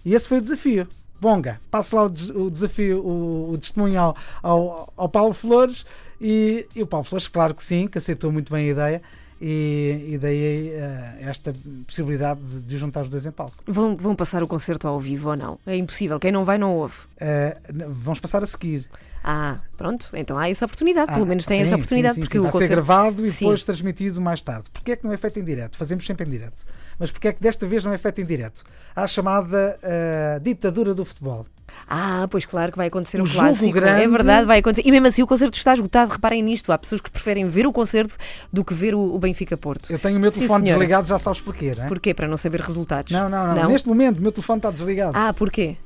E 0.04 0.14
esse 0.14 0.28
foi 0.28 0.38
o 0.38 0.42
desafio. 0.42 0.88
Bonga, 1.20 1.60
passe 1.70 1.94
lá 1.94 2.02
o, 2.02 2.06
o 2.06 2.50
desafio, 2.50 3.00
o, 3.00 3.52
o 3.52 3.58
testemunho 3.58 3.98
ao, 3.98 4.16
ao, 4.42 4.92
ao, 4.96 5.08
Paulo 5.08 5.32
Flores 5.32 5.86
e, 6.20 6.66
e, 6.74 6.82
o 6.82 6.86
Paulo 6.86 7.04
Flores, 7.04 7.28
claro 7.28 7.54
que 7.54 7.62
sim, 7.62 7.86
que 7.86 7.96
aceitou 7.96 8.30
muito 8.30 8.52
bem 8.52 8.68
a 8.68 8.72
ideia. 8.72 9.02
E, 9.40 10.10
e 10.12 10.18
daí 10.18 10.70
uh, 10.70 11.28
esta 11.28 11.54
possibilidade 11.86 12.40
de, 12.40 12.62
de, 12.62 12.76
juntar 12.78 13.02
os 13.02 13.08
dois 13.08 13.26
em 13.26 13.30
palco. 13.30 13.56
Vão, 13.66 13.96
vão 13.96 14.14
passar 14.14 14.42
o 14.42 14.46
concerto 14.46 14.86
ao 14.86 14.98
vivo 14.98 15.30
ou 15.30 15.36
não? 15.36 15.58
É 15.66 15.76
impossível. 15.76 16.18
Quem 16.18 16.32
não 16.32 16.44
vai, 16.44 16.56
não 16.56 16.74
ouve. 16.74 16.94
Uh, 17.20 17.90
vamos 17.90 18.20
passar 18.20 18.42
a 18.42 18.46
seguir. 18.46 18.88
Ah, 19.26 19.56
pronto, 19.78 20.06
então 20.12 20.36
há 20.38 20.50
essa 20.50 20.66
oportunidade, 20.66 21.10
Ah, 21.10 21.14
pelo 21.14 21.24
menos 21.26 21.46
tem 21.46 21.60
sim, 21.60 21.64
essa 21.64 21.76
oportunidade, 21.76 22.14
sim, 22.16 22.20
sim, 22.20 22.26
porque 22.26 22.34
sim. 22.36 22.40
o 22.40 22.42
vai 22.42 22.52
ser 22.52 22.58
concerto... 22.58 22.74
gravado 22.74 23.24
e 23.26 23.30
depois 23.30 23.64
transmitido 23.64 24.20
mais 24.20 24.42
tarde. 24.42 24.68
Porquê 24.70 24.92
é 24.92 24.96
que 24.96 25.04
não 25.04 25.12
é 25.12 25.16
feito 25.16 25.40
em 25.40 25.44
direto? 25.44 25.78
Fazemos 25.78 26.04
sempre 26.04 26.26
em 26.26 26.30
direto. 26.30 26.62
Mas 26.98 27.10
porquê 27.10 27.28
é 27.28 27.32
que 27.32 27.40
desta 27.40 27.66
vez 27.66 27.82
não 27.84 27.92
é 27.94 27.96
feito 27.96 28.20
em 28.20 28.26
direto? 28.26 28.62
Há 28.94 29.04
a 29.04 29.08
chamada 29.08 29.78
uh, 29.82 30.40
ditadura 30.40 30.92
do 30.94 31.06
futebol. 31.06 31.46
Ah, 31.88 32.28
pois 32.30 32.44
claro 32.44 32.70
que 32.70 32.76
vai 32.78 32.86
acontecer 32.88 33.18
O 33.18 33.22
um 33.22 33.26
jogo 33.26 33.46
clássico. 33.46 33.72
grande- 33.72 34.02
É 34.02 34.06
verdade, 34.08 34.46
vai 34.46 34.58
acontecer. 34.58 34.86
E 34.86 34.92
mesmo 34.92 35.06
assim 35.06 35.22
o 35.22 35.26
concerto 35.26 35.56
está 35.56 35.72
esgotado, 35.72 36.12
reparem 36.12 36.42
nisto. 36.42 36.70
Há 36.70 36.76
pessoas 36.78 37.00
que 37.00 37.10
preferem 37.10 37.48
ver 37.48 37.66
o 37.66 37.72
concerto 37.72 38.14
do 38.52 38.62
que 38.62 38.74
ver 38.74 38.94
o, 38.94 39.00
o 39.14 39.18
Benfica 39.18 39.56
Porto. 39.56 39.90
Eu 39.90 39.98
tenho 39.98 40.18
o 40.18 40.20
meu 40.20 40.30
Sim, 40.30 40.40
telefone 40.40 40.66
senhora. 40.66 40.78
desligado, 40.78 41.08
já 41.08 41.18
sabes 41.18 41.40
porquê, 41.40 41.74
não 41.76 41.84
é? 41.84 41.88
Porquê? 41.88 42.12
Para 42.14 42.28
não 42.28 42.36
saber 42.36 42.60
resultados. 42.60 43.10
Não, 43.10 43.28
não, 43.28 43.54
não, 43.56 43.68
Neste 43.68 43.88
momento 43.88 44.18
o 44.18 44.22
meu 44.22 44.30
telefone 44.30 44.58
está 44.58 44.70
desligado. 44.70 45.12
Ah, 45.16 45.32
porquê? 45.32 45.76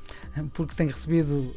Porque 0.53 0.75
tenho 0.75 0.91
recebido 0.91 1.35
uh, 1.35 1.55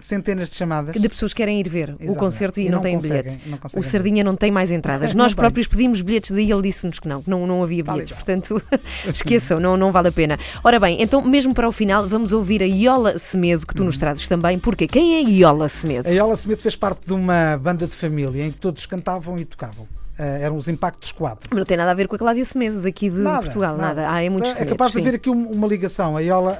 centenas 0.00 0.50
de 0.50 0.56
chamadas. 0.56 0.94
De 0.94 1.08
pessoas 1.08 1.32
que 1.32 1.38
querem 1.38 1.60
ir 1.60 1.68
ver 1.68 1.88
o 1.90 1.92
Exatamente. 1.92 2.18
concerto 2.18 2.60
e, 2.60 2.64
E 2.66 2.68
não, 2.68 2.76
não 2.76 2.82
têm 2.82 2.98
bilhete. 2.98 3.38
não 3.46 3.58
O 3.74 3.82
Sardinha 3.82 4.22
não 4.24 4.36
tem 4.36 4.50
mais 4.50 4.70
entradas. 4.70 5.12
Nós 5.14 5.34
próprios 5.34 5.66
pedimos 5.66 6.00
bilhetes 6.02 6.30
e 6.36 6.50
ele 6.50 6.62
disse-nos 6.62 6.98
que 6.98 7.08
não, 7.08 7.22
que 7.22 7.30
não, 7.30 7.46
não 7.46 7.62
havia 7.62 7.82
bilhetes. 7.82 8.12
Portanto, 8.12 8.62
esqueçam, 9.12 9.58
não, 9.60 9.76
não 9.76 9.90
vale 9.92 10.08
a 10.08 10.12
pena. 10.12 10.38
Ora 10.62 10.78
bem, 10.78 11.00
então 11.02 11.22
mesmo 11.22 11.54
para 11.54 11.68
o 11.68 11.72
final 11.72 12.06
vamos 12.08 12.32
ouvir 12.32 12.62
a 12.62 12.66
Iola 12.66 13.18
Semedo, 13.18 13.66
que 13.66 13.74
tu 13.74 13.80
Uhum. 13.80 13.86
nos 13.86 13.98
trazes 13.98 14.28
também. 14.28 14.58
Porquê? 14.58 14.86
Quem 14.86 15.16
é 15.16 15.22
Iola 15.30 15.68
Semedo? 15.68 16.08
A 16.08 16.12
Iola 16.12 16.34
Smith 16.34 16.62
fez 16.62 16.76
parte 16.76 17.06
de 17.06 17.12
uma 17.12 17.56
banda 17.58 17.86
de 17.86 17.94
família 17.96 18.44
em 18.46 18.52
que 18.52 18.58
todos 18.58 18.86
cantavam 18.86 19.36
e 19.38 19.44
tocavam. 19.44 19.86
Uh, 20.22 20.42
eram 20.44 20.56
os 20.56 20.68
Impactos 20.68 21.10
4. 21.10 21.48
Mas 21.50 21.58
Não 21.58 21.66
tem 21.66 21.76
nada 21.76 21.90
a 21.90 21.94
ver 21.94 22.06
com 22.06 22.14
a 22.14 22.18
Cláudia 22.18 22.44
Semedo 22.44 22.80
daqui 22.80 23.10
de 23.10 23.20
Portugal, 23.22 23.76
nada. 23.76 24.08
Ah, 24.08 24.22
é 24.22 24.28
muito 24.30 24.46
É 24.46 24.64
capaz 24.64 24.92
de 24.92 25.00
haver 25.00 25.16
aqui 25.16 25.28
um- 25.28 25.50
uma 25.50 25.66
ligação. 25.66 26.16
A, 26.16 26.20
Iola, 26.20 26.56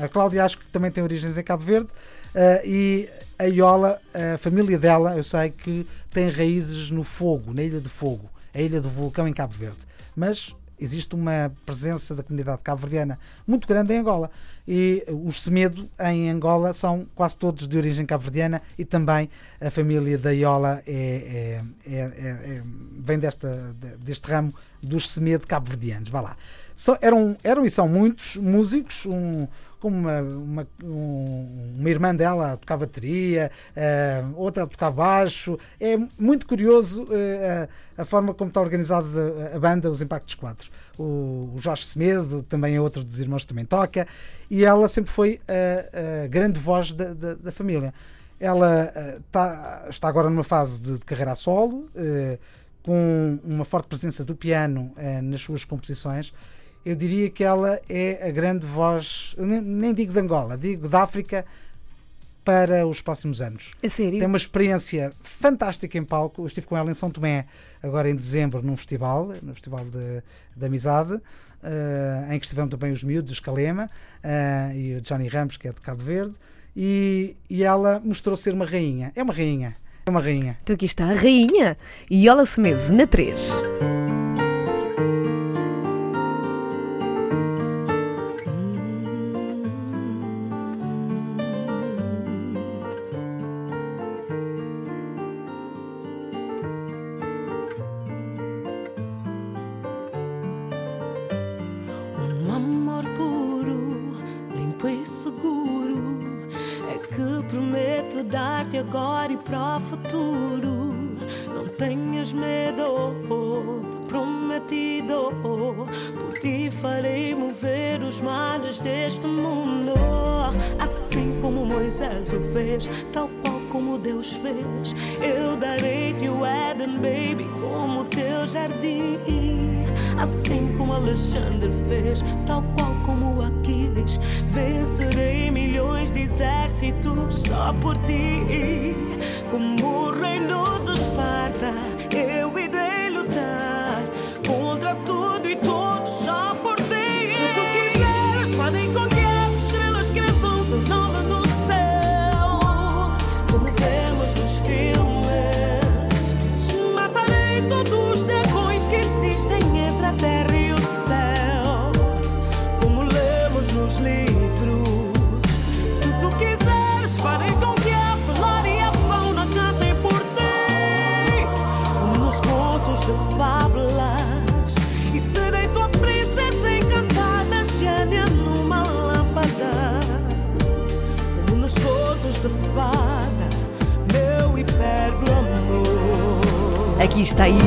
a, 0.00 0.04
a- 0.04 0.08
Cláudia 0.08 0.44
acho 0.44 0.58
que 0.58 0.68
também 0.70 0.90
tem 0.90 1.04
origens 1.04 1.38
em 1.38 1.42
Cabo 1.44 1.62
Verde 1.62 1.86
uh, 1.86 2.66
e 2.66 3.08
a 3.38 3.44
Iola, 3.44 4.00
a 4.34 4.38
família 4.38 4.76
dela, 4.76 5.14
eu 5.16 5.22
sei 5.22 5.50
que 5.50 5.86
tem 6.10 6.28
raízes 6.30 6.90
no 6.90 7.04
fogo, 7.04 7.54
na 7.54 7.62
Ilha 7.62 7.80
do 7.80 7.88
Fogo, 7.90 8.28
a 8.52 8.60
Ilha 8.60 8.80
do 8.80 8.88
Vulcão 8.90 9.28
em 9.28 9.32
Cabo 9.32 9.52
Verde. 9.54 9.86
Mas 10.16 10.52
existe 10.78 11.14
uma 11.14 11.52
presença 11.64 12.14
da 12.14 12.22
comunidade 12.22 12.62
cabo-verdiana 12.62 13.18
muito 13.46 13.66
grande 13.66 13.92
em 13.94 13.98
Angola. 13.98 14.30
E 14.68 15.04
os 15.08 15.42
Semedo 15.42 15.88
em 16.00 16.28
Angola 16.30 16.72
são 16.72 17.06
quase 17.14 17.36
todos 17.36 17.68
de 17.68 17.76
origem 17.78 18.04
cabo-verdiana 18.04 18.60
e 18.76 18.84
também 18.84 19.30
a 19.60 19.70
família 19.70 20.18
da 20.18 20.30
Iola 20.30 20.82
é, 20.86 21.62
é- 21.86 21.92
é- 21.92 21.98
é- 22.00 22.56
é- 22.56 22.62
vem 22.98 23.18
desta, 23.18 23.74
de- 23.78 23.96
deste 23.98 24.28
ramo 24.28 24.54
dos 24.82 25.08
Semedo 25.10 25.46
cabo-verdianos. 25.46 26.10
Vá 26.10 26.20
lá. 26.20 26.36
Eram, 27.00 27.36
eram 27.42 27.64
e 27.64 27.70
são 27.70 27.88
muitos 27.88 28.36
músicos, 28.36 29.06
um- 29.06 29.46
com 29.86 29.90
uma, 29.90 30.20
uma, 30.20 30.68
um- 30.82 31.74
uma 31.78 31.88
irmã 31.90 32.12
dela 32.14 32.52
a 32.52 32.56
tocar 32.56 32.76
bateria, 32.76 33.50
eh, 33.76 34.24
outra 34.34 34.64
a 34.64 34.66
tocar 34.66 34.90
baixo. 34.90 35.56
É 35.80 35.96
muito 36.18 36.44
curioso 36.44 37.06
eh, 37.12 37.68
a, 37.96 38.04
forma 38.04 38.34
como 38.34 38.48
está 38.48 38.60
organizada 38.60 39.06
a, 39.54 39.58
banda, 39.60 39.88
os 39.90 40.02
Impactos 40.02 40.34
4. 40.34 40.68
O, 40.98 41.52
o 41.54 41.58
Jorge 41.58 41.86
Semedo, 41.86 42.42
também 42.48 42.74
é 42.74 42.80
outro 42.80 43.04
dos 43.04 43.20
irmãos 43.20 43.44
também 43.44 43.64
toca, 43.64 44.08
e 44.50 44.64
ela 44.64 44.88
sempre 44.88 45.12
foi 45.12 45.40
a, 45.46 46.24
a 46.24 46.26
grande 46.26 46.58
voz 46.58 46.92
da, 46.92 47.14
da, 47.14 47.34
da 47.34 47.52
família. 47.52 47.94
Ela 48.40 48.90
eh, 48.94 49.18
tá- 49.30 49.86
está 49.88 50.08
agora 50.08 50.28
numa 50.28 50.44
fase 50.44 50.80
de, 50.82 50.98
de 50.98 51.04
carreira 51.04 51.30
a 51.32 51.36
solo, 51.36 51.88
com 52.82 53.38
uma 53.44 53.64
forte 53.64 53.86
presença 53.88 54.24
do 54.24 54.34
piano 54.34 54.92
nas 55.22 55.42
suas 55.42 55.64
composições. 55.64 56.32
Eu 56.86 56.94
diria 56.94 57.28
que 57.28 57.42
ela 57.42 57.80
é 57.88 58.28
a 58.28 58.30
grande 58.30 58.64
voz, 58.64 59.34
nem, 59.36 59.92
digo 59.92 60.12
de 60.12 60.20
Angola, 60.20 60.56
digo 60.56 60.88
da 60.88 61.02
África 61.02 61.44
para 62.44 62.86
os 62.86 63.00
próximos 63.00 63.40
anos. 63.40 63.72
A 63.82 63.88
sério? 63.88 64.20
Tem 64.20 64.28
uma 64.28 64.36
experiência 64.36 65.12
fantástica 65.20 65.98
em 65.98 66.04
palco. 66.04 66.42
Eu 66.42 66.46
estive 66.46 66.64
com 66.64 66.76
ela 66.76 66.88
em 66.88 66.94
São 66.94 67.10
Tomé, 67.10 67.46
agora 67.82 68.08
em 68.08 68.14
dezembro, 68.14 68.62
num 68.62 68.76
festival, 68.76 69.32
no 69.42 69.52
Festival 69.52 69.84
de, 69.84 70.22
de 70.56 70.64
Amizade, 70.64 71.20
eh, 71.60 72.28
em 72.30 72.38
que 72.38 72.46
estiveram 72.46 72.68
também 72.68 72.92
os 72.92 73.02
miúdos, 73.02 73.32
os 73.32 73.40
Calema 73.40 73.90
eh, 74.22 74.72
e 74.76 74.94
o 74.94 75.00
Johnny 75.00 75.26
Ramos, 75.26 75.56
que 75.56 75.66
é 75.66 75.72
de 75.72 75.80
Cabo 75.80 76.04
Verde. 76.04 76.36
E, 76.76 77.34
e 77.50 77.64
ela 77.64 78.00
mostrou 78.04 78.36
ser 78.36 78.54
uma 78.54 78.64
rainha. 78.64 79.10
É 79.16 79.24
uma 79.24 79.34
rainha. 79.34 79.76
É 80.06 80.10
uma 80.10 80.20
rainha. 80.20 80.56
Então 80.62 80.74
aqui 80.74 80.86
está 80.86 81.04
a 81.06 81.14
rainha. 81.14 81.76
Iola 82.08 82.46
Semedo, 82.46 82.92
na 82.92 83.08
3. 83.08 83.50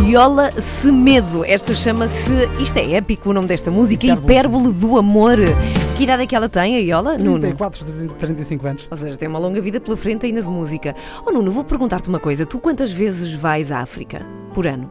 Está 0.09 0.19
Iola 0.19 0.51
Semedo. 0.59 1.45
Esta 1.45 1.75
chama-se. 1.75 2.47
Isto 2.59 2.79
é 2.79 2.93
épico 2.93 3.29
o 3.29 3.33
nome 3.33 3.47
desta 3.47 3.69
música, 3.69 4.05
Hipérbole. 4.07 4.33
Hipérbole 4.33 4.73
do 4.73 4.97
Amor. 4.97 5.37
Que 5.97 6.03
idade 6.03 6.23
é 6.23 6.25
que 6.25 6.35
ela 6.35 6.49
tem, 6.49 6.75
a 6.75 6.79
Iola? 6.79 7.17
Nuno? 7.17 7.39
34, 7.39 7.85
35 8.17 8.67
anos. 8.67 8.87
Ou 8.89 8.97
seja, 8.97 9.17
tem 9.17 9.29
uma 9.29 9.39
longa 9.39 9.61
vida 9.61 9.79
pela 9.79 9.95
frente 9.95 10.25
ainda 10.25 10.41
de 10.41 10.47
música. 10.47 10.95
Oh 11.25 11.31
Nuno, 11.31 11.51
vou 11.51 11.63
perguntar-te 11.63 12.09
uma 12.09 12.19
coisa. 12.19 12.45
Tu 12.45 12.57
quantas 12.59 12.91
vezes 12.91 13.33
vais 13.33 13.71
à 13.71 13.79
África 13.79 14.25
por 14.53 14.65
ano? 14.65 14.89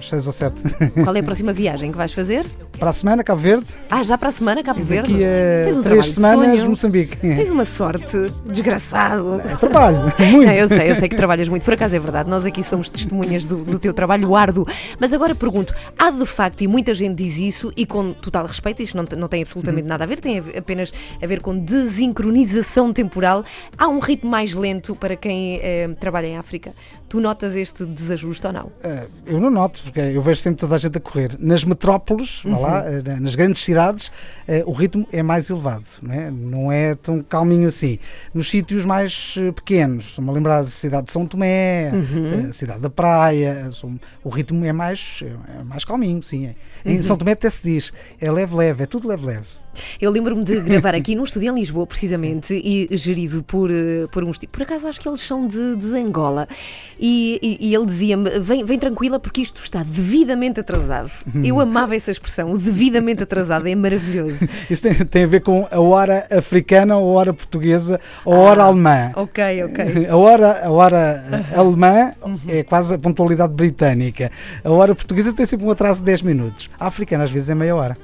6 0.00 0.26
ou 0.26 0.32
7. 0.32 0.62
Qual 1.02 1.14
é 1.14 1.20
a 1.20 1.22
próxima 1.24 1.52
viagem 1.52 1.90
que 1.90 1.96
vais 1.96 2.12
fazer? 2.12 2.46
Para 2.78 2.90
a 2.90 2.92
semana, 2.92 3.22
Cabo 3.24 3.40
Verde. 3.40 3.66
Ah, 3.90 4.02
já 4.02 4.18
para 4.18 4.28
a 4.28 4.32
semana, 4.32 4.62
Cabo 4.62 4.82
Verde? 4.82 5.12
Daqui 5.12 5.24
a 5.24 5.64
Tens 5.66 5.76
um 5.76 5.82
3 5.82 5.82
trabalho 5.82 6.02
de 6.02 6.12
semanas. 6.12 6.64
Moçambique. 6.64 7.16
Tens 7.16 7.50
uma 7.50 7.64
sorte, 7.64 8.16
desgraçado. 8.46 9.40
É 9.40 9.56
trabalho, 9.56 10.00
muito. 10.02 10.46
Não, 10.46 10.52
eu 10.52 10.68
sei, 10.68 10.90
eu 10.90 10.94
sei 10.96 11.08
que 11.08 11.16
trabalhas 11.16 11.48
muito, 11.48 11.62
por 11.64 11.74
acaso 11.74 11.94
é 11.94 11.98
verdade, 11.98 12.28
nós 12.28 12.44
aqui 12.44 12.62
somos 12.64 12.90
testemunhas 12.90 13.46
do, 13.46 13.58
do 13.64 13.78
teu 13.78 13.94
trabalho 13.94 14.34
árduo. 14.34 14.66
Mas 14.98 15.12
agora 15.12 15.34
pergunto: 15.34 15.72
há 15.98 16.10
de 16.10 16.26
facto, 16.26 16.62
e 16.62 16.66
muita 16.68 16.92
gente 16.94 17.14
diz 17.14 17.38
isso, 17.38 17.72
e 17.76 17.86
com 17.86 18.12
total 18.12 18.46
respeito, 18.46 18.82
isto 18.82 18.96
não, 18.96 19.04
não 19.18 19.28
tem 19.28 19.42
absolutamente 19.42 19.86
nada 19.86 20.04
a 20.04 20.06
ver, 20.06 20.18
tem 20.20 20.38
a 20.38 20.40
ver- 20.42 20.58
apenas 20.58 20.92
a 21.22 21.26
ver 21.26 21.40
com 21.40 21.56
desincronização 21.56 22.92
temporal, 22.92 23.44
há 23.78 23.88
um 23.88 23.98
ritmo 23.98 24.28
mais 24.30 24.54
lento 24.54 24.94
para 24.96 25.16
quem 25.16 25.60
eh, 25.62 25.88
trabalha 26.00 26.26
em 26.26 26.36
África. 26.36 26.72
Tu 27.08 27.20
notas 27.20 27.54
este 27.54 27.84
desajuste 27.84 28.46
ou 28.46 28.52
não? 28.52 28.72
Ah, 28.82 29.06
eu 29.26 29.40
não 29.40 29.50
noto, 29.50 29.80
porque 29.84 30.00
eu 30.00 30.20
vejo 30.20 30.40
sempre 30.40 30.58
toda 30.60 30.74
a 30.74 30.78
gente 30.78 30.98
a 30.98 31.00
correr. 31.00 31.36
Nas 31.38 31.64
metrópoles, 31.64 32.42
vá 32.44 32.63
lá, 32.64 32.82
Uhum. 32.84 33.02
ah, 33.16 33.20
nas 33.20 33.34
grandes 33.34 33.64
cidades, 33.64 34.10
ah, 34.48 34.62
o 34.66 34.72
ritmo 34.72 35.06
é 35.12 35.22
mais 35.22 35.50
elevado, 35.50 35.84
não 36.02 36.12
é? 36.14 36.30
não 36.30 36.72
é 36.72 36.94
tão 36.94 37.22
calminho 37.22 37.68
assim. 37.68 37.98
Nos 38.32 38.48
sítios 38.50 38.84
mais 38.84 39.34
eh, 39.38 39.52
pequenos, 39.52 40.06
estou-me 40.06 40.30
a 40.30 40.32
lembrar 40.32 40.62
da 40.62 40.68
cidade 40.68 41.06
de 41.06 41.12
São 41.12 41.26
Tomé, 41.26 41.90
Uhum. 41.92 42.48
a 42.48 42.52
cidade 42.52 42.80
da 42.80 42.90
Praia, 42.90 43.70
o 44.22 44.28
ritmo 44.28 44.64
é 44.64 44.72
mais, 44.72 45.22
é 45.58 45.62
mais 45.62 45.84
calminho, 45.84 46.22
sim. 46.22 46.46
é. 46.46 46.54
Em 46.84 46.96
Uhum. 46.96 47.02
São 47.02 47.16
Tomé 47.16 47.32
até 47.32 47.48
se 47.50 47.62
diz, 47.62 47.92
é 48.20 48.30
leve-leve, 48.30 48.82
é 48.82 48.86
tudo 48.86 49.08
leve-leve. 49.08 49.46
Eu 50.00 50.10
lembro-me 50.10 50.44
de 50.44 50.60
gravar 50.60 50.94
aqui 50.96 51.14
num 51.14 51.24
estúdio 51.24 51.52
em 51.52 51.54
Lisboa, 51.56 51.86
precisamente, 51.86 52.54
e 52.54 52.88
gerido 52.96 53.42
por, 53.42 53.70
eh, 53.70 54.06
por 54.12 54.24
uns 54.24 54.38
tipos. 54.38 54.52
Por 54.58 54.62
acaso 54.62 54.86
acho 54.88 55.00
que 55.00 55.08
eles 55.08 55.20
são 55.20 55.46
de, 55.46 55.76
de 55.76 55.86
Angola. 55.96 56.46
E, 56.98 57.38
e- 57.42 57.68
e 57.70 57.74
ele 57.74 57.86
dizia-me: 57.86 58.30
vem, 58.40 58.64
vem 58.64 58.78
tranquila, 58.78 59.18
porque 59.18 59.40
isto 59.40 59.60
está 59.60 59.82
devidamente 59.82 60.60
atrasado. 60.60 61.10
Eu 61.44 61.60
amava 61.60 61.94
essa 61.96 62.10
expressão, 62.10 62.52
o 62.52 62.58
devidamente 62.58 63.22
atrasado, 63.22 63.66
é 63.68 63.74
maravilhoso. 63.74 64.46
Isso 64.70 64.82
tem, 64.82 64.94
tem 64.94 65.24
a 65.24 65.26
ver 65.26 65.40
com 65.40 65.66
a 65.70 65.80
hora 65.80 66.26
africana 66.30 66.96
ou 66.96 67.10
a 67.16 67.20
hora 67.20 67.32
portuguesa 67.34 68.00
ou 68.24 68.34
a 68.34 68.38
hora 68.38 68.62
Ah. 68.62 68.66
alemã. 68.66 69.12
Ok, 69.16 69.64
ok. 69.64 70.06
A 70.08 70.16
hora, 70.16 70.66
a 70.66 70.70
hora 70.70 71.24
alemã 71.54 72.12
é 72.48 72.62
quase 72.62 72.94
a 72.94 72.98
pontualidade 72.98 73.52
britânica. 73.52 74.30
A 74.62 74.70
hora 74.70 74.94
portuguesa 74.94 75.32
tem 75.32 75.44
sempre 75.46 75.66
um 75.66 75.70
atraso 75.70 75.98
de 76.00 76.04
10 76.06 76.22
minutos. 76.22 76.70
A 76.78 76.86
africana 76.86 77.24
às 77.24 77.30
vezes 77.30 77.50
é 77.50 77.54
meia 77.54 77.74
hora. 77.74 77.96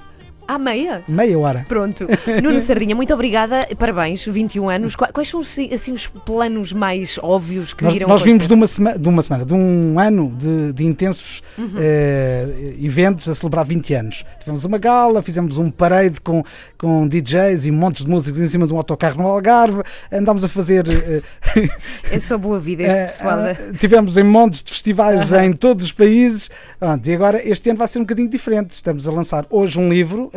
À 0.47 0.59
meia? 0.59 1.05
Meia 1.07 1.38
hora. 1.38 1.64
Pronto. 1.68 2.07
Nuno 2.43 2.61
Sardinha, 2.61 2.95
muito 2.97 3.14
obrigada. 3.14 3.66
Parabéns, 3.78 4.24
21 4.24 4.68
anos. 4.68 4.97
Qua- 4.97 5.09
Quais 5.12 5.28
são 5.28 5.41
assim, 5.41 5.93
os 5.93 6.07
planos 6.09 6.72
mais 6.72 7.18
óbvios 7.22 7.72
que 7.72 7.84
Nós, 7.84 7.95
irão 7.95 8.09
nós 8.09 8.22
vimos 8.22 8.49
de 8.49 8.55
uma, 8.55 8.66
sema- 8.66 8.99
de 8.99 9.09
uma 9.09 9.22
semana, 9.22 9.45
de 9.45 9.55
um 9.55 9.99
ano 10.01 10.34
de, 10.36 10.72
de 10.72 10.84
intensos 10.84 11.41
Uhum. 11.57 11.70
eh, 11.78 12.74
eventos 12.82 13.28
a 13.28 13.34
celebrar 13.34 13.64
20 13.64 13.95
anos. 13.95 14.24
Tivemos 14.41 14.64
uma 14.64 14.78
gala, 14.78 15.22
fizemos 15.22 15.57
um 15.59 15.70
parade 15.70 16.20
com, 16.20 16.43
com 16.76 17.07
DJs 17.07 17.66
e 17.66 17.70
montes 17.70 18.05
de 18.05 18.11
músicos 18.11 18.41
em 18.41 18.49
cima 18.49 18.66
de 18.66 18.72
um 18.72 18.76
autocarro 18.76 19.22
no 19.22 19.28
Algarve. 19.28 19.82
Andámos 20.11 20.43
a 20.45 20.49
fazer. 20.49 20.84
eh, 20.88 21.22
É 22.11 22.18
só 22.18 22.36
boa 22.36 22.59
vida 22.59 22.82
este 22.82 22.97
Eh, 22.97 23.05
pessoal. 23.05 23.38
eh, 23.41 23.57
tivemos 23.78 24.16
em 24.16 24.24
montes 24.24 24.62
de 24.64 24.72
festivais 24.72 25.32
Aham. 25.32 25.45
em 25.45 25.53
todos 25.53 25.84
os 25.84 25.93
países. 25.93 26.51
Pronto, 26.78 27.07
e 27.09 27.14
agora 27.14 27.41
este 27.49 27.70
ano 27.70 27.78
vai 27.78 27.86
ser 27.86 27.99
um 27.99 28.03
bocadinho 28.03 28.28
diferente. 28.28 28.70
Estamos 28.72 29.07
a 29.07 29.12
lançar 29.12 29.47
hoje 29.51 29.78
um 29.78 29.88
livro 29.88 30.30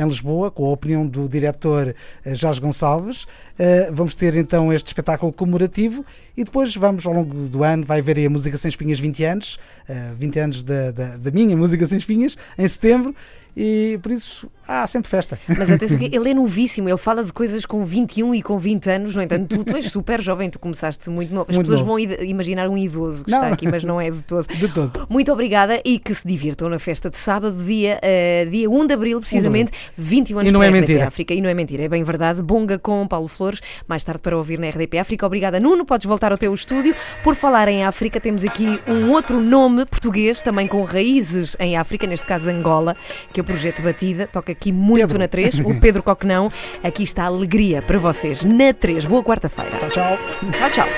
em 0.00 0.04
Lisboa, 0.04 0.50
com 0.50 0.66
a 0.66 0.70
opinião 0.70 1.06
do 1.06 1.28
diretor 1.28 1.94
eh, 2.24 2.34
Jorge 2.34 2.60
Gonçalves. 2.60 3.26
Eh, 3.58 3.90
vamos 3.92 4.14
ter 4.14 4.36
então 4.36 4.72
este 4.72 4.86
espetáculo 4.86 5.32
comemorativo 5.32 6.04
e 6.36 6.44
depois 6.44 6.74
vamos 6.76 7.06
ao 7.06 7.12
longo 7.12 7.34
do 7.48 7.64
ano, 7.64 7.84
vai 7.84 8.00
haver 8.00 8.18
aí 8.18 8.26
a 8.26 8.30
Música 8.30 8.56
Sem 8.56 8.68
Espinhas 8.68 9.00
20 9.00 9.24
anos, 9.24 9.58
eh, 9.88 10.12
20 10.18 10.38
anos 10.38 10.62
da, 10.62 10.90
da 10.90 11.30
minha 11.30 11.56
Música 11.56 11.86
Sem 11.86 11.98
Espinhas, 11.98 12.36
em 12.56 12.68
setembro. 12.68 13.14
E 13.56 13.98
por 14.02 14.12
isso 14.12 14.48
há 14.68 14.86
sempre 14.86 15.08
festa. 15.10 15.40
Mas 15.48 15.70
atenção, 15.70 15.98
que 15.98 16.04
ele 16.14 16.30
é 16.30 16.34
novíssimo, 16.34 16.88
ele 16.88 16.98
fala 16.98 17.24
de 17.24 17.32
coisas 17.32 17.64
com 17.64 17.82
21 17.84 18.34
e 18.34 18.42
com 18.42 18.58
20 18.58 18.90
anos, 18.90 19.16
no 19.16 19.22
entanto, 19.22 19.56
tu, 19.56 19.64
tu 19.64 19.74
és 19.74 19.90
super 19.90 20.20
jovem, 20.20 20.50
tu 20.50 20.58
começaste 20.58 21.08
muito 21.08 21.34
novo. 21.34 21.46
As 21.48 21.56
Muito 21.56 21.70
pessoas 21.70 21.86
novo. 21.86 22.06
vão 22.06 22.24
imaginar 22.24 22.68
um 22.68 22.76
idoso 22.76 23.24
que 23.24 23.30
Não, 23.30 23.38
está 23.38 23.54
aqui, 23.54 23.66
mas 23.66 23.82
não 23.82 24.00
é 24.00 24.10
de 24.10 24.22
todo. 24.22 24.46
De 24.46 24.68
todo. 24.68 25.06
Muito 25.08 25.32
obrigada 25.32 25.80
e 25.84 25.98
que 25.98 26.14
se 26.14 26.26
divirtam 26.28 26.68
na 26.68 26.78
festa 26.78 27.08
de 27.08 27.16
sábado, 27.16 27.56
dia, 27.64 27.98
eh, 28.02 28.46
dia 28.50 28.68
1 28.68 28.86
de 28.86 28.94
abril, 28.94 29.20
precisamente, 29.20 29.72
21 29.96 30.38
anos 30.40 30.50
E 30.50 30.52
não 30.52 30.62
é 30.62 30.70
mentira. 30.70 31.06
África. 31.06 31.32
E 31.32 31.40
não 31.40 31.48
é 31.48 31.54
mentira, 31.54 31.84
é 31.84 31.88
bem 31.88 32.04
verdade. 32.04 32.42
Bonga 32.42 32.78
com 32.78 33.06
Paulo 33.08 33.28
Flores, 33.28 33.60
mais 33.86 34.04
tarde 34.04 34.20
para 34.20 34.36
ouvir 34.36 34.58
na 34.58 34.68
RDP 34.68 34.98
África. 34.98 35.26
Obrigada, 35.26 35.58
Nuno. 35.58 35.84
Podes 35.84 36.06
voltar 36.06 36.30
ao 36.32 36.38
teu 36.38 36.52
estúdio. 36.52 36.94
Por 37.24 37.34
falar 37.34 37.68
em 37.68 37.84
África, 37.84 38.20
temos 38.20 38.44
aqui 38.44 38.78
um 38.86 39.10
outro 39.12 39.40
nome 39.40 39.86
português, 39.86 40.42
também 40.42 40.66
com 40.66 40.82
raízes 40.84 41.56
em 41.58 41.76
África, 41.76 42.06
neste 42.06 42.26
caso 42.26 42.48
Angola, 42.50 42.94
que 43.32 43.40
é 43.40 43.42
o 43.42 43.44
Projeto 43.44 43.80
Batida. 43.82 44.26
Toca 44.26 44.52
aqui 44.58 44.72
muito 44.72 45.02
Pedro. 45.02 45.18
na 45.18 45.28
3. 45.28 45.60
O 45.60 45.80
Pedro 45.80 46.02
Coquenão. 46.02 46.52
Aqui 46.82 47.04
está 47.04 47.22
a 47.22 47.26
alegria 47.26 47.80
para 47.80 47.98
vocês 47.98 48.42
na 48.44 48.74
3. 48.74 49.04
Boa 49.04 49.22
quarta-feira. 49.22 49.78
Tchau, 49.78 49.90
tchau. 49.90 50.18
Tchau, 50.52 50.70
tchau. 50.70 50.88